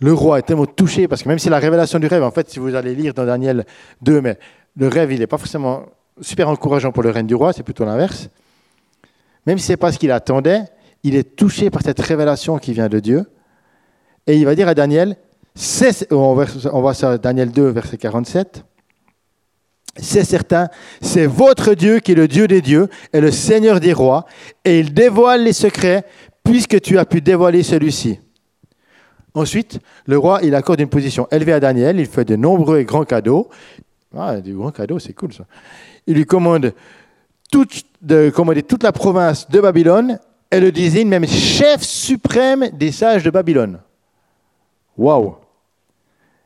le 0.00 0.12
roi 0.12 0.38
est 0.38 0.42
tellement 0.42 0.66
touché, 0.66 1.08
parce 1.08 1.22
que 1.22 1.28
même 1.28 1.38
si 1.38 1.48
la 1.48 1.58
révélation 1.58 1.98
du 1.98 2.06
rêve, 2.06 2.22
en 2.22 2.30
fait, 2.30 2.48
si 2.50 2.58
vous 2.58 2.74
allez 2.74 2.94
lire 2.94 3.14
dans 3.14 3.26
Daniel 3.26 3.64
2, 4.02 4.20
mais 4.20 4.38
le 4.76 4.88
rêve, 4.88 5.12
il 5.12 5.20
n'est 5.20 5.26
pas 5.26 5.38
forcément 5.38 5.86
super 6.20 6.48
encourageant 6.48 6.92
pour 6.92 7.02
le 7.02 7.10
règne 7.10 7.26
du 7.26 7.34
roi, 7.34 7.52
c'est 7.52 7.62
plutôt 7.62 7.84
l'inverse. 7.84 8.28
Même 9.46 9.58
si 9.58 9.66
ce 9.66 9.72
n'est 9.72 9.76
pas 9.76 9.92
ce 9.92 9.98
qu'il 9.98 10.10
attendait, 10.10 10.62
il 11.02 11.16
est 11.16 11.36
touché 11.36 11.70
par 11.70 11.82
cette 11.82 12.00
révélation 12.00 12.58
qui 12.58 12.72
vient 12.72 12.88
de 12.88 13.00
Dieu. 13.00 13.24
Et 14.26 14.36
il 14.36 14.44
va 14.44 14.54
dire 14.54 14.68
à 14.68 14.74
Daniel, 14.74 15.16
on 16.10 16.34
voit 16.34 16.94
ça 16.94 17.18
Daniel 17.18 17.52
2, 17.52 17.68
verset 17.68 17.98
47, 17.98 18.64
c'est 19.96 20.24
certain, 20.24 20.68
c'est 21.00 21.26
votre 21.26 21.74
Dieu 21.74 22.00
qui 22.00 22.12
est 22.12 22.16
le 22.16 22.26
Dieu 22.26 22.48
des 22.48 22.60
dieux 22.60 22.88
et 23.12 23.20
le 23.20 23.30
Seigneur 23.30 23.78
des 23.78 23.92
rois, 23.92 24.26
et 24.64 24.80
il 24.80 24.92
dévoile 24.92 25.44
les 25.44 25.52
secrets 25.52 26.04
puisque 26.42 26.80
tu 26.80 26.98
as 26.98 27.04
pu 27.04 27.20
dévoiler 27.20 27.62
celui-ci. 27.62 28.18
Ensuite, 29.34 29.78
le 30.06 30.18
roi, 30.18 30.40
il 30.42 30.54
accorde 30.54 30.80
une 30.80 30.88
position 30.88 31.28
élevée 31.30 31.52
à 31.52 31.60
Daniel, 31.60 31.98
il 31.98 32.06
fait 32.06 32.24
de 32.24 32.36
nombreux 32.36 32.78
et 32.78 32.84
grands 32.84 33.04
cadeaux. 33.04 33.50
Ah, 34.16 34.40
des 34.40 34.52
grands 34.52 34.70
cadeaux, 34.70 34.98
c'est 34.98 35.12
cool 35.12 35.32
ça. 35.32 35.44
Il 36.06 36.14
lui 36.14 36.26
commande 36.26 36.72
de 38.02 38.30
commander 38.30 38.62
toute 38.62 38.82
la 38.82 38.92
province 38.92 39.48
de 39.48 39.60
Babylone 39.60 40.18
et 40.50 40.60
le 40.60 40.72
désigne 40.72 41.08
même 41.08 41.26
chef 41.26 41.82
suprême 41.82 42.68
des 42.72 42.92
sages 42.92 43.22
de 43.22 43.30
Babylone. 43.30 43.80
Waouh 44.96 45.36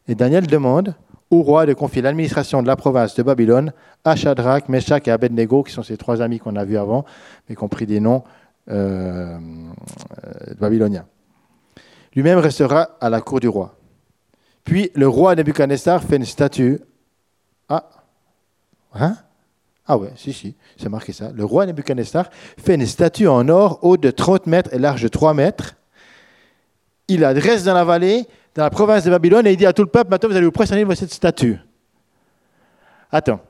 Et 0.06 0.14
Daniel 0.14 0.46
demande 0.46 0.94
au 1.30 1.42
roi 1.42 1.66
de 1.66 1.74
confier 1.74 2.00
l'administration 2.02 2.62
de 2.62 2.66
la 2.66 2.76
province 2.76 3.14
de 3.14 3.22
Babylone 3.22 3.72
à 4.04 4.16
Shadrach, 4.16 4.68
Meshach 4.68 5.06
et 5.06 5.10
Abednego, 5.10 5.62
qui 5.62 5.72
sont 5.72 5.82
ces 5.82 5.96
trois 5.96 6.22
amis 6.22 6.38
qu'on 6.38 6.56
a 6.56 6.64
vus 6.64 6.78
avant, 6.78 7.04
mais 7.48 7.56
qui 7.56 7.62
ont 7.62 7.68
pris 7.68 7.86
des 7.86 8.00
noms 8.00 8.24
euh, 8.70 9.38
euh, 9.38 10.54
babyloniens. 10.58 11.06
Lui-même 12.14 12.38
restera 12.38 12.96
à 13.00 13.10
la 13.10 13.20
cour 13.20 13.40
du 13.40 13.48
roi. 13.48 13.76
Puis 14.64 14.90
le 14.94 15.08
roi 15.08 15.34
Nebuchadnezzar 15.34 16.02
fait 16.02 16.16
une 16.16 16.24
statue. 16.24 16.80
Ah, 17.68 17.88
hein? 18.94 19.16
Ah 19.86 19.96
ouais, 19.96 20.12
si, 20.16 20.34
si, 20.34 20.54
c'est 20.76 20.90
marqué 20.90 21.12
ça. 21.12 21.30
Le 21.34 21.44
roi 21.44 21.64
Nebuchadnezzar 21.64 22.28
fait 22.58 22.74
une 22.74 22.86
statue 22.86 23.26
en 23.26 23.48
or 23.48 23.78
haute 23.82 24.02
de 24.02 24.10
30 24.10 24.46
mètres 24.46 24.70
et 24.74 24.78
large 24.78 25.02
de 25.02 25.08
3 25.08 25.32
mètres. 25.32 25.76
Il 27.08 27.24
adresse 27.24 27.64
dans 27.64 27.72
la 27.72 27.84
vallée, 27.84 28.26
dans 28.54 28.64
la 28.64 28.70
province 28.70 29.04
de 29.04 29.10
Babylone, 29.10 29.46
et 29.46 29.52
il 29.52 29.56
dit 29.56 29.64
à 29.64 29.72
tout 29.72 29.82
le 29.82 29.88
peuple, 29.88 30.10
maintenant 30.10 30.28
vous 30.28 30.36
allez 30.36 30.44
vous 30.44 30.52
prosterner 30.52 30.82
devant 30.82 30.94
cette 30.94 31.12
statue. 31.12 31.58
Attends. 33.10 33.40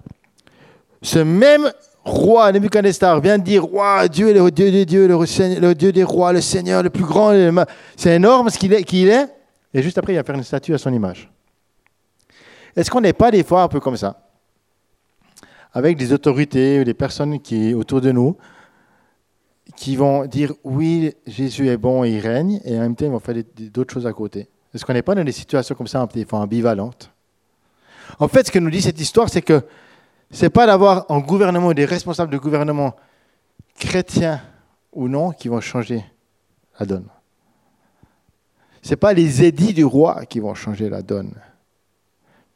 Ce 1.02 1.18
même 1.18 1.72
roi 2.04 2.52
Nebuchadnezzar 2.52 3.20
vient 3.20 3.38
de 3.38 3.42
dire, 3.42 3.64
roi, 3.64 4.06
Dieu 4.06 4.30
est 4.30 4.34
le 4.34 4.50
Dieu 4.52 4.70
des 4.70 4.86
dieux, 4.86 5.08
le, 5.08 6.04
rois, 6.04 6.32
le 6.32 6.40
Seigneur, 6.40 6.84
le 6.84 6.90
plus 6.90 7.04
grand. 7.04 7.32
C'est 7.96 8.14
énorme 8.14 8.48
ce 8.50 8.58
qu'il 8.58 8.72
est, 8.72 8.92
est. 8.94 9.28
Et 9.74 9.82
juste 9.82 9.98
après, 9.98 10.12
il 10.12 10.16
va 10.16 10.22
faire 10.22 10.36
une 10.36 10.44
statue 10.44 10.72
à 10.72 10.78
son 10.78 10.92
image. 10.92 11.28
Est-ce 12.76 12.90
qu'on 12.90 13.00
n'est 13.00 13.12
pas 13.12 13.30
des 13.30 13.42
fois 13.42 13.62
un 13.62 13.68
peu 13.68 13.80
comme 13.80 13.96
ça? 13.96 14.28
Avec 15.72 15.96
des 15.96 16.12
autorités, 16.12 16.84
des 16.84 16.94
personnes 16.94 17.40
qui 17.40 17.74
autour 17.74 18.00
de 18.00 18.12
nous, 18.12 18.36
qui 19.76 19.96
vont 19.96 20.26
dire 20.26 20.52
oui, 20.64 21.14
Jésus 21.26 21.68
est 21.68 21.76
bon 21.76 22.04
et 22.04 22.10
il 22.10 22.20
règne, 22.20 22.60
et 22.64 22.76
en 22.76 22.80
même 22.80 22.96
temps, 22.96 23.04
ils 23.04 23.10
vont 23.10 23.20
faire 23.20 23.36
d'autres 23.56 23.94
choses 23.94 24.06
à 24.06 24.12
côté. 24.12 24.48
Est-ce 24.74 24.84
qu'on 24.84 24.92
n'est 24.92 25.02
pas 25.02 25.14
dans 25.14 25.24
des 25.24 25.32
situations 25.32 25.74
comme 25.74 25.86
ça, 25.86 26.06
des 26.12 26.24
fois 26.24 26.40
ambivalentes? 26.40 27.10
En 28.18 28.28
fait, 28.28 28.46
ce 28.46 28.52
que 28.52 28.58
nous 28.58 28.70
dit 28.70 28.82
cette 28.82 29.00
histoire, 29.00 29.28
c'est 29.28 29.42
que 29.42 29.62
ce 30.30 30.44
n'est 30.44 30.50
pas 30.50 30.66
d'avoir 30.66 31.10
un 31.10 31.20
gouvernement 31.20 31.72
des 31.72 31.84
responsables 31.84 32.32
de 32.32 32.38
gouvernement 32.38 32.94
chrétiens 33.78 34.40
ou 34.92 35.08
non 35.08 35.30
qui 35.30 35.48
vont 35.48 35.60
changer 35.60 36.04
la 36.78 36.86
donne. 36.86 37.06
Ce 38.82 38.90
n'est 38.90 38.96
pas 38.96 39.12
les 39.12 39.44
édits 39.44 39.74
du 39.74 39.84
roi 39.84 40.24
qui 40.26 40.40
vont 40.40 40.54
changer 40.54 40.88
la 40.88 41.02
donne, 41.02 41.34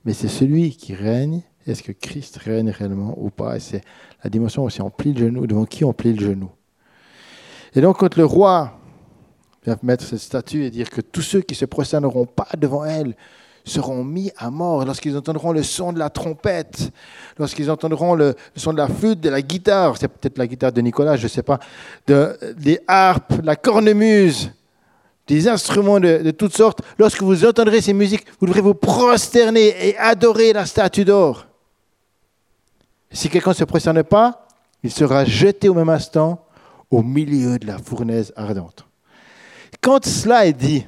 mais 0.05 0.13
c'est 0.13 0.29
celui 0.29 0.77
qui 0.77 0.95
règne. 0.95 1.43
Est-ce 1.67 1.83
que 1.83 1.93
Christ 1.93 2.39
règne 2.39 2.71
réellement 2.71 3.15
ou 3.17 3.31
pas? 3.31 3.57
Et 3.57 3.61
c'est 3.61 3.83
la 4.25 4.31
dimension 4.31 4.65
aussi, 4.65 4.83
on 4.83 4.91
plie 4.91 5.13
le 5.13 5.27
genou, 5.27 5.47
devant 5.47 5.65
qui 5.65 5.85
on 5.85 5.93
plie 5.93 6.13
le 6.13 6.25
genou? 6.25 6.51
Et 7.75 7.81
donc 7.81 7.99
quand 7.99 8.17
le 8.17 8.25
roi 8.25 8.79
vient 9.65 9.77
mettre 9.83 10.05
cette 10.05 10.19
statue 10.19 10.65
et 10.65 10.71
dire 10.71 10.91
que 10.91 11.01
tous 11.01 11.23
ceux 11.23 11.41
qui 11.41 11.55
se 11.55 11.65
prosterneront 11.65 12.27
pas 12.27 12.49
devant 12.59 12.85
elle 12.85 13.15
seront 13.65 14.03
mis 14.03 14.33
à 14.37 14.51
mort 14.51 14.85
lorsqu'ils 14.85 15.17
entendront 15.17 15.53
le 15.53 15.63
son 15.63 15.93
de 15.93 15.99
la 15.99 16.11
trompette, 16.11 16.91
lorsqu'ils 17.39 17.71
entendront 17.71 18.15
le, 18.15 18.35
son 18.57 18.73
de 18.73 18.79
la 18.79 18.89
flûte, 18.89 19.21
de 19.21 19.29
la 19.29 19.41
guitare, 19.41 19.97
c'est 19.97 20.09
peut-être 20.09 20.37
la 20.37 20.49
guitare 20.49 20.73
de 20.73 20.81
Nicolas, 20.81 21.17
je 21.17 21.25
ne 21.25 21.29
sais 21.29 21.45
pas, 21.45 21.61
de, 22.09 22.37
des 22.59 22.81
harpes, 22.89 23.35
la 23.45 23.55
cornemuse, 23.55 24.51
des 25.33 25.49
instruments 25.49 25.99
de, 25.99 26.31
toutes 26.33 26.55
sortes. 26.55 26.83
Lorsque 26.99 27.23
vous 27.23 27.47
entendrez 27.47 27.81
ces 27.81 27.95
musiques, 27.95 28.27
vous 28.39 28.47
devrez 28.47 28.61
vous 28.61 28.75
prosterner 28.75 29.89
et 29.89 29.97
adorer 29.97 30.53
la 30.53 30.67
statue 30.67 31.07
d'or. 31.07 31.47
Si 33.11 33.31
quelqu'un 33.31 33.53
ne 33.53 33.55
se 33.55 33.65
prosterne 33.65 34.03
pas, 34.03 34.47
il 34.83 34.91
sera 34.91 35.25
jeté 35.25 35.71
au 35.71 35.75
même 35.75 35.89
instant 35.89 36.45
au 36.91 37.03
milieu 37.03 37.59
de 37.59 37.67
la 37.67 37.79
fournaise 37.79 38.35
ardente. 38.37 38.85
Quand 39.81 40.05
cela 40.05 40.45
est 40.45 40.53
dit, 40.53 40.87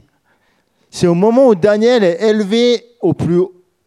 c'est 0.90 1.07
au 1.07 1.14
moment 1.14 1.48
où 1.48 1.54
Daniel 1.54 2.04
est 2.04 2.28
élevé 2.28 2.85
au 3.00 3.14
plus 3.14 3.40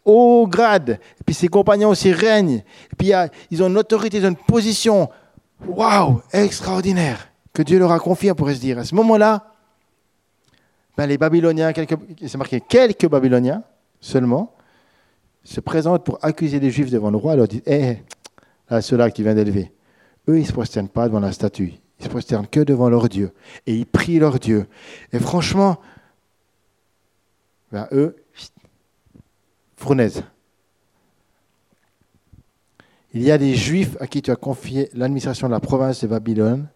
haut 0.05 0.47
grade, 0.47 0.99
et 1.19 1.23
puis 1.23 1.35
ses 1.35 1.49
compagnons 1.49 1.89
aussi 1.89 2.11
règnent, 2.11 2.63
et 2.91 2.95
puis 2.97 3.11
ils 3.51 3.61
ont 3.61 3.67
une 3.67 3.77
autorité, 3.77 4.17
ils 4.17 4.25
ont 4.25 4.29
une 4.29 4.35
position, 4.35 5.07
waouh, 5.67 6.19
extraordinaire, 6.33 7.29
que 7.53 7.61
Dieu 7.61 7.77
leur 7.77 7.91
a 7.91 7.99
confié, 7.99 8.31
on 8.31 8.35
pourrait 8.35 8.55
se 8.55 8.59
dire. 8.59 8.79
À 8.79 8.85
ce 8.85 8.95
moment-là, 8.95 9.53
ben 10.97 11.05
les 11.05 11.17
Babyloniens, 11.17 11.71
c'est 12.25 12.37
marqué 12.37 12.59
quelques 12.59 13.07
Babyloniens 13.07 13.63
seulement, 14.01 14.53
se 15.43 15.59
présentent 15.59 16.03
pour 16.03 16.17
accuser 16.23 16.59
les 16.59 16.71
Juifs 16.71 16.89
devant 16.89 17.11
le 17.11 17.17
roi, 17.17 17.33
et 17.33 17.37
leur 17.37 17.47
disent, 17.47 17.61
hé, 17.65 18.03
à 18.67 18.81
ceux-là 18.81 19.11
qui 19.11 19.23
vient 19.23 19.35
d'élever, 19.35 19.71
eux, 20.27 20.37
ils 20.37 20.41
ne 20.41 20.47
se 20.47 20.51
prosternent 20.51 20.89
pas 20.89 21.07
devant 21.07 21.19
la 21.19 21.31
statue. 21.31 21.75
Ils 21.99 22.03
se 22.03 22.09
prosternent 22.09 22.47
que 22.47 22.59
devant 22.59 22.89
leur 22.89 23.07
Dieu. 23.07 23.31
Et 23.65 23.75
ils 23.75 23.85
prient 23.85 24.19
leur 24.19 24.39
Dieu. 24.39 24.67
Et 25.13 25.19
franchement, 25.19 25.77
ben, 27.71 27.87
eux, 27.91 28.15
fournaise. 29.77 30.23
Il 33.13 33.23
y 33.23 33.31
a 33.31 33.37
des 33.37 33.55
Juifs 33.55 33.95
à 33.99 34.07
qui 34.07 34.21
tu 34.21 34.31
as 34.31 34.35
confié 34.35 34.89
l'administration 34.93 35.47
de 35.47 35.53
la 35.53 35.59
province 35.59 36.01
de 36.01 36.07
Babylone. 36.07 36.67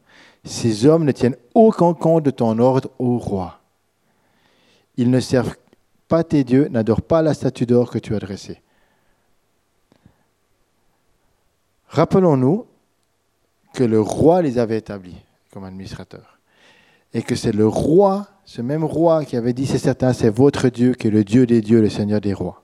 Ces 0.44 0.86
hommes 0.86 1.04
ne 1.04 1.12
tiennent 1.12 1.36
aucun 1.54 1.94
compte 1.94 2.24
de 2.24 2.32
ton 2.32 2.58
ordre 2.58 2.90
au 2.98 3.18
roi. 3.18 3.61
Ils 4.98 5.10
ne 5.10 5.20
servent 5.20 5.56
pas 6.08 6.24
tes 6.24 6.44
dieux, 6.44 6.68
n'adorent 6.70 7.02
pas 7.02 7.22
la 7.22 7.34
statue 7.34 7.66
d'or 7.66 7.90
que 7.90 8.00
tu 8.00 8.16
as 8.16 8.20
dressée. 8.20 8.62
Rappelons-nous 11.88 12.66
que 13.74 13.84
le 13.84 14.02
roi 14.02 14.42
les 14.42 14.58
avait 14.58 14.78
établis 14.78 15.18
comme 15.52 15.64
administrateurs. 15.64 16.40
Et 17.14 17.22
que 17.22 17.36
c'est 17.36 17.52
le 17.52 17.68
roi, 17.68 18.28
ce 18.46 18.62
même 18.62 18.86
roi 18.86 19.26
qui 19.26 19.36
avait 19.36 19.54
dit, 19.54 19.68
c'est 19.68 19.78
certain, 19.78 20.14
c'est 20.14 20.30
votre 20.30 20.70
Dieu 20.70 20.94
qui 20.94 21.08
est 21.08 21.12
le 21.12 21.24
Dieu 21.24 21.46
des 21.46 21.62
dieux, 21.62 21.82
le 21.82 21.90
Seigneur 21.90 22.22
des 22.22 22.34
rois. 22.34 22.64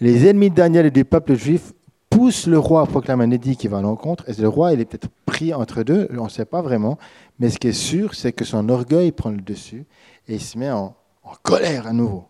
Les 0.00 0.26
ennemis 0.26 0.50
de 0.50 0.56
Daniel 0.56 0.86
et 0.86 0.90
du 0.90 1.04
peuple 1.04 1.34
juif 1.34 1.72
poussent 2.14 2.46
le 2.46 2.58
roi 2.58 2.82
à 2.82 2.86
proclamer 2.86 3.24
un 3.24 3.30
édit 3.32 3.56
qui 3.56 3.66
va 3.66 3.78
à 3.78 3.82
l'encontre. 3.82 4.24
Et 4.28 4.40
le 4.40 4.48
roi, 4.48 4.72
il 4.72 4.80
est 4.80 4.84
peut-être 4.84 5.08
pris 5.26 5.52
entre 5.52 5.82
deux, 5.82 6.08
on 6.16 6.24
ne 6.24 6.28
sait 6.28 6.44
pas 6.44 6.62
vraiment. 6.62 6.96
Mais 7.40 7.50
ce 7.50 7.58
qui 7.58 7.68
est 7.68 7.72
sûr, 7.72 8.14
c'est 8.14 8.32
que 8.32 8.44
son 8.44 8.68
orgueil 8.68 9.10
prend 9.10 9.30
le 9.30 9.40
dessus 9.40 9.84
et 10.28 10.34
il 10.34 10.40
se 10.40 10.56
met 10.56 10.70
en, 10.70 10.94
en 11.24 11.32
colère 11.42 11.88
à 11.88 11.92
nouveau. 11.92 12.24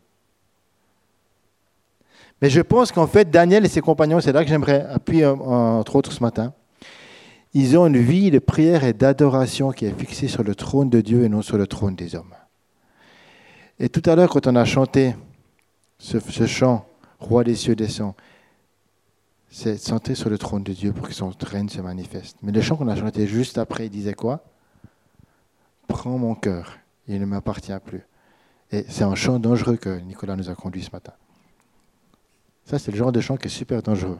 Mais 2.40 2.48
je 2.48 2.62
pense 2.62 2.92
qu'en 2.92 3.06
fait, 3.06 3.30
Daniel 3.30 3.64
et 3.64 3.68
ses 3.68 3.82
compagnons, 3.82 4.20
c'est 4.20 4.32
là 4.32 4.42
que 4.42 4.48
j'aimerais 4.48 4.86
appuyer 4.90 5.26
entre 5.26 5.96
autres 5.96 6.12
ce 6.12 6.22
matin, 6.22 6.54
ils 7.52 7.76
ont 7.78 7.86
une 7.86 7.98
vie 7.98 8.30
de 8.30 8.38
prière 8.38 8.84
et 8.84 8.92
d'adoration 8.92 9.70
qui 9.70 9.84
est 9.84 9.98
fixée 9.98 10.28
sur 10.28 10.42
le 10.42 10.54
trône 10.54 10.90
de 10.90 11.00
Dieu 11.00 11.24
et 11.24 11.28
non 11.28 11.42
sur 11.42 11.58
le 11.58 11.66
trône 11.66 11.94
des 11.94 12.16
hommes. 12.16 12.34
Et 13.78 13.88
tout 13.88 14.02
à 14.08 14.16
l'heure, 14.16 14.30
quand 14.30 14.46
on 14.46 14.56
a 14.56 14.64
chanté 14.64 15.14
ce, 15.98 16.46
chant, 16.46 16.86
Roi 17.20 17.44
des 17.44 17.54
cieux 17.54 17.76
descend, 17.76 18.14
c'est 19.54 19.76
centré 19.76 20.16
sur 20.16 20.30
le 20.30 20.36
trône 20.36 20.64
de 20.64 20.72
Dieu 20.72 20.92
pour 20.92 21.06
que 21.06 21.14
son 21.14 21.32
règne 21.40 21.68
se 21.68 21.80
manifeste. 21.80 22.36
Mais 22.42 22.50
le 22.50 22.60
chant 22.60 22.74
qu'on 22.74 22.88
a 22.88 22.96
chanté 22.96 23.28
juste 23.28 23.56
après, 23.56 23.86
il 23.86 23.90
disait 23.90 24.14
quoi? 24.14 24.42
Prends 25.86 26.18
mon 26.18 26.34
cœur, 26.34 26.76
il 27.06 27.20
ne 27.20 27.24
m'appartient 27.24 27.78
plus. 27.84 28.02
Et 28.72 28.84
c'est 28.88 29.04
un 29.04 29.14
chant 29.14 29.38
dangereux 29.38 29.76
que 29.76 30.00
Nicolas 30.00 30.34
nous 30.34 30.50
a 30.50 30.56
conduit 30.56 30.82
ce 30.82 30.90
matin. 30.90 31.12
Ça, 32.64 32.80
c'est 32.80 32.90
le 32.90 32.96
genre 32.96 33.12
de 33.12 33.20
chant 33.20 33.36
qui 33.36 33.46
est 33.46 33.50
super 33.50 33.80
dangereux. 33.80 34.18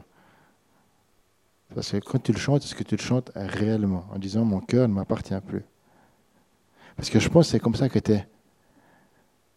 Parce 1.73 1.91
que 1.91 1.97
quand 1.97 2.23
tu 2.23 2.31
le 2.31 2.39
chantes, 2.39 2.63
est-ce 2.63 2.73
que 2.75 2.83
tu 2.83 2.95
le 2.95 3.01
chantes 3.01 3.29
réellement, 3.35 4.05
en 4.13 4.17
disant 4.17 4.45
mon 4.45 4.61
cœur 4.61 4.87
ne 4.87 4.93
m'appartient 4.93 5.41
plus? 5.45 5.65
Parce 6.95 7.09
que 7.09 7.19
je 7.19 7.27
pense 7.27 7.47
que 7.47 7.51
c'est 7.51 7.59
comme 7.59 7.75
ça 7.75 7.89
qu'était 7.89 8.25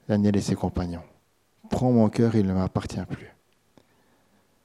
Daniel 0.08 0.36
et 0.36 0.40
ses 0.40 0.56
compagnons. 0.56 1.04
Prends 1.70 1.92
mon 1.92 2.08
cœur, 2.08 2.34
il 2.34 2.46
ne 2.48 2.52
m'appartient 2.52 3.04
plus. 3.08 3.32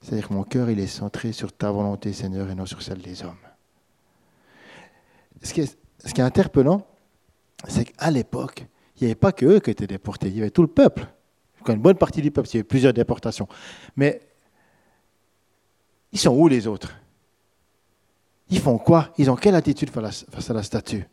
C'est-à-dire 0.04 0.28
que 0.28 0.34
mon 0.34 0.44
cœur, 0.44 0.68
il 0.68 0.78
est 0.80 0.86
centré 0.86 1.32
sur 1.32 1.50
ta 1.50 1.70
volonté, 1.70 2.12
Seigneur, 2.12 2.50
et 2.50 2.54
non 2.54 2.66
sur 2.66 2.82
celle 2.82 2.98
des 2.98 3.22
hommes. 3.22 3.38
Ce 5.42 5.54
qui 5.54 5.62
est, 5.62 6.20
interpellant, 6.20 6.86
c'est 7.66 7.86
qu'à 7.86 8.10
l'époque, 8.10 8.66
il 8.96 9.04
n'y 9.04 9.06
avait 9.06 9.14
pas 9.14 9.32
que 9.32 9.46
eux 9.46 9.60
qui 9.60 9.70
étaient 9.70 9.86
déportés, 9.86 10.28
il 10.28 10.36
y 10.36 10.40
avait 10.42 10.50
tout 10.50 10.60
le 10.60 10.68
peuple. 10.68 11.06
Une 11.66 11.80
bonne 11.80 11.96
partie 11.96 12.20
du 12.20 12.30
peuple, 12.30 12.48
il 12.50 12.54
y 12.54 12.56
avait 12.58 12.64
plusieurs 12.64 12.92
déportations. 12.92 13.48
Mais 13.96 14.20
ils 16.12 16.18
sont 16.18 16.36
où 16.36 16.48
les 16.48 16.66
autres? 16.66 16.94
Ils 18.50 18.60
font 18.60 18.76
quoi? 18.76 19.10
Ils 19.16 19.30
ont 19.30 19.36
quelle 19.36 19.54
attitude 19.54 19.88
face 19.88 20.50
à 20.50 20.52
la 20.52 20.62
statue? 20.62 21.08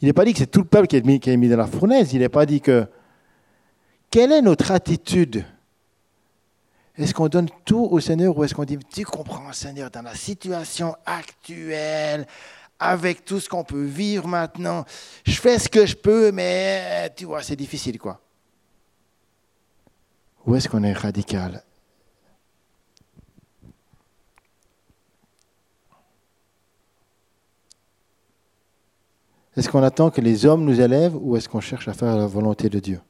Il 0.00 0.06
n'est 0.06 0.14
pas 0.14 0.24
dit 0.24 0.32
que 0.32 0.38
c'est 0.38 0.50
tout 0.50 0.60
le 0.60 0.66
peuple 0.66 0.86
qui 0.86 1.20
qui 1.20 1.28
est 1.28 1.36
mis 1.36 1.50
dans 1.50 1.58
la 1.58 1.66
fournaise. 1.66 2.14
Il 2.14 2.20
n'est 2.20 2.30
pas 2.30 2.46
dit 2.46 2.62
que... 2.62 2.86
Quelle 4.08 4.32
est 4.32 4.40
notre 4.40 4.70
attitude 4.70 5.44
Est-ce 6.96 7.14
qu'on 7.14 7.28
donne 7.28 7.48
tout 7.64 7.88
au 7.90 8.00
Seigneur 8.00 8.36
ou 8.36 8.44
est-ce 8.44 8.54
qu'on 8.54 8.64
dit, 8.64 8.78
tu 8.92 9.04
comprends 9.04 9.52
Seigneur, 9.52 9.90
dans 9.90 10.02
la 10.02 10.14
situation 10.14 10.94
actuelle, 11.06 12.26
avec 12.78 13.24
tout 13.24 13.40
ce 13.40 13.48
qu'on 13.48 13.64
peut 13.64 13.84
vivre 13.84 14.26
maintenant, 14.26 14.84
je 15.24 15.38
fais 15.40 15.58
ce 15.58 15.68
que 15.68 15.86
je 15.86 15.94
peux, 15.94 16.32
mais 16.32 17.12
tu 17.16 17.26
vois, 17.26 17.42
c'est 17.42 17.56
difficile 17.56 17.98
quoi. 17.98 18.20
Ou 20.46 20.54
est-ce 20.54 20.68
qu'on 20.68 20.82
est 20.82 20.92
radical? 20.92 21.62
Est-ce 29.56 29.68
qu'on 29.68 29.82
attend 29.82 30.10
que 30.10 30.20
les 30.20 30.46
hommes 30.46 30.64
nous 30.64 30.80
élèvent 30.80 31.16
ou 31.16 31.36
est-ce 31.36 31.48
qu'on 31.48 31.60
cherche 31.60 31.88
à 31.88 31.92
faire 31.92 32.16
la 32.16 32.26
volonté 32.26 32.68
de 32.70 32.78
Dieu? 32.78 33.00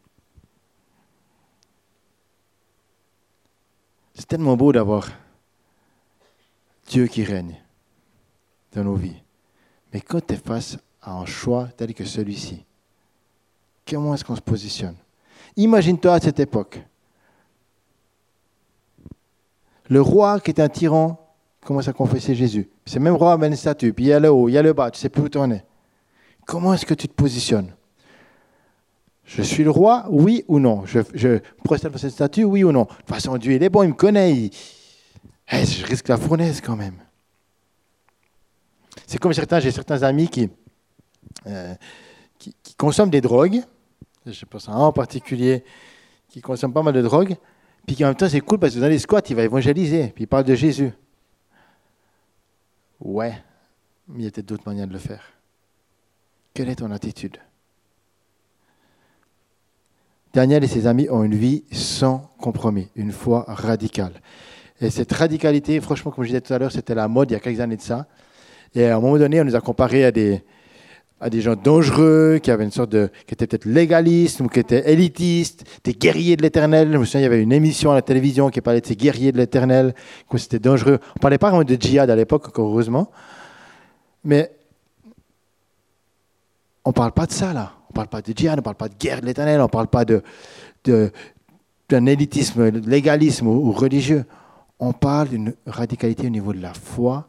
C'est 4.15 4.27
tellement 4.27 4.57
beau 4.57 4.73
d'avoir 4.73 5.09
Dieu 6.89 7.07
qui 7.07 7.25
règne 7.25 7.57
dans 8.73 8.85
nos 8.85 8.97
vies. 8.97 9.23
Mais 9.93 10.01
quand 10.01 10.25
tu 10.27 10.35
es 10.35 10.37
face 10.37 10.77
à 11.03 11.13
un 11.13 11.27
choix 11.27 11.69
tel 11.77 11.95
que 11.95 12.05
celui-ci, 12.05 12.65
comment 13.89 14.15
est-ce 14.15 14.25
qu'on 14.25 14.37
se 14.37 14.41
positionne? 14.41 14.97
Imagine-toi 15.57 16.15
à 16.15 16.21
cette 16.21 16.41
époque. 16.41 16.81
Le 19.89 20.01
roi 20.01 20.39
qui 20.41 20.51
est 20.51 20.61
un 20.61 20.69
tyran 20.69 21.19
commence 21.65 21.89
à 21.89 21.93
confesser 21.93 22.35
Jésus? 22.35 22.71
C'est 22.87 23.01
même 23.01 23.15
roi 23.15 23.33
avec 23.33 23.51
une 23.51 23.57
statue. 23.57 23.93
Puis 23.93 24.05
il 24.05 24.09
y 24.09 24.13
a 24.13 24.21
le 24.21 24.31
haut, 24.31 24.49
il 24.49 24.53
y 24.53 24.59
a 24.59 24.63
le 24.63 24.73
bas, 24.73 24.91
tu 24.91 25.01
sais 25.01 25.09
plus 25.09 25.23
où 25.23 25.29
tu 25.29 25.39
en 25.39 25.51
es. 25.51 25.65
Comment 26.47 26.75
est-ce 26.75 26.87
que 26.87 26.95
tu 26.95 27.09
te 27.09 27.15
positionnes? 27.15 27.75
Je 29.33 29.43
suis 29.43 29.63
le 29.63 29.71
roi, 29.71 30.07
oui 30.11 30.45
ou 30.49 30.59
non? 30.59 30.85
Je, 30.87 30.99
je 31.15 31.39
procède 31.63 31.97
cette 31.97 32.11
statue, 32.11 32.43
oui 32.43 32.65
ou 32.65 32.73
non? 32.73 32.83
De 32.83 32.89
toute 32.89 33.09
façon, 33.09 33.39
Dieu, 33.39 33.53
il 33.53 33.63
est 33.63 33.69
bon, 33.69 33.85
il 33.85 33.91
me 33.91 33.95
connaît. 33.95 34.51
Eh, 35.53 35.65
je 35.65 35.87
risque 35.87 36.09
la 36.09 36.17
fournaise 36.17 36.61
quand 36.61 36.75
même. 36.75 36.97
C'est 39.07 39.19
comme 39.19 39.33
certains, 39.33 39.61
j'ai 39.61 39.71
certains 39.71 40.03
amis 40.03 40.29
qui, 40.29 40.51
euh, 41.47 41.75
qui, 42.41 42.75
consomment 42.77 43.11
des 43.11 43.21
drogues. 43.21 43.63
Je 44.27 44.45
pense 44.47 44.69
à 44.69 44.73
un 44.73 44.79
en 44.79 44.93
particulier 44.93 45.63
qui 46.29 46.41
consomme 46.41 46.73
pas 46.73 46.83
mal 46.83 46.95
de 46.95 47.03
drogues. 47.03 47.37
Puis 47.87 48.03
en 48.03 48.09
même 48.09 48.17
temps, 48.17 48.29
c'est 48.29 48.41
cool 48.41 48.59
parce 48.59 48.75
que 48.75 48.81
dans 48.81 48.89
les 48.89 48.99
squats, 48.99 49.23
il 49.31 49.37
va 49.37 49.45
évangéliser. 49.45 50.09
Puis 50.09 50.25
il 50.25 50.27
parle 50.27 50.45
de 50.45 50.57
Jésus. 50.57 50.91
Ouais, 52.99 53.35
mais 54.09 54.23
il 54.23 54.25
y 54.25 54.27
a 54.27 54.33
peut-être 54.33 54.47
d'autres 54.47 54.69
manières 54.69 54.89
de 54.89 54.93
le 54.93 54.99
faire. 54.99 55.23
Quelle 56.53 56.69
est 56.69 56.77
ton 56.77 56.91
attitude? 56.91 57.39
Daniel 60.33 60.63
et 60.63 60.69
ses 60.69 60.87
amis 60.87 61.09
ont 61.11 61.25
une 61.25 61.35
vie 61.35 61.65
sans 61.73 62.31
compromis, 62.39 62.89
une 62.95 63.13
foi 63.13 63.45
radicale. 63.49 64.13
Et 64.81 64.91
cette 64.91 65.13
radicalité, 65.13 65.81
franchement, 65.81 66.11
comme 66.11 66.25
je 66.25 66.29
disais 66.29 66.41
tout 66.41 66.55
à 66.55 66.59
l'heure, 66.59 66.73
c'était 66.73 66.95
la 66.95 67.09
mode 67.09 67.31
il 67.31 67.35
y 67.35 67.37
a 67.37 67.41
quelques 67.41 67.61
années 67.61 67.77
de 67.77 67.83
ça. 67.83 68.07
Et 68.75 68.87
à 68.87 68.97
un 68.97 69.01
moment 69.01 69.19
donné, 69.19 69.41
on 69.41 69.45
nous 69.45 69.57
a 69.57 69.61
comparé 69.61 70.05
à 70.05 70.13
des, 70.13 70.43
à 71.21 71.29
des 71.29 71.41
gens 71.41 71.57
dangereux, 71.57 72.39
qui 72.43 72.51
avaient 72.51 72.65
une 72.65 72.71
sorte 72.71 72.91
de, 72.91 73.11
qui 73.27 73.35
étaient 73.35 73.47
peut-être 73.47 73.67
légalistes 73.67 74.41
ou 74.41 74.49
qui 74.49 74.61
étaient 74.61 74.91
élitistes, 74.91 75.65
des 75.85 75.93
guerriers 75.93 76.37
de 76.37 76.43
l'éternel. 76.43 76.91
Je 76.93 76.97
me 76.97 77.05
souviens, 77.05 77.21
il 77.21 77.25
y 77.25 77.27
avait 77.27 77.43
une 77.43 77.53
émission 77.53 77.91
à 77.91 77.95
la 77.95 78.03
télévision 78.03 78.49
qui 78.49 78.61
parlait 78.61 78.81
de 78.81 78.87
ces 78.87 78.97
guerriers 78.97 79.33
de 79.33 79.39
l'éternel, 79.39 79.95
que 80.31 80.39
c'était 80.39 80.61
dangereux. 80.61 80.99
On 81.17 81.19
parlait 81.19 81.39
pas 81.39 81.51
vraiment 81.51 81.65
de 81.65 81.77
djihad 81.79 82.09
à 82.09 82.17
l'époque, 82.17 82.47
heureusement. 82.57 83.11
Mais 84.25 84.51
on 86.85 86.91
ne 86.91 86.95
parle 86.95 87.13
pas 87.13 87.27
de 87.27 87.33
ça 87.33 87.53
là. 87.53 87.73
On 87.91 87.93
ne 87.93 87.95
parle 87.97 88.09
pas 88.09 88.23
de 88.23 88.33
djihad, 88.33 88.55
on 88.55 88.57
ne 88.59 88.63
parle 88.63 88.77
pas 88.77 88.89
de 88.89 88.95
guerre 88.95 89.21
de 89.21 89.27
l'éternel, 89.27 89.61
on 89.61 89.65
ne 89.65 89.69
parle 89.69 89.89
pas 89.89 90.05
de, 90.05 90.23
d'un 91.89 92.07
élitisme, 92.07 92.69
légalisme 92.69 93.49
ou, 93.49 93.73
religieux. 93.73 94.25
On 94.79 94.93
parle 94.93 95.31
d'une 95.31 95.55
radicalité 95.67 96.29
au 96.29 96.31
niveau 96.31 96.53
de 96.53 96.61
la 96.61 96.73
foi 96.73 97.29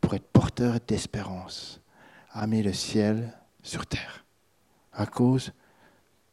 pour 0.00 0.14
être 0.14 0.26
porteur 0.32 0.76
d'espérance, 0.88 1.82
amener 2.32 2.62
le 2.62 2.72
ciel 2.72 3.36
sur 3.62 3.84
terre, 3.84 4.24
à 4.94 5.04
cause 5.04 5.52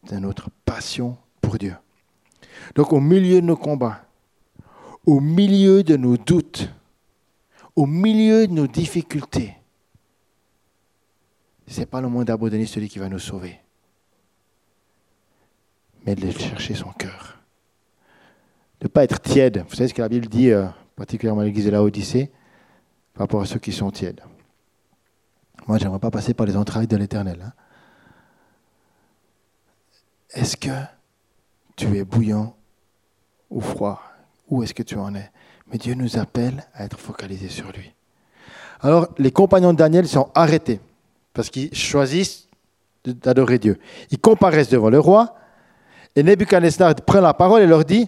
de 0.09 0.15
notre 0.15 0.49
passion 0.63 1.18
pour 1.41 1.57
Dieu. 1.57 1.76
Donc 2.76 2.93
au 2.93 3.01
milieu 3.01 3.41
de 3.41 3.45
nos 3.45 3.57
combats, 3.57 4.01
au 5.05 5.20
milieu 5.20 5.84
de 5.84 5.97
nos 5.97 6.15
doutes, 6.15 6.70
au 7.76 7.86
milieu 7.86 8.47
de 8.47 8.53
nos 8.53 8.68
difficultés, 8.68 9.57
ce 11.68 11.80
n'est 11.80 11.86
pas 11.86 12.01
le 12.01 12.07
moment 12.07 12.24
d'abandonner 12.24 12.65
celui 12.65 12.88
qui 12.88 12.99
va 12.99 13.09
nous 13.09 13.20
sauver, 13.20 13.59
mais 16.05 16.15
de 16.15 16.32
chercher 16.32 16.74
son 16.74 16.91
cœur. 16.91 17.38
De 18.80 18.86
ne 18.86 18.89
pas 18.89 19.03
être 19.03 19.20
tiède. 19.20 19.65
Vous 19.68 19.76
savez 19.76 19.89
ce 19.89 19.93
que 19.93 20.01
la 20.01 20.09
Bible 20.09 20.28
dit, 20.28 20.51
euh, 20.51 20.68
particulièrement 20.95 21.41
à 21.41 21.45
l'église 21.45 21.65
de 21.65 21.72
la 21.72 21.84
Odyssée, 21.84 22.32
par 23.13 23.24
rapport 23.24 23.41
à 23.41 23.45
ceux 23.45 23.59
qui 23.59 23.74
sont 23.74 23.91
tièdes. 23.91 24.22
Moi, 25.68 25.78
je 25.78 25.84
n'aimerais 25.84 25.99
pas 25.99 26.11
passer 26.11 26.34
par 26.34 26.45
les 26.45 26.55
entrailles 26.55 26.88
de 26.88 26.95
l'éternel. 26.95 27.41
Hein. 27.43 27.53
Est-ce 30.30 30.55
que 30.55 30.70
tu 31.76 31.97
es 31.97 32.05
bouillant 32.05 32.55
ou 33.49 33.59
froid? 33.59 34.01
Où 34.47 34.63
est-ce 34.63 34.74
que 34.74 34.84
tu 34.84 34.95
en 34.95 35.13
es? 35.15 35.30
Mais 35.70 35.78
Dieu 35.78 35.95
nous 35.95 36.18
appelle 36.18 36.65
à 36.74 36.86
être 36.86 36.97
focalisés 36.97 37.49
sur 37.49 37.72
lui. 37.72 37.93
Alors, 38.80 39.09
les 39.18 39.32
compagnons 39.32 39.74
de 39.74 39.78
Daniel 39.78 40.07
sont 40.07 40.32
arrêtés 40.36 40.80
parce 41.38 41.52
qu'ils 41.52 41.74
choisissent 41.76 42.48
d'adorer 43.06 43.60
Dieu. 43.60 43.78
Ils 44.10 44.18
comparaissent 44.18 44.70
devant 44.70 44.90
le 44.90 45.00
roi, 45.00 45.36
et 46.16 46.24
Nebuchadnezzar 46.24 46.96
prend 46.96 47.22
la 47.22 47.36
parole 47.36 47.62
et 47.62 47.68
leur 47.68 47.86
dit 47.86 48.08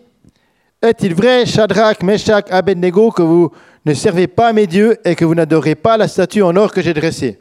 Est-il 0.81 1.13
vrai, 1.13 1.45
Shadrach, 1.45 2.01
Meshach, 2.01 2.45
Abednego, 2.49 3.11
que 3.11 3.21
vous 3.21 3.51
ne 3.85 3.93
servez 3.93 4.25
pas 4.25 4.51
mes 4.51 4.65
dieux 4.65 4.97
et 5.05 5.15
que 5.15 5.25
vous 5.25 5.35
n'adorez 5.35 5.75
pas 5.75 5.95
la 5.95 6.07
statue 6.07 6.41
en 6.41 6.55
or 6.55 6.71
que 6.71 6.81
j'ai 6.81 6.95
dressée? 6.95 7.39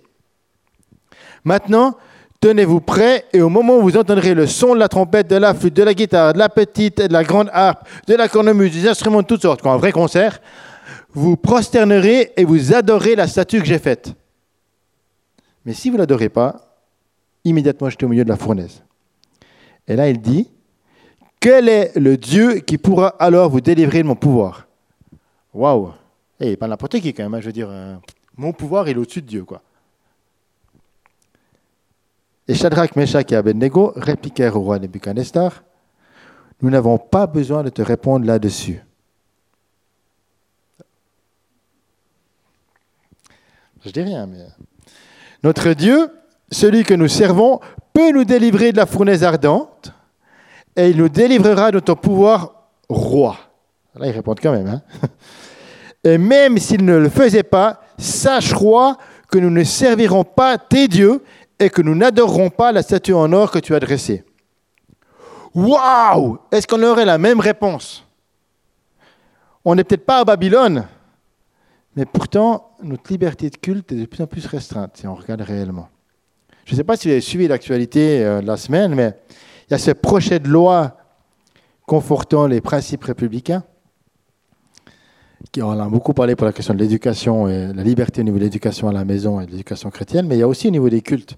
Maintenant, 1.42 1.96
tenez-vous 2.38 2.82
prêts, 2.82 3.24
et 3.32 3.40
au 3.40 3.48
moment 3.48 3.78
où 3.78 3.82
vous 3.82 3.96
entendrez 3.96 4.34
le 4.34 4.46
son 4.46 4.74
de 4.74 4.80
la 4.80 4.88
trompette, 4.88 5.28
de 5.28 5.36
la 5.36 5.54
flûte, 5.54 5.74
de 5.74 5.84
la 5.84 5.94
guitare, 5.94 6.34
de 6.34 6.38
la 6.38 6.50
petite 6.50 7.00
et 7.00 7.08
de 7.08 7.14
la 7.14 7.24
grande 7.24 7.48
harpe, 7.50 7.88
de 8.06 8.14
la 8.14 8.28
cornemuse, 8.28 8.74
des 8.74 8.86
instruments 8.86 9.22
de 9.22 9.26
toutes 9.26 9.42
sortes, 9.42 9.62
comme 9.62 9.72
un 9.72 9.78
vrai 9.78 9.92
concert, 9.92 10.38
vous 11.14 11.38
prosternerez 11.38 12.34
et 12.36 12.44
vous 12.44 12.74
adorez 12.74 13.16
la 13.16 13.26
statue 13.26 13.60
que 13.60 13.66
j'ai 13.66 13.78
faite. 13.78 14.12
Mais 15.68 15.74
si 15.74 15.90
vous 15.90 15.96
ne 15.96 15.98
l'adorez 15.98 16.30
pas, 16.30 16.78
immédiatement 17.44 17.90
jetez 17.90 18.06
au 18.06 18.08
milieu 18.08 18.24
de 18.24 18.30
la 18.30 18.38
fournaise. 18.38 18.82
Et 19.86 19.96
là, 19.96 20.08
il 20.08 20.18
dit, 20.18 20.48
quel 21.40 21.68
est 21.68 21.94
le 21.94 22.16
Dieu 22.16 22.60
qui 22.60 22.78
pourra 22.78 23.08
alors 23.08 23.50
vous 23.50 23.60
délivrer 23.60 24.02
de 24.02 24.08
mon 24.08 24.16
pouvoir? 24.16 24.66
Waouh 25.52 25.92
Eh, 26.40 26.56
pas 26.56 26.68
n'importe 26.68 26.98
qui 27.00 27.12
quand 27.12 27.24
même, 27.24 27.34
hein, 27.34 27.42
je 27.42 27.48
veux 27.48 27.52
dire, 27.52 27.68
euh, 27.70 27.96
mon 28.34 28.54
pouvoir 28.54 28.88
est 28.88 28.96
au-dessus 28.96 29.20
de 29.20 29.26
Dieu, 29.26 29.44
quoi. 29.44 29.60
Et 32.48 32.54
Shadrach, 32.54 32.96
Meshach 32.96 33.30
et 33.30 33.36
Abednego 33.36 33.92
répliquèrent 33.94 34.56
au 34.56 34.60
roi 34.60 34.78
Nebuchadnezzar 34.78 35.62
Nous 36.62 36.70
n'avons 36.70 36.96
pas 36.96 37.26
besoin 37.26 37.62
de 37.62 37.68
te 37.68 37.82
répondre 37.82 38.24
là-dessus. 38.24 38.80
Je 43.84 43.90
dis 43.90 44.00
rien, 44.00 44.26
mais. 44.26 44.46
Notre 45.42 45.72
Dieu, 45.72 46.10
celui 46.50 46.84
que 46.84 46.94
nous 46.94 47.08
servons, 47.08 47.60
peut 47.92 48.10
nous 48.12 48.24
délivrer 48.24 48.72
de 48.72 48.76
la 48.76 48.86
fournaise 48.86 49.24
ardente 49.24 49.92
et 50.76 50.90
il 50.90 50.96
nous 50.96 51.08
délivrera 51.08 51.70
de 51.70 51.80
ton 51.80 51.96
pouvoir 51.96 52.68
roi. 52.88 53.36
Là, 53.94 54.06
ils 54.06 54.12
répondent 54.12 54.40
quand 54.40 54.52
même. 54.52 54.68
Hein. 54.68 54.82
et 56.04 56.18
même 56.18 56.58
s'il 56.58 56.84
ne 56.84 56.96
le 56.96 57.08
faisait 57.08 57.42
pas, 57.42 57.80
sache, 57.98 58.52
roi, 58.52 58.96
que 59.30 59.38
nous 59.38 59.50
ne 59.50 59.64
servirons 59.64 60.24
pas 60.24 60.56
tes 60.58 60.88
dieux 60.88 61.22
et 61.58 61.70
que 61.70 61.82
nous 61.82 61.94
n'adorerons 61.94 62.50
pas 62.50 62.72
la 62.72 62.82
statue 62.82 63.12
en 63.12 63.32
or 63.32 63.50
que 63.50 63.58
tu 63.58 63.74
as 63.74 63.80
dressée. 63.80 64.24
Waouh 65.54 66.38
Est-ce 66.52 66.66
qu'on 66.66 66.82
aurait 66.82 67.04
la 67.04 67.18
même 67.18 67.40
réponse? 67.40 68.06
On 69.64 69.74
n'est 69.74 69.84
peut-être 69.84 70.06
pas 70.06 70.20
à 70.20 70.24
Babylone, 70.24 70.86
mais 71.98 72.06
pourtant, 72.06 72.76
notre 72.80 73.10
liberté 73.10 73.50
de 73.50 73.56
culte 73.56 73.90
est 73.90 73.96
de 73.96 74.06
plus 74.06 74.22
en 74.22 74.28
plus 74.28 74.46
restreinte 74.46 74.96
si 74.98 75.08
on 75.08 75.16
regarde 75.16 75.40
réellement. 75.40 75.88
Je 76.64 76.72
ne 76.72 76.76
sais 76.76 76.84
pas 76.84 76.96
si 76.96 77.08
vous 77.08 77.12
avez 77.12 77.20
suivi 77.20 77.48
l'actualité 77.48 78.24
euh, 78.24 78.40
la 78.40 78.56
semaine, 78.56 78.94
mais 78.94 79.14
il 79.66 79.72
y 79.72 79.74
a 79.74 79.78
ce 79.78 79.90
projet 79.90 80.38
de 80.38 80.46
loi 80.46 80.96
confortant 81.86 82.46
les 82.46 82.60
principes 82.60 83.02
républicains, 83.02 83.64
qui 85.50 85.60
on 85.60 85.72
a 85.72 85.88
beaucoup 85.88 86.14
parlé 86.14 86.36
pour 86.36 86.46
la 86.46 86.52
question 86.52 86.72
de 86.72 86.78
l'éducation 86.78 87.48
et 87.48 87.72
la 87.72 87.82
liberté 87.82 88.20
au 88.20 88.24
niveau 88.24 88.38
de 88.38 88.44
l'éducation 88.44 88.86
à 88.86 88.92
la 88.92 89.04
maison 89.04 89.40
et 89.40 89.46
de 89.46 89.50
l'éducation 89.50 89.90
chrétienne, 89.90 90.28
mais 90.28 90.36
il 90.36 90.38
y 90.38 90.44
a 90.44 90.48
aussi 90.48 90.68
au 90.68 90.70
niveau 90.70 90.88
des 90.88 91.00
cultes. 91.00 91.36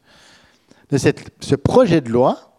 De 0.90 0.98
ce 0.98 1.54
projet 1.54 2.02
de 2.02 2.10
loi, 2.10 2.52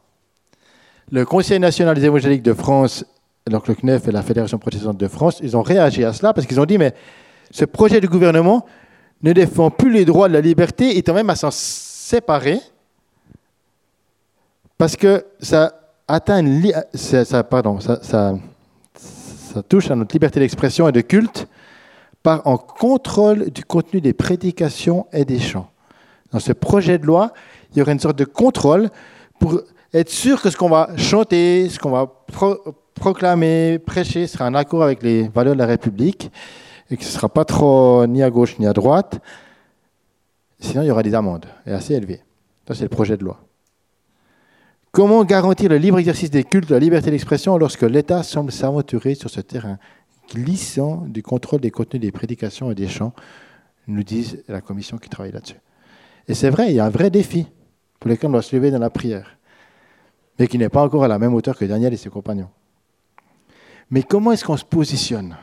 le 1.12 1.24
Conseil 1.24 1.60
national 1.60 1.94
des 1.98 2.06
évangéliques 2.06 2.42
de 2.42 2.54
France, 2.54 3.06
donc 3.48 3.68
le 3.68 3.76
CNEF 3.76 4.08
et 4.08 4.12
la 4.12 4.24
Fédération 4.24 4.58
protestante 4.58 4.98
de 4.98 5.08
France, 5.08 5.40
ils 5.44 5.56
ont 5.56 5.62
réagi 5.62 6.04
à 6.04 6.14
cela 6.14 6.34
parce 6.34 6.48
qu'ils 6.48 6.60
ont 6.60 6.66
dit, 6.66 6.80
mais 6.80 6.96
ce 7.52 7.66
projet 7.66 8.00
du 8.02 8.08
gouvernement 8.08 8.66
ne 9.24 9.34
défend 9.34 9.70
plus 9.70 9.92
les 9.92 10.06
droits 10.06 10.28
de 10.28 10.34
la 10.34 10.42
liberté, 10.42 10.98
étant 10.98 11.14
même 11.14 11.30
à 11.30 11.36
s'en 11.36 11.52
séparer, 11.52 12.60
parce 14.78 14.96
que 14.96 15.26
ça 15.40 15.74
atteint 16.08 16.44
ça, 16.94 17.44
pardon, 17.44 17.80
ça, 17.80 18.00
ça, 18.02 18.34
touche 19.68 19.92
à 19.92 19.96
notre 19.96 20.16
liberté 20.16 20.40
d'expression 20.40 20.88
et 20.88 20.92
de 20.92 21.02
culte 21.02 21.48
par 22.24 22.48
en 22.48 22.58
contrôle 22.58 23.50
du 23.52 23.66
contenu 23.66 24.02
des 24.02 24.14
prédications 24.14 25.06
et 25.12 25.26
des 25.26 25.40
chants. 25.40 25.70
Dans 26.32 26.40
ce 26.40 26.54
projet 26.54 26.98
de 26.98 27.06
loi, 27.06 27.34
il 27.72 27.80
y 27.80 27.82
aurait 27.82 27.92
une 27.92 28.00
sorte 28.00 28.18
de 28.18 28.26
contrôle 28.26 28.90
pour 29.40 29.62
être 29.94 30.10
sûr 30.10 30.42
que 30.42 30.50
ce 30.50 30.56
qu'on 30.58 30.70
va 30.70 30.90
chanter, 30.96 31.68
ce 31.70 31.78
qu'on 31.80 31.92
va 31.92 32.08
proclamer, 32.96 33.80
prêcher 33.80 34.28
sera 34.28 34.48
en 34.48 34.54
accord 34.54 34.84
avec 34.84 35.04
les 35.04 35.28
valeurs 35.28 35.54
de 35.54 35.60
la 35.60 35.66
République 35.66 36.32
et 36.92 36.98
que 36.98 37.04
ce 37.04 37.10
ne 37.10 37.14
sera 37.14 37.30
pas 37.30 37.46
trop 37.46 38.06
ni 38.06 38.22
à 38.22 38.30
gauche 38.30 38.60
ni 38.60 38.68
à 38.68 38.74
droite. 38.74 39.20
Sinon, 40.60 40.84
il 40.84 40.88
y 40.88 40.92
aura 40.92 41.02
des 41.02 41.16
amendes, 41.16 41.48
et 41.66 41.72
assez 41.72 41.96
élevées. 41.96 42.22
Ça, 42.68 42.76
c'est 42.76 42.84
le 42.84 42.90
projet 42.90 43.18
de 43.18 43.24
loi. 43.24 43.40
Comment 44.92 45.24
garantir 45.24 45.70
le 45.70 45.78
libre 45.78 45.98
exercice 46.00 46.30
des 46.30 46.44
cultes, 46.44 46.70
la 46.70 46.80
liberté 46.80 47.10
d'expression, 47.10 47.58
lorsque 47.58 47.84
l'État 47.84 48.24
semble 48.24 48.52
s'aventurer 48.52 49.16
sur 49.16 49.30
ce 49.30 49.40
terrain 49.40 49.80
glissant 50.34 51.06
du 51.08 51.24
contrôle 51.24 51.62
des 51.62 51.72
contenus 51.72 52.02
des 52.02 52.12
prédications 52.12 52.72
et 52.72 52.76
des 52.76 52.88
chants, 52.88 53.14
nous 53.88 54.04
disent 54.04 54.44
la 54.48 54.62
commission 54.62 54.98
qui 54.98 55.10
travaille 55.10 55.32
là-dessus. 55.32 55.60
Et 56.28 56.34
c'est 56.34 56.50
vrai, 56.50 56.70
il 56.70 56.76
y 56.76 56.80
a 56.80 56.86
un 56.86 56.90
vrai 56.90 57.10
défi 57.10 57.48
pour 58.00 58.10
lequel 58.10 58.30
on 58.30 58.34
doit 58.34 58.42
se 58.42 58.56
lever 58.56 58.70
dans 58.70 58.80
la 58.80 58.90
prière, 58.90 59.38
mais 60.38 60.48
qui 60.48 60.58
n'est 60.58 60.70
pas 60.70 60.84
encore 60.84 61.06
à 61.06 61.08
la 61.08 61.20
même 61.20 61.34
hauteur 61.34 61.58
que 61.58 61.66
Daniel 61.66 61.94
et 61.94 61.98
ses 61.98 62.10
compagnons. 62.10 62.50
Mais 63.90 64.04
comment 64.04 64.32
est-ce 64.32 64.46
qu'on 64.46 64.58
se 64.58 64.66
positionne 64.66 65.36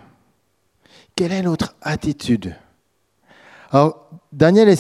quelle 1.19 1.33
est 1.33 1.43
notre 1.43 1.75
attitude? 1.83 2.55
Alors, 3.73 4.09
Daniel 4.33 4.69
et 4.69 4.77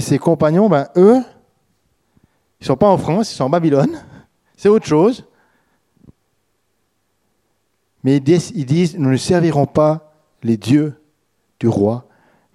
ses, 0.00 0.18
compagnons, 0.18 0.68
ben, 0.68 0.86
eux, 0.94 1.16
ils 1.16 2.62
ne 2.62 2.66
sont 2.66 2.76
pas 2.76 2.88
en 2.88 2.96
France, 2.96 3.32
ils 3.32 3.34
sont 3.34 3.42
en 3.42 3.50
Babylone. 3.50 4.00
C'est 4.56 4.68
autre 4.68 4.86
chose. 4.86 5.24
Mais 8.04 8.18
ils 8.18 8.66
disent, 8.66 8.96
nous 8.98 9.10
ne 9.10 9.16
servirons 9.16 9.66
pas 9.66 10.14
les 10.44 10.56
dieux 10.56 10.94
du 11.58 11.66
roi, 11.66 12.06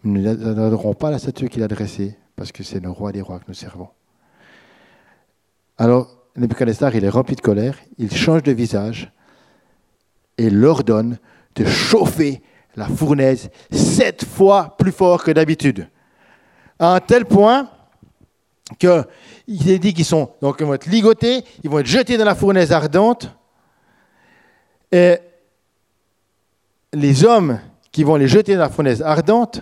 nous 0.05 0.21
n'adorerons 0.21 0.93
pas 0.93 1.11
la 1.11 1.19
statue 1.19 1.49
qu'il 1.49 1.61
a 1.61 1.67
dressée, 1.67 2.17
parce 2.38 2.53
que 2.53 2.63
c'est 2.63 2.79
le 2.79 2.89
roi 2.89 3.11
des 3.11 3.21
rois 3.21 3.39
que 3.39 3.45
nous 3.49 3.53
servons. 3.53 3.89
Alors, 5.77 6.07
Nebuchadnezzar, 6.38 6.95
il 6.95 7.03
est 7.03 7.09
rempli 7.09 7.36
de 7.36 7.41
colère, 7.41 7.77
il 7.97 8.15
change 8.15 8.43
de 8.43 8.53
visage 8.53 9.11
et 10.38 10.49
leur 10.49 10.86
donne 10.86 11.17
de 11.55 11.65
chauffer 11.65 12.41
la 12.76 12.88
fournaise 12.88 13.49
sept 13.71 14.26
fois 14.26 14.76
plus 14.78 14.91
fort 14.91 15.23
que 15.23 15.32
d'habitude. 15.32 15.88
À 16.80 16.95
un 16.95 16.99
tel 16.99 17.26
point 17.26 17.69
qu'il 18.80 19.69
est 19.69 19.80
dit 19.80 19.93
qu'ils 19.93 20.05
sont, 20.05 20.32
donc, 20.41 20.61
vont 20.61 20.73
être 20.73 20.88
ligotés, 20.88 21.43
ils 21.63 21.69
vont 21.69 21.80
être 21.80 21.86
jetés 21.86 22.17
dans 22.17 22.26
la 22.26 22.36
fournaise 22.36 22.71
ardente. 22.71 23.30
Et 24.91 25.17
les 26.93 27.23
hommes 27.23 27.59
qui 27.91 28.03
vont 28.03 28.15
les 28.15 28.28
jeter 28.28 28.55
dans 28.55 28.61
la 28.61 28.69
fournaise 28.69 29.01
ardente, 29.01 29.61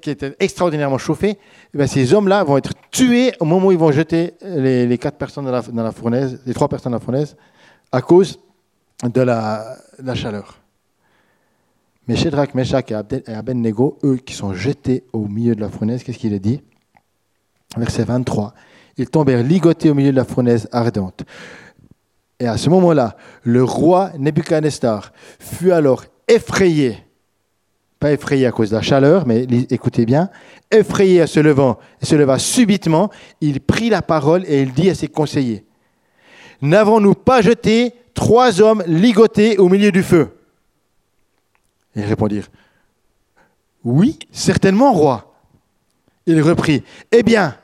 qui 0.00 0.10
étaient 0.10 0.34
extraordinairement 0.40 0.98
chauffés, 0.98 1.38
eh 1.78 1.86
ces 1.86 2.14
hommes-là 2.14 2.42
vont 2.42 2.56
être 2.56 2.72
tués 2.90 3.34
au 3.38 3.44
moment 3.44 3.68
où 3.68 3.72
ils 3.72 3.78
vont 3.78 3.92
jeter 3.92 4.34
les, 4.42 4.98
quatre 4.98 5.18
personnes 5.18 5.44
dans 5.44 5.82
la, 5.82 5.92
fournaise, 5.92 6.40
les 6.46 6.54
trois 6.54 6.68
personnes 6.68 6.92
dans 6.92 6.98
la 6.98 7.04
fournaise, 7.04 7.36
à 7.92 8.00
cause 8.00 8.40
de 9.04 9.20
la 9.20 10.14
chaleur. 10.14 10.58
Mais 12.08 12.16
Shadrach, 12.16 12.54
Meshach 12.54 12.90
et 12.90 12.94
Abednego, 13.34 13.98
eux 14.02 14.16
qui 14.16 14.32
sont 14.32 14.54
jetés 14.54 15.04
au 15.12 15.26
milieu 15.26 15.54
de 15.54 15.60
la 15.60 15.68
fournaise, 15.68 16.02
qu'est-ce 16.02 16.16
qu'il 16.16 16.32
a 16.32 16.38
dit? 16.38 16.62
Verset 17.76 18.04
23. 18.04 18.54
Ils 18.96 19.10
tombèrent 19.10 19.42
ligotés 19.42 19.90
au 19.90 19.94
milieu 19.94 20.10
de 20.10 20.16
la 20.16 20.24
fournaise 20.24 20.68
ardente. 20.72 21.24
Et 22.40 22.46
à 22.46 22.56
ce 22.56 22.70
moment-là, 22.70 23.14
le 23.42 23.62
roi 23.62 24.10
Nebuchadnezzar 24.18 25.12
fut 25.38 25.70
alors 25.70 26.04
effrayé, 26.26 26.96
pas 28.00 28.12
effrayé 28.12 28.46
à 28.46 28.52
cause 28.52 28.70
de 28.70 28.76
la 28.76 28.82
chaleur, 28.82 29.26
mais 29.26 29.42
écoutez 29.68 30.06
bien, 30.06 30.30
effrayé 30.70 31.20
à 31.20 31.26
se 31.26 31.40
levant, 31.40 31.78
et 32.00 32.06
se 32.06 32.14
leva 32.14 32.38
subitement, 32.38 33.10
il 33.42 33.60
prit 33.60 33.90
la 33.90 34.00
parole 34.00 34.44
et 34.46 34.62
il 34.62 34.72
dit 34.72 34.88
à 34.88 34.94
ses 34.94 35.08
conseillers, 35.08 35.66
N'avons-nous 36.62 37.14
pas 37.14 37.42
jeté 37.42 37.92
trois 38.14 38.62
hommes 38.62 38.82
ligotés 38.86 39.58
au 39.58 39.68
milieu 39.68 39.92
du 39.92 40.02
feu? 40.02 40.37
Ils 41.94 42.04
répondirent, 42.04 42.48
Oui, 43.84 44.18
certainement, 44.30 44.92
roi. 44.92 45.34
Il 46.26 46.40
reprit, 46.42 46.82
Eh 47.10 47.22
bien, 47.22 47.56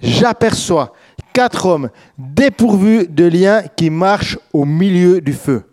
j'aperçois 0.00 0.94
quatre 1.32 1.66
hommes 1.66 1.90
dépourvus 2.16 3.06
de 3.06 3.24
liens 3.24 3.62
qui 3.76 3.90
marchent 3.90 4.38
au 4.52 4.64
milieu 4.64 5.20
du 5.20 5.32
feu, 5.32 5.64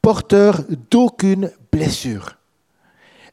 porteurs 0.00 0.62
d'aucune 0.90 1.50
blessure. 1.72 2.36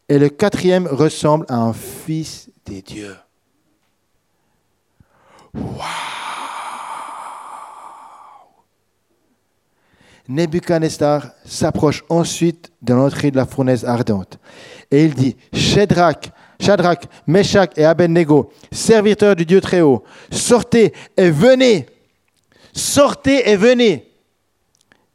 Et 0.09 0.19
le 0.19 0.29
quatrième 0.29 0.87
ressemble 0.87 1.45
à 1.49 1.55
un 1.55 1.73
fils 1.73 2.49
des 2.65 2.81
dieux. 2.81 3.15
Nebuchadnezzar 10.27 11.31
s'approche 11.45 12.03
ensuite 12.09 12.71
de 12.81 12.93
l'entrée 12.93 13.31
de 13.31 13.37
la 13.37 13.45
fournaise 13.45 13.85
ardente. 13.85 14.39
Et 14.89 15.05
il 15.05 15.13
dit, 15.13 15.35
Shadrach, 15.53 16.31
Shadrach, 16.59 17.03
Meshach 17.27 17.69
et 17.75 17.85
Abednego, 17.85 18.51
serviteurs 18.71 19.35
du 19.35 19.45
Dieu 19.45 19.61
très 19.61 19.81
haut, 19.81 20.03
sortez 20.31 20.93
et 21.15 21.29
venez. 21.29 21.85
Sortez 22.73 23.49
et 23.49 23.55
venez. 23.55 24.11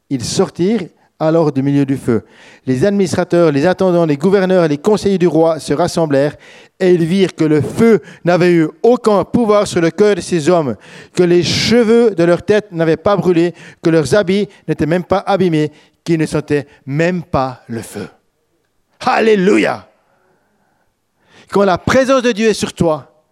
Ils 0.09 0.23
sortirent 0.23 0.87
alors 1.21 1.51
du 1.51 1.61
milieu 1.61 1.85
du 1.85 1.97
feu. 1.97 2.23
Les 2.65 2.83
administrateurs, 2.83 3.51
les 3.51 3.67
attendants, 3.67 4.07
les 4.07 4.17
gouverneurs 4.17 4.65
et 4.65 4.67
les 4.67 4.79
conseillers 4.79 5.19
du 5.19 5.27
roi 5.27 5.59
se 5.59 5.71
rassemblèrent 5.71 6.35
et 6.79 6.93
ils 6.93 7.05
virent 7.05 7.35
que 7.35 7.43
le 7.43 7.61
feu 7.61 8.01
n'avait 8.25 8.53
eu 8.53 8.67
aucun 8.81 9.23
pouvoir 9.23 9.67
sur 9.67 9.81
le 9.81 9.91
cœur 9.91 10.15
de 10.15 10.21
ces 10.21 10.49
hommes, 10.49 10.75
que 11.13 11.21
les 11.21 11.43
cheveux 11.43 12.15
de 12.15 12.23
leur 12.23 12.41
tête 12.41 12.71
n'avaient 12.71 12.97
pas 12.97 13.15
brûlé, 13.15 13.53
que 13.83 13.91
leurs 13.91 14.15
habits 14.15 14.49
n'étaient 14.67 14.87
même 14.87 15.03
pas 15.03 15.19
abîmés, 15.19 15.71
qu'ils 16.03 16.19
ne 16.19 16.25
sentaient 16.25 16.65
même 16.87 17.21
pas 17.21 17.61
le 17.67 17.81
feu. 17.81 18.07
Alléluia 18.99 19.87
Quand 21.51 21.63
la 21.63 21.77
présence 21.77 22.23
de 22.23 22.31
Dieu 22.31 22.49
est 22.49 22.55
sur 22.55 22.73
toi, 22.73 23.23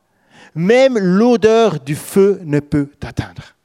même 0.54 0.96
l'odeur 1.00 1.80
du 1.80 1.96
feu 1.96 2.40
ne 2.44 2.60
peut 2.60 2.88
t'atteindre. 3.00 3.56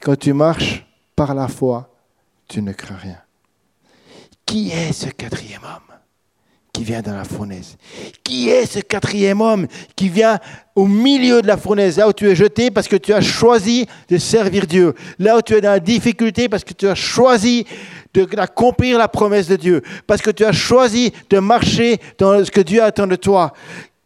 Quand 0.00 0.16
tu 0.16 0.32
marches 0.32 0.86
par 1.14 1.34
la 1.34 1.46
foi, 1.46 1.90
tu 2.48 2.62
ne 2.62 2.72
crains 2.72 2.96
rien. 2.96 3.18
Qui 4.46 4.70
est 4.70 4.92
ce 4.92 5.10
quatrième 5.10 5.62
homme 5.62 5.94
qui 6.72 6.84
vient 6.84 7.02
dans 7.02 7.14
la 7.14 7.24
fournaise? 7.24 7.76
Qui 8.24 8.48
est 8.48 8.64
ce 8.64 8.78
quatrième 8.80 9.42
homme 9.42 9.66
qui 9.94 10.08
vient 10.08 10.38
au 10.74 10.86
milieu 10.86 11.42
de 11.42 11.46
la 11.46 11.58
fournaise, 11.58 11.98
là 11.98 12.08
où 12.08 12.14
tu 12.14 12.28
es 12.28 12.34
jeté 12.34 12.70
parce 12.70 12.88
que 12.88 12.96
tu 12.96 13.12
as 13.12 13.20
choisi 13.20 13.86
de 14.08 14.16
servir 14.16 14.66
Dieu, 14.66 14.94
là 15.18 15.36
où 15.36 15.42
tu 15.42 15.52
es 15.52 15.60
dans 15.60 15.72
la 15.72 15.80
difficulté 15.80 16.48
parce 16.48 16.64
que 16.64 16.72
tu 16.72 16.88
as 16.88 16.94
choisi 16.94 17.66
d'accomplir 18.14 18.96
la 18.96 19.08
promesse 19.08 19.48
de 19.48 19.56
Dieu, 19.56 19.82
parce 20.06 20.22
que 20.22 20.30
tu 20.30 20.46
as 20.46 20.52
choisi 20.52 21.12
de 21.28 21.38
marcher 21.40 22.00
dans 22.18 22.42
ce 22.42 22.50
que 22.50 22.62
Dieu 22.62 22.82
attend 22.82 23.06
de 23.06 23.16
toi? 23.16 23.52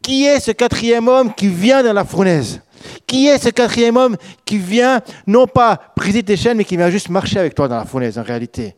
Qui 0.03 0.24
est 0.24 0.40
ce 0.40 0.51
quatrième 0.51 1.07
homme 1.07 1.32
qui 1.32 1.47
vient 1.47 1.84
dans 1.84 1.92
la 1.92 2.05
fournaise? 2.05 2.61
Qui 3.07 3.26
est 3.26 3.39
ce 3.39 3.49
quatrième 3.49 3.97
homme 3.97 4.16
qui 4.45 4.59
vient 4.59 5.03
non 5.26 5.47
pas 5.47 5.93
briser 5.97 6.22
tes 6.22 6.37
chaînes, 6.37 6.57
mais 6.57 6.64
qui 6.64 6.76
vient 6.76 6.91
juste 6.91 7.09
marcher 7.09 7.39
avec 7.39 7.55
toi 7.55 7.68
dans 7.68 7.76
la 7.76 7.85
fournaise 7.85 8.18
en 8.18 8.22
réalité? 8.22 8.76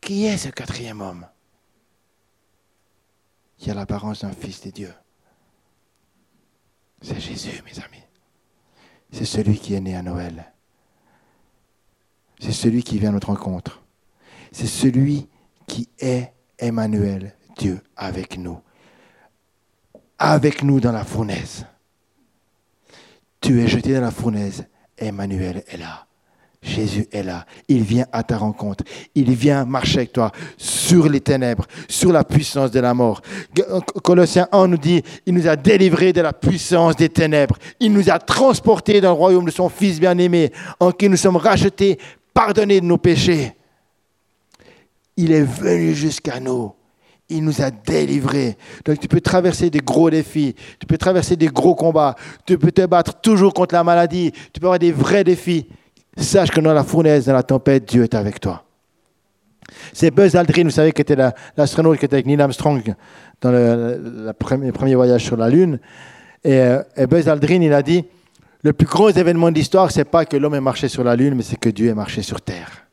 Qui 0.00 0.26
est 0.26 0.36
ce 0.36 0.48
quatrième 0.48 1.00
homme? 1.00 1.26
Qui 3.58 3.70
a 3.70 3.74
l'apparence 3.74 4.20
d'un 4.20 4.32
fils 4.32 4.60
de 4.62 4.70
Dieu 4.70 4.92
C'est 7.00 7.20
Jésus, 7.20 7.62
mes 7.64 7.82
amis. 7.82 8.04
C'est 9.12 9.24
celui 9.24 9.58
qui 9.58 9.74
est 9.74 9.80
né 9.80 9.96
à 9.96 10.02
Noël. 10.02 10.52
C'est 12.38 12.52
celui 12.52 12.82
qui 12.82 12.98
vient 12.98 13.10
à 13.10 13.12
notre 13.12 13.28
rencontre. 13.28 13.82
C'est 14.52 14.66
celui 14.66 15.28
qui 15.66 15.88
est 15.98 16.32
Emmanuel, 16.58 17.34
Dieu 17.56 17.80
avec 17.96 18.38
nous. 18.38 18.60
Avec 20.18 20.62
nous 20.62 20.80
dans 20.80 20.92
la 20.92 21.04
fournaise. 21.04 21.66
Tu 23.40 23.60
es 23.62 23.68
jeté 23.68 23.94
dans 23.94 24.00
la 24.00 24.10
fournaise. 24.10 24.66
Emmanuel 24.98 25.62
est 25.68 25.76
là. 25.76 26.06
Jésus 26.62 27.06
est 27.12 27.22
là. 27.22 27.46
Il 27.68 27.82
vient 27.82 28.06
à 28.12 28.22
ta 28.22 28.38
rencontre. 28.38 28.82
Il 29.14 29.32
vient 29.34 29.64
marcher 29.64 29.98
avec 29.98 30.12
toi 30.12 30.32
sur 30.56 31.08
les 31.08 31.20
ténèbres, 31.20 31.66
sur 31.88 32.12
la 32.12 32.24
puissance 32.24 32.70
de 32.70 32.80
la 32.80 32.92
mort. 32.92 33.22
Colossiens 34.02 34.48
1 34.50 34.66
nous 34.68 34.76
dit, 34.76 35.02
il 35.26 35.34
nous 35.34 35.46
a 35.46 35.54
délivrés 35.54 36.12
de 36.12 36.20
la 36.20 36.32
puissance 36.32 36.96
des 36.96 37.08
ténèbres. 37.08 37.56
Il 37.78 37.92
nous 37.92 38.10
a 38.10 38.18
transportés 38.18 39.00
dans 39.00 39.10
le 39.10 39.18
royaume 39.18 39.44
de 39.44 39.50
son 39.50 39.68
Fils 39.68 40.00
bien-aimé, 40.00 40.52
en 40.80 40.90
qui 40.90 41.08
nous 41.08 41.16
sommes 41.16 41.36
rachetés, 41.36 41.98
pardonnés 42.34 42.80
de 42.80 42.86
nos 42.86 42.98
péchés. 42.98 43.52
Il 45.16 45.32
est 45.32 45.44
venu 45.44 45.94
jusqu'à 45.94 46.40
nous. 46.40 46.72
Il 47.28 47.44
nous 47.44 47.60
a 47.60 47.70
délivrés. 47.70 48.56
Donc 48.84 49.00
tu 49.00 49.08
peux 49.08 49.20
traverser 49.20 49.68
des 49.68 49.80
gros 49.80 50.10
défis, 50.10 50.54
tu 50.78 50.86
peux 50.86 50.96
traverser 50.96 51.36
des 51.36 51.48
gros 51.48 51.74
combats, 51.74 52.14
tu 52.46 52.56
peux 52.56 52.70
te 52.70 52.86
battre 52.86 53.20
toujours 53.20 53.52
contre 53.52 53.74
la 53.74 53.82
maladie, 53.82 54.32
tu 54.52 54.60
peux 54.60 54.66
avoir 54.66 54.78
des 54.78 54.92
vrais 54.92 55.24
défis. 55.24 55.66
Sache 56.16 56.50
que 56.50 56.60
dans 56.60 56.72
la 56.72 56.84
fournaise, 56.84 57.26
dans 57.26 57.34
la 57.34 57.42
tempête, 57.42 57.88
Dieu 57.88 58.04
est 58.04 58.14
avec 58.14 58.40
toi. 58.40 58.64
C'est 59.92 60.10
Buzz 60.12 60.36
Aldrin, 60.36 60.64
vous 60.64 60.70
savez, 60.70 60.92
qui 60.92 61.02
était 61.02 61.16
l'astronaute 61.56 61.98
qui 61.98 62.04
était 62.04 62.14
avec 62.14 62.26
Neil 62.26 62.40
Armstrong 62.40 62.94
dans 63.40 63.50
le, 63.50 64.32
premier, 64.32 64.94
voyage 64.94 65.24
sur 65.24 65.36
la 65.36 65.50
Lune. 65.50 65.80
Et, 66.44 66.54
euh, 66.54 66.82
et, 66.96 67.06
Buzz 67.06 67.28
Aldrin, 67.28 67.60
il 67.60 67.72
a 67.72 67.82
dit, 67.82 68.04
le 68.62 68.72
plus 68.72 68.86
grand 68.86 69.08
événement 69.08 69.50
de 69.50 69.56
l'histoire, 69.56 69.90
c'est 69.90 70.04
pas 70.04 70.24
que 70.24 70.36
l'homme 70.36 70.54
ait 70.54 70.60
marché 70.60 70.88
sur 70.88 71.02
la 71.02 71.16
Lune, 71.16 71.34
mais 71.34 71.42
c'est 71.42 71.58
que 71.58 71.68
Dieu 71.68 71.90
ait 71.90 71.94
marché 71.94 72.22
sur 72.22 72.40
Terre. 72.40 72.86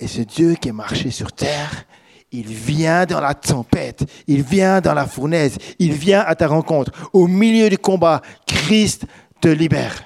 Et 0.00 0.08
ce 0.08 0.22
Dieu 0.22 0.54
qui 0.54 0.70
est 0.70 0.72
marché 0.72 1.10
sur 1.10 1.30
terre, 1.30 1.84
il 2.32 2.46
vient 2.46 3.06
dans 3.06 3.20
la 3.20 3.34
tempête, 3.34 4.04
il 4.26 4.42
vient 4.42 4.80
dans 4.80 4.94
la 4.94 5.06
fournaise, 5.06 5.56
il 5.78 5.92
vient 5.92 6.20
à 6.20 6.34
ta 6.34 6.46
rencontre. 6.46 6.92
Au 7.12 7.26
milieu 7.26 7.68
du 7.68 7.78
combat, 7.78 8.22
Christ 8.46 9.04
te 9.40 9.48
libère. 9.48 10.04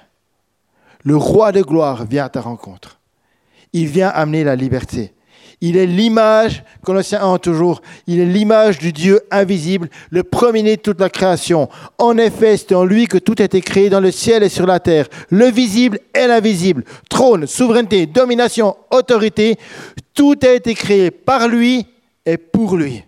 Le 1.02 1.16
roi 1.16 1.52
de 1.52 1.60
gloire 1.60 2.06
vient 2.06 2.24
à 2.24 2.28
ta 2.30 2.40
rencontre. 2.40 2.98
Il 3.74 3.88
vient 3.88 4.08
amener 4.08 4.42
la 4.42 4.56
liberté. 4.56 5.12
Il 5.60 5.76
est 5.76 5.86
l'image, 5.86 6.64
Colossiens 6.82 7.22
1 7.22 7.38
toujours, 7.38 7.80
il 8.06 8.20
est 8.20 8.26
l'image 8.26 8.78
du 8.78 8.92
Dieu 8.92 9.20
invisible, 9.30 9.88
le 10.10 10.22
premier 10.22 10.62
de 10.62 10.74
toute 10.80 11.00
la 11.00 11.08
création. 11.08 11.68
En 11.98 12.18
effet, 12.18 12.56
c'est 12.56 12.74
en 12.74 12.84
lui 12.84 13.06
que 13.06 13.18
tout 13.18 13.36
a 13.38 13.44
été 13.44 13.60
créé 13.60 13.88
dans 13.88 14.00
le 14.00 14.10
ciel 14.10 14.42
et 14.42 14.48
sur 14.48 14.66
la 14.66 14.80
terre, 14.80 15.06
le 15.30 15.46
visible 15.46 16.00
et 16.14 16.26
l'invisible. 16.26 16.84
Trône, 17.08 17.46
souveraineté, 17.46 18.06
domination, 18.06 18.76
autorité, 18.90 19.56
tout 20.12 20.38
a 20.42 20.50
été 20.50 20.74
créé 20.74 21.10
par 21.10 21.48
lui 21.48 21.86
et 22.24 22.36
pour 22.36 22.76
lui. 22.76 23.04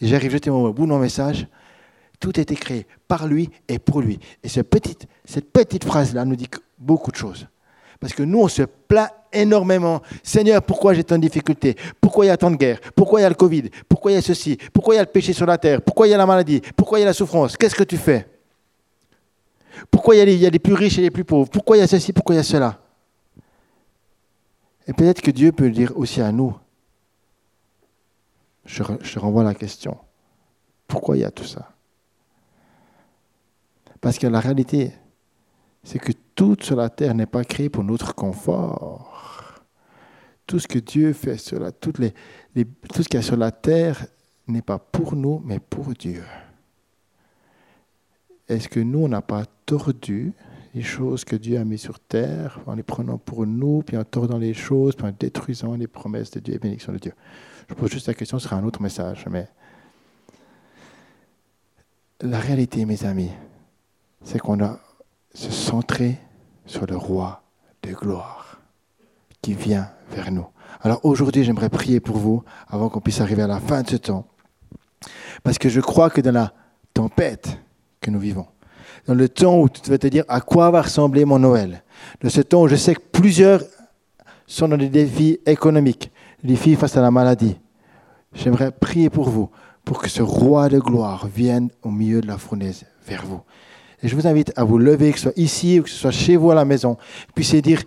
J'arrive 0.00 0.30
juste 0.30 0.48
au 0.48 0.72
bout 0.72 0.84
de 0.84 0.90
mon 0.90 0.98
message. 0.98 1.46
Tout 2.20 2.32
a 2.36 2.40
été 2.40 2.54
créé 2.54 2.86
par 3.08 3.26
lui 3.26 3.50
et 3.68 3.78
pour 3.78 4.00
lui. 4.00 4.18
Et 4.42 4.48
cette 4.48 4.68
petite, 4.68 5.06
cette 5.24 5.50
petite 5.52 5.84
phrase-là 5.84 6.24
nous 6.24 6.36
dit 6.36 6.48
beaucoup 6.78 7.10
de 7.10 7.16
choses. 7.16 7.46
Parce 8.00 8.12
que 8.12 8.22
nous, 8.22 8.40
on 8.40 8.48
se 8.48 8.62
plaint 8.62 9.10
énormément. 9.32 10.02
Seigneur, 10.22 10.62
pourquoi 10.62 10.94
j'ai 10.94 11.04
tant 11.04 11.16
de 11.16 11.22
difficultés 11.22 11.76
Pourquoi 12.00 12.26
il 12.26 12.28
y 12.28 12.30
a 12.30 12.36
tant 12.36 12.50
de 12.50 12.56
guerres 12.56 12.80
Pourquoi 12.94 13.20
il 13.20 13.22
y 13.22 13.26
a 13.26 13.28
le 13.28 13.34
Covid 13.34 13.70
Pourquoi 13.88 14.12
il 14.12 14.14
y 14.14 14.18
a 14.18 14.22
ceci 14.22 14.58
Pourquoi 14.72 14.94
il 14.94 14.96
y 14.98 15.00
a 15.00 15.04
le 15.04 15.10
péché 15.10 15.32
sur 15.32 15.46
la 15.46 15.58
terre 15.58 15.80
Pourquoi 15.82 16.06
il 16.06 16.10
y 16.10 16.14
a 16.14 16.18
la 16.18 16.26
maladie 16.26 16.60
Pourquoi 16.76 16.98
il 16.98 17.02
y 17.02 17.04
a 17.04 17.06
la 17.06 17.14
souffrance 17.14 17.56
Qu'est-ce 17.56 17.74
que 17.74 17.84
tu 17.84 17.96
fais 17.96 18.26
Pourquoi 19.90 20.16
y, 20.16 20.20
a 20.20 20.24
les, 20.24 20.34
il 20.34 20.40
y, 20.40 20.46
a 20.46 20.50
les, 20.50 20.58
plus 20.58 20.74
riches 20.74 20.98
et 20.98 21.02
les 21.02 21.10
plus 21.10 21.24
pauvres 21.24 21.48
Pourquoi 21.50 21.76
il 21.76 21.80
y 21.80 21.82
a 21.82 21.86
ceci 21.86 22.12
Pourquoi 22.12 22.34
il 22.34 22.38
y 22.38 22.40
a 22.40 22.44
cela 22.44 22.78
Et 24.86 24.92
peut-être 24.92 25.22
que 25.22 25.30
Dieu 25.30 25.52
peut 25.52 25.64
le 25.64 25.72
dire 25.72 25.92
aussi 25.96 26.20
à 26.20 26.32
nous. 26.32 26.54
Je, 28.66 29.18
renvoie 29.18 29.44
la 29.44 29.54
question. 29.54 29.96
Pourquoi 30.86 31.16
il 31.16 31.20
y 31.20 31.24
a 31.24 31.30
tout 31.30 31.44
ça? 31.44 31.72
Parce 34.00 34.18
que 34.18 34.26
la 34.26 34.40
réalité, 34.40 34.92
c'est 35.84 35.98
que 35.98 36.12
tout 36.34 36.56
sur 36.60 36.76
la 36.76 36.90
terre 36.90 37.14
n'est 37.14 37.26
pas 37.26 37.44
créé 37.44 37.68
pour 37.68 37.84
notre 37.84 38.14
confort. 38.14 39.62
Tout 40.46 40.58
ce 40.58 40.68
que 40.68 40.78
Dieu 40.78 41.12
fait 41.12 41.38
sur 41.38 41.58
la, 41.58 41.70
les, 41.98 42.64
tout 42.92 43.02
ce 43.02 43.08
qu'il 43.08 43.18
y 43.18 43.22
a 43.22 43.22
sur 43.22 43.36
la 43.36 43.50
terre 43.50 44.06
n'est 44.46 44.62
pas 44.62 44.78
pour 44.78 45.16
nous, 45.16 45.40
mais 45.44 45.58
pour 45.58 45.92
Dieu. 45.94 46.22
Est-ce 48.48 48.68
que 48.68 48.80
nous, 48.80 49.00
on 49.00 49.08
n'a 49.08 49.22
pas 49.22 49.44
tordu 49.64 50.32
les 50.74 50.82
choses 50.82 51.24
que 51.24 51.34
Dieu 51.34 51.58
a 51.58 51.64
mises 51.64 51.80
sur 51.80 51.98
terre 51.98 52.60
en 52.66 52.74
les 52.74 52.82
prenant 52.82 53.18
pour 53.18 53.46
nous, 53.46 53.82
puis 53.82 53.96
en 53.96 54.04
tordant 54.04 54.38
les 54.38 54.54
choses, 54.54 54.94
puis 54.94 55.06
en 55.06 55.12
détruisant 55.18 55.74
les 55.74 55.88
promesses 55.88 56.30
de 56.30 56.40
Dieu 56.40 56.54
et 56.54 56.58
bénédictions 56.58 56.92
de 56.92 56.98
Dieu? 56.98 57.12
Je 57.68 57.74
pose 57.74 57.90
juste 57.90 58.06
la 58.06 58.14
question, 58.14 58.38
ce 58.38 58.44
sera 58.44 58.56
un 58.56 58.64
autre 58.64 58.80
message. 58.80 59.24
Mais 59.30 59.48
la 62.20 62.38
réalité, 62.38 62.84
mes 62.84 63.04
amis, 63.04 63.30
c'est 64.24 64.38
qu'on 64.38 64.62
a 64.64 64.78
se 65.34 65.50
centrer 65.50 66.18
sur 66.64 66.86
le 66.86 66.96
roi 66.96 67.42
de 67.82 67.92
gloire 67.92 68.60
qui 69.42 69.54
vient 69.54 69.90
vers 70.10 70.30
nous. 70.30 70.46
Alors 70.80 71.04
aujourd'hui, 71.04 71.44
j'aimerais 71.44 71.68
prier 71.68 72.00
pour 72.00 72.16
vous 72.16 72.42
avant 72.68 72.88
qu'on 72.88 73.00
puisse 73.00 73.20
arriver 73.20 73.42
à 73.42 73.46
la 73.46 73.60
fin 73.60 73.82
de 73.82 73.90
ce 73.90 73.96
temps. 73.96 74.26
Parce 75.42 75.58
que 75.58 75.68
je 75.68 75.80
crois 75.80 76.10
que 76.10 76.20
dans 76.20 76.32
la 76.32 76.52
tempête 76.94 77.58
que 78.00 78.10
nous 78.10 78.18
vivons, 78.18 78.46
dans 79.06 79.14
le 79.14 79.28
temps 79.28 79.60
où 79.60 79.68
tu 79.68 79.90
vas 79.90 79.98
te 79.98 80.06
dire 80.06 80.24
à 80.28 80.40
quoi 80.40 80.70
va 80.70 80.82
ressembler 80.82 81.24
mon 81.24 81.38
Noël, 81.38 81.82
dans 82.20 82.30
ce 82.30 82.40
temps 82.40 82.62
où 82.62 82.68
je 82.68 82.76
sais 82.76 82.94
que 82.94 83.02
plusieurs 83.12 83.62
sont 84.46 84.68
dans 84.68 84.76
des 84.76 84.88
défis 84.88 85.38
économiques, 85.46 86.10
des 86.42 86.48
défis 86.48 86.76
face 86.76 86.96
à 86.96 87.02
la 87.02 87.10
maladie, 87.10 87.56
j'aimerais 88.34 88.70
prier 88.70 89.10
pour 89.10 89.28
vous, 89.28 89.50
pour 89.84 90.00
que 90.00 90.08
ce 90.08 90.22
roi 90.22 90.68
de 90.68 90.78
gloire 90.78 91.26
vienne 91.26 91.70
au 91.82 91.90
milieu 91.90 92.20
de 92.20 92.26
la 92.26 92.38
fournaise 92.38 92.84
vers 93.06 93.24
vous. 93.24 93.40
Et 94.02 94.08
je 94.08 94.14
vous 94.14 94.26
invite 94.26 94.52
à 94.56 94.64
vous 94.64 94.78
lever, 94.78 95.12
que 95.12 95.18
ce 95.18 95.24
soit 95.24 95.38
ici 95.38 95.80
ou 95.80 95.84
que 95.84 95.90
ce 95.90 95.96
soit 95.96 96.10
chez 96.10 96.36
vous 96.36 96.50
à 96.50 96.54
la 96.54 96.64
maison, 96.64 96.96
puissiez 97.34 97.62
dire, 97.62 97.82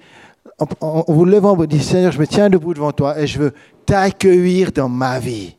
en, 0.82 1.04
vous 1.08 1.26
levant, 1.26 1.56
vous 1.56 1.68
dites, 1.68 1.84
Seigneur, 1.84 2.12
je 2.12 2.20
me 2.20 2.28
tiens 2.28 2.50
debout 2.50 2.74
devant 2.74 2.92
toi 2.92 3.20
et 3.20 3.28
je 3.28 3.40
veux 3.40 3.54
t'accueillir 3.86 4.72
dans 4.72 4.90
ma 4.90 5.20
vie. 5.20 5.56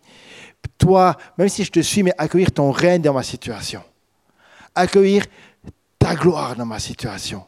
Toi, 0.78 1.16
même 1.38 1.48
si 1.48 1.64
je 1.64 1.70
te 1.70 1.80
suis, 1.80 2.02
mais 2.02 2.12
accueillir 2.18 2.52
ton 2.52 2.70
règne 2.70 3.02
dans 3.02 3.14
ma 3.14 3.22
situation. 3.22 3.82
Accueillir 4.74 5.24
ta 5.98 6.14
gloire 6.14 6.56
dans 6.56 6.66
ma 6.66 6.78
situation. 6.78 7.42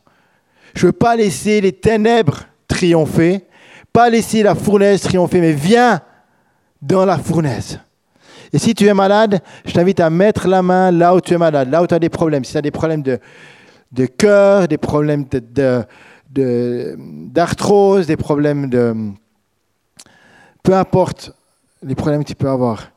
Je 0.74 0.86
ne 0.86 0.88
veux 0.88 0.92
pas 0.92 1.16
laisser 1.16 1.60
les 1.60 1.72
ténèbres 1.72 2.44
triompher, 2.68 3.44
pas 3.92 4.10
laisser 4.10 4.42
la 4.42 4.54
fournaise 4.54 5.02
triompher, 5.02 5.40
mais 5.40 5.52
viens 5.52 6.00
dans 6.80 7.04
la 7.04 7.18
fournaise. 7.18 7.80
Et 8.52 8.58
si 8.58 8.74
tu 8.74 8.86
es 8.86 8.94
malade, 8.94 9.40
je 9.64 9.72
t'invite 9.72 10.00
à 10.00 10.10
mettre 10.10 10.46
la 10.46 10.62
main 10.62 10.90
là 10.90 11.14
où 11.14 11.20
tu 11.20 11.32
es 11.32 11.38
malade, 11.38 11.70
là 11.70 11.82
où 11.82 11.86
tu 11.86 11.94
as 11.94 11.98
des 11.98 12.10
problèmes. 12.10 12.44
Si 12.44 12.52
tu 12.52 12.58
as 12.58 12.62
des 12.62 12.70
problèmes 12.70 13.02
de, 13.02 13.18
de 13.92 14.06
cœur, 14.06 14.68
des 14.68 14.78
problèmes 14.78 15.24
d'arthrose, 16.30 18.02
de, 18.02 18.06
des 18.08 18.16
problèmes 18.16 18.68
de... 18.68 18.94
Peu 20.62 20.74
importe 20.74 21.32
les 21.82 21.94
problèmes 21.94 22.22
que 22.24 22.28
tu 22.28 22.34
peux 22.34 22.48
avoir. 22.48 22.90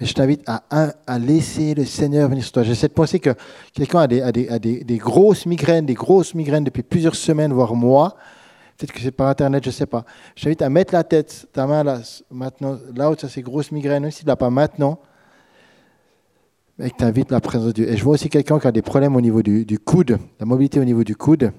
Mais 0.00 0.06
je 0.06 0.14
t'invite 0.14 0.42
à, 0.46 0.62
à, 1.06 1.18
laisser 1.18 1.74
le 1.74 1.84
Seigneur 1.84 2.28
venir 2.28 2.42
sur 2.42 2.52
toi. 2.52 2.62
J'essaie 2.62 2.88
de 2.88 2.92
penser 2.92 3.20
que 3.20 3.34
quelqu'un 3.74 4.00
a, 4.00 4.06
des, 4.06 4.22
a, 4.22 4.32
des, 4.32 4.48
a 4.48 4.58
des, 4.58 4.82
des, 4.82 4.96
grosses 4.96 5.44
migraines, 5.44 5.84
des 5.84 5.94
grosses 5.94 6.34
migraines 6.34 6.64
depuis 6.64 6.82
plusieurs 6.82 7.16
semaines, 7.16 7.52
voire 7.52 7.74
mois. 7.74 8.16
Peut-être 8.80 8.92
que 8.92 9.00
c'est 9.00 9.10
par 9.10 9.28
Internet, 9.28 9.62
je 9.62 9.68
ne 9.68 9.74
sais 9.74 9.84
pas. 9.84 10.06
Je 10.34 10.44
t'invite 10.44 10.62
à 10.62 10.70
mettre 10.70 10.94
la 10.94 11.04
tête, 11.04 11.48
ta 11.52 11.66
main 11.66 11.84
là, 11.84 12.00
maintenant, 12.30 12.78
là 12.94 13.10
où 13.10 13.14
tu 13.14 13.26
as 13.26 13.28
ces 13.28 13.42
grosses 13.42 13.72
migraines, 13.72 14.04
même 14.04 14.10
si 14.10 14.24
tu 14.24 14.34
pas 14.34 14.48
maintenant, 14.48 14.98
mais 16.78 16.88
que 16.88 16.96
tu 16.96 17.04
invites 17.04 17.30
la 17.30 17.42
présence 17.42 17.66
de 17.66 17.72
Dieu. 17.72 17.90
Et 17.90 17.98
je 17.98 18.02
vois 18.02 18.14
aussi 18.14 18.30
quelqu'un 18.30 18.58
qui 18.58 18.66
a 18.66 18.72
des 18.72 18.80
problèmes 18.80 19.16
au 19.16 19.20
niveau 19.20 19.42
du, 19.42 19.78
coude, 19.78 20.16
la 20.38 20.46
mobilité 20.46 20.80
au 20.80 20.84
niveau 20.84 21.04
du 21.04 21.14
coude. 21.14 21.52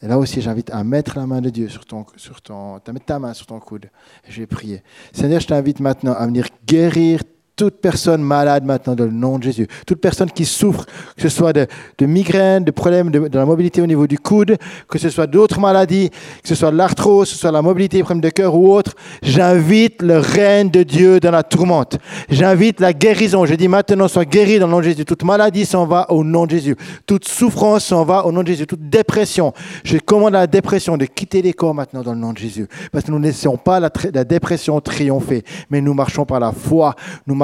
Et 0.00 0.06
là 0.06 0.16
aussi, 0.16 0.40
j'invite 0.40 0.70
à 0.70 0.84
mettre 0.84 1.18
la 1.18 1.26
main 1.26 1.40
de 1.40 1.50
Dieu 1.50 1.68
sur 1.68 1.84
ton, 1.84 2.06
sur 2.14 2.40
ton, 2.40 2.78
ta 2.78 3.18
main 3.18 3.34
sur 3.34 3.46
ton 3.46 3.58
coude. 3.58 3.86
Et 4.28 4.30
je 4.30 4.38
vais 4.38 4.46
prier. 4.46 4.84
Seigneur, 5.12 5.40
je 5.40 5.48
t'invite 5.48 5.80
maintenant 5.80 6.12
à 6.12 6.24
venir 6.24 6.46
guérir 6.64 7.20
toute 7.58 7.80
personne 7.80 8.22
malade 8.22 8.64
maintenant 8.64 8.94
dans 8.94 9.04
le 9.04 9.10
nom 9.10 9.36
de 9.36 9.42
Jésus. 9.42 9.66
Toute 9.84 10.00
personne 10.00 10.30
qui 10.30 10.44
souffre, 10.44 10.86
que 11.16 11.22
ce 11.22 11.28
soit 11.28 11.52
de, 11.52 11.66
de 11.98 12.06
migraine, 12.06 12.62
de 12.62 12.70
problèmes 12.70 13.10
de, 13.10 13.28
la 13.36 13.44
mobilité 13.44 13.82
au 13.82 13.86
niveau 13.86 14.06
du 14.06 14.16
coude, 14.16 14.56
que 14.88 14.96
ce 14.96 15.10
soit 15.10 15.26
d'autres 15.26 15.58
maladies, 15.58 16.10
que 16.42 16.48
ce 16.48 16.54
soit 16.54 16.70
l'arthrose, 16.70 17.28
que 17.28 17.34
ce 17.34 17.40
soit 17.40 17.50
la 17.50 17.60
mobilité, 17.60 18.00
problème 18.04 18.20
de 18.20 18.30
cœur 18.30 18.54
ou 18.54 18.72
autre, 18.72 18.94
j'invite 19.22 20.02
le 20.02 20.18
règne 20.18 20.70
de 20.70 20.84
Dieu 20.84 21.18
dans 21.18 21.32
la 21.32 21.42
tourmente. 21.42 21.98
J'invite 22.30 22.78
la 22.78 22.92
guérison. 22.92 23.44
Je 23.44 23.56
dis 23.56 23.66
maintenant, 23.66 24.06
sois 24.06 24.24
guéri 24.24 24.60
dans 24.60 24.66
le 24.66 24.72
nom 24.72 24.78
de 24.78 24.84
Jésus. 24.84 25.04
Toute 25.04 25.24
maladie 25.24 25.66
s'en 25.66 25.84
va 25.84 26.06
au 26.12 26.22
nom 26.22 26.46
de 26.46 26.52
Jésus. 26.52 26.76
Toute 27.06 27.26
souffrance 27.26 27.86
s'en 27.86 28.04
va 28.04 28.24
au 28.24 28.30
nom 28.30 28.44
de 28.44 28.46
Jésus. 28.46 28.68
Toute 28.68 28.88
dépression. 28.88 29.52
Je 29.82 29.98
commande 29.98 30.36
à 30.36 30.40
la 30.40 30.46
dépression 30.46 30.96
de 30.96 31.06
quitter 31.06 31.42
les 31.42 31.52
corps 31.52 31.74
maintenant 31.74 32.02
dans 32.02 32.12
le 32.12 32.20
nom 32.20 32.32
de 32.32 32.38
Jésus. 32.38 32.68
Parce 32.92 33.04
que 33.04 33.10
nous 33.10 33.18
ne 33.18 33.24
laissons 33.24 33.56
pas 33.56 33.80
la, 33.80 33.90
dépression 34.24 34.80
triompher, 34.80 35.42
mais 35.70 35.80
nous 35.80 35.92
marchons 35.92 36.24
par 36.24 36.38
la 36.38 36.52
foi. 36.52 36.94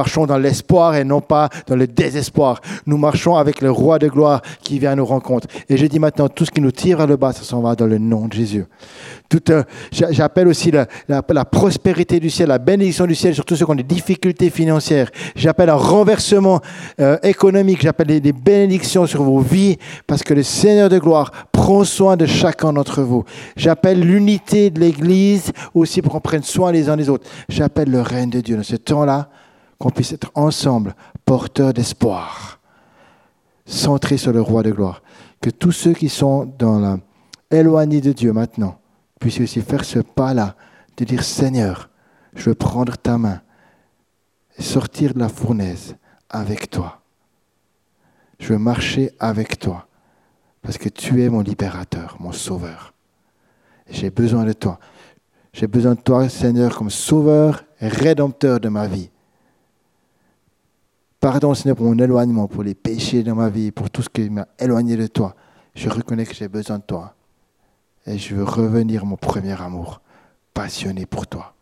Marchons 0.04 0.26
dans 0.26 0.36
l'espoir 0.36 0.96
et 0.96 1.04
non 1.04 1.22
pas 1.22 1.48
dans 1.66 1.76
le 1.76 1.86
désespoir. 1.86 2.60
Nous 2.84 2.98
marchons 2.98 3.36
avec 3.36 3.62
le 3.62 3.70
roi 3.70 3.98
de 3.98 4.08
gloire 4.08 4.42
qui 4.62 4.78
vient 4.78 4.92
à 4.92 4.96
nos 4.96 5.06
rencontres. 5.06 5.48
Et 5.70 5.78
je 5.78 5.86
dis 5.86 5.98
maintenant, 5.98 6.28
tout 6.28 6.44
ce 6.44 6.50
qui 6.50 6.60
nous 6.60 6.72
tire 6.72 6.98
vers 6.98 7.06
le 7.06 7.16
bas, 7.16 7.32
ça 7.32 7.42
s'en 7.42 7.62
va 7.62 7.74
dans 7.74 7.86
le 7.86 7.96
nom 7.96 8.28
de 8.28 8.34
Jésus. 8.34 8.66
Euh, 9.48 9.62
J'appelle 9.90 10.46
aussi 10.46 10.70
la, 10.70 10.86
la, 11.08 11.44
prospérité 11.46 12.20
du 12.20 12.28
ciel, 12.28 12.48
la 12.48 12.58
bénédiction 12.58 13.06
du 13.06 13.14
ciel 13.14 13.34
sur 13.34 13.46
tous 13.46 13.56
ceux 13.56 13.64
qui 13.64 13.70
ont 13.70 13.74
des 13.74 13.82
difficultés 13.82 14.50
financières. 14.50 15.10
J'appelle 15.34 15.70
un 15.70 15.74
renversement 15.76 16.60
euh, 17.00 17.16
économique. 17.22 17.80
J'appelle 17.80 18.20
des 18.20 18.32
bénédictions 18.32 19.06
sur 19.06 19.22
vos 19.22 19.40
vies 19.40 19.78
parce 20.06 20.22
que 20.22 20.34
le 20.34 20.42
Seigneur 20.42 20.90
de 20.90 20.98
gloire 20.98 21.30
prend 21.50 21.84
soin 21.84 22.18
de 22.18 22.26
chacun 22.26 22.74
d'entre 22.74 23.02
vous. 23.02 23.24
J'appelle 23.56 24.00
l'unité 24.00 24.68
de 24.68 24.80
l'Église 24.80 25.50
aussi 25.72 26.02
pour 26.02 26.12
qu'on 26.12 26.20
prenne 26.20 26.42
soin 26.42 26.70
les 26.70 26.90
uns 26.90 26.96
des 26.98 27.08
autres. 27.08 27.26
J'appelle 27.48 27.90
le 27.90 28.02
règne 28.02 28.28
de 28.28 28.42
Dieu 28.42 28.56
dans 28.56 28.62
ce 28.62 28.76
temps-là 28.76 29.30
qu'on 29.78 29.90
puisse 29.90 30.12
être 30.12 30.30
ensemble 30.34 30.94
porteurs 31.24 31.72
d'espoir, 31.72 32.60
centrés 33.66 34.16
sur 34.16 34.32
le 34.32 34.40
roi 34.40 34.62
de 34.62 34.70
gloire. 34.70 35.02
Que 35.40 35.50
tous 35.50 35.72
ceux 35.72 35.92
qui 35.92 36.08
sont 36.08 36.44
dans 36.58 36.78
la, 36.78 36.98
éloignés 37.50 38.00
de 38.00 38.12
Dieu 38.12 38.32
maintenant 38.32 38.78
puissent 39.20 39.40
aussi 39.40 39.60
faire 39.60 39.84
ce 39.84 40.00
pas-là, 40.00 40.56
de 40.96 41.04
dire 41.04 41.24
Seigneur, 41.24 41.90
je 42.34 42.50
veux 42.50 42.54
prendre 42.54 42.96
ta 42.96 43.18
main 43.18 43.40
et 44.58 44.62
sortir 44.62 45.14
de 45.14 45.18
la 45.18 45.28
fournaise 45.28 45.96
avec 46.30 46.70
toi. 46.70 47.00
Je 48.38 48.52
veux 48.52 48.58
marcher 48.58 49.12
avec 49.18 49.58
toi 49.58 49.86
parce 50.62 50.78
que 50.78 50.88
tu 50.88 51.22
es 51.22 51.28
mon 51.28 51.40
libérateur, 51.40 52.16
mon 52.20 52.32
sauveur. 52.32 52.94
J'ai 53.90 54.10
besoin 54.10 54.44
de 54.44 54.52
toi. 54.52 54.78
J'ai 55.52 55.66
besoin 55.66 55.94
de 55.94 56.00
toi, 56.00 56.28
Seigneur, 56.28 56.76
comme 56.76 56.90
sauveur 56.90 57.64
et 57.80 57.88
rédempteur 57.88 58.60
de 58.60 58.68
ma 58.68 58.86
vie. 58.86 59.10
Pardon, 61.24 61.54
Seigneur, 61.54 61.74
pour 61.74 61.86
mon 61.86 61.98
éloignement, 61.98 62.48
pour 62.48 62.62
les 62.62 62.74
péchés 62.74 63.22
dans 63.22 63.34
ma 63.34 63.48
vie, 63.48 63.70
pour 63.70 63.88
tout 63.88 64.02
ce 64.02 64.10
qui 64.10 64.28
m'a 64.28 64.46
éloigné 64.58 64.94
de 64.94 65.06
toi. 65.06 65.34
Je 65.74 65.88
reconnais 65.88 66.26
que 66.26 66.34
j'ai 66.34 66.48
besoin 66.48 66.76
de 66.76 66.82
toi. 66.82 67.14
Et 68.04 68.18
je 68.18 68.34
veux 68.34 68.44
revenir 68.44 69.06
mon 69.06 69.16
premier 69.16 69.58
amour, 69.58 70.02
passionné 70.52 71.06
pour 71.06 71.26
toi. 71.26 71.54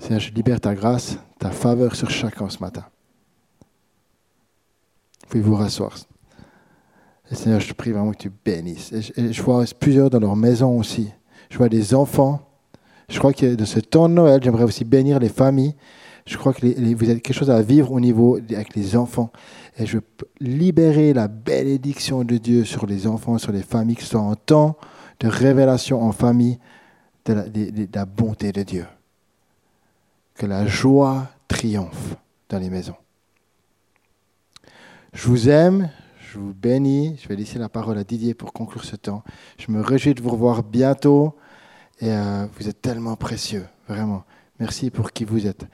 Seigneur, 0.00 0.18
je 0.18 0.32
libère 0.32 0.60
ta 0.60 0.74
grâce, 0.74 1.16
ta 1.38 1.52
faveur 1.52 1.94
sur 1.94 2.10
chacun 2.10 2.48
ce 2.48 2.58
matin. 2.58 2.86
Puis 5.28 5.38
vous 5.38 5.54
rasseoir. 5.54 5.96
Seigneur, 7.30 7.60
je 7.60 7.72
prie 7.74 7.92
vraiment 7.92 8.10
que 8.10 8.18
tu 8.18 8.32
bénisses. 8.44 8.92
Je 9.16 9.42
vois 9.42 9.64
plusieurs 9.78 10.10
dans 10.10 10.18
leur 10.18 10.34
maison 10.34 10.76
aussi. 10.76 11.12
Je 11.48 11.58
vois 11.58 11.68
des 11.68 11.94
enfants 11.94 12.47
je 13.08 13.18
crois 13.18 13.32
que 13.32 13.54
de 13.54 13.64
ce 13.64 13.80
temps 13.80 14.08
de 14.08 14.14
Noël, 14.14 14.40
j'aimerais 14.42 14.64
aussi 14.64 14.84
bénir 14.84 15.18
les 15.18 15.28
familles. 15.28 15.74
Je 16.26 16.36
crois 16.36 16.52
que 16.52 16.60
vous 16.60 17.10
avez 17.10 17.20
quelque 17.20 17.32
chose 17.32 17.50
à 17.50 17.62
vivre 17.62 17.90
au 17.92 18.00
niveau 18.00 18.36
avec 18.36 18.74
les 18.74 18.96
enfants. 18.96 19.30
Et 19.78 19.86
je 19.86 19.96
veux 19.96 20.04
libérer 20.40 21.14
la 21.14 21.26
bénédiction 21.26 22.22
de 22.22 22.36
Dieu 22.36 22.64
sur 22.64 22.84
les 22.84 23.06
enfants, 23.06 23.38
sur 23.38 23.50
les 23.50 23.62
familles, 23.62 23.96
que 23.96 24.02
ce 24.02 24.10
soit 24.10 24.20
en 24.20 24.34
temps 24.34 24.76
de 25.20 25.28
révélation 25.28 26.02
en 26.02 26.12
famille 26.12 26.58
de 27.24 27.88
la 27.94 28.04
bonté 28.04 28.52
de 28.52 28.62
Dieu. 28.62 28.86
Que 30.34 30.44
la 30.44 30.66
joie 30.66 31.28
triomphe 31.48 32.16
dans 32.50 32.58
les 32.58 32.68
maisons. 32.68 32.96
Je 35.14 35.26
vous 35.26 35.48
aime, 35.48 35.88
je 36.20 36.38
vous 36.38 36.52
bénis. 36.52 37.18
Je 37.22 37.28
vais 37.28 37.36
laisser 37.36 37.58
la 37.58 37.70
parole 37.70 37.96
à 37.96 38.04
Didier 38.04 38.34
pour 38.34 38.52
conclure 38.52 38.84
ce 38.84 38.96
temps. 38.96 39.24
Je 39.58 39.72
me 39.72 39.80
réjouis 39.80 40.14
de 40.14 40.20
vous 40.20 40.30
revoir 40.30 40.62
bientôt. 40.62 41.34
Et 42.00 42.12
euh, 42.12 42.46
vous 42.58 42.68
êtes 42.68 42.80
tellement 42.80 43.16
précieux, 43.16 43.66
vraiment. 43.88 44.24
Merci 44.60 44.90
pour 44.90 45.12
qui 45.12 45.24
vous 45.24 45.46
êtes. 45.46 45.64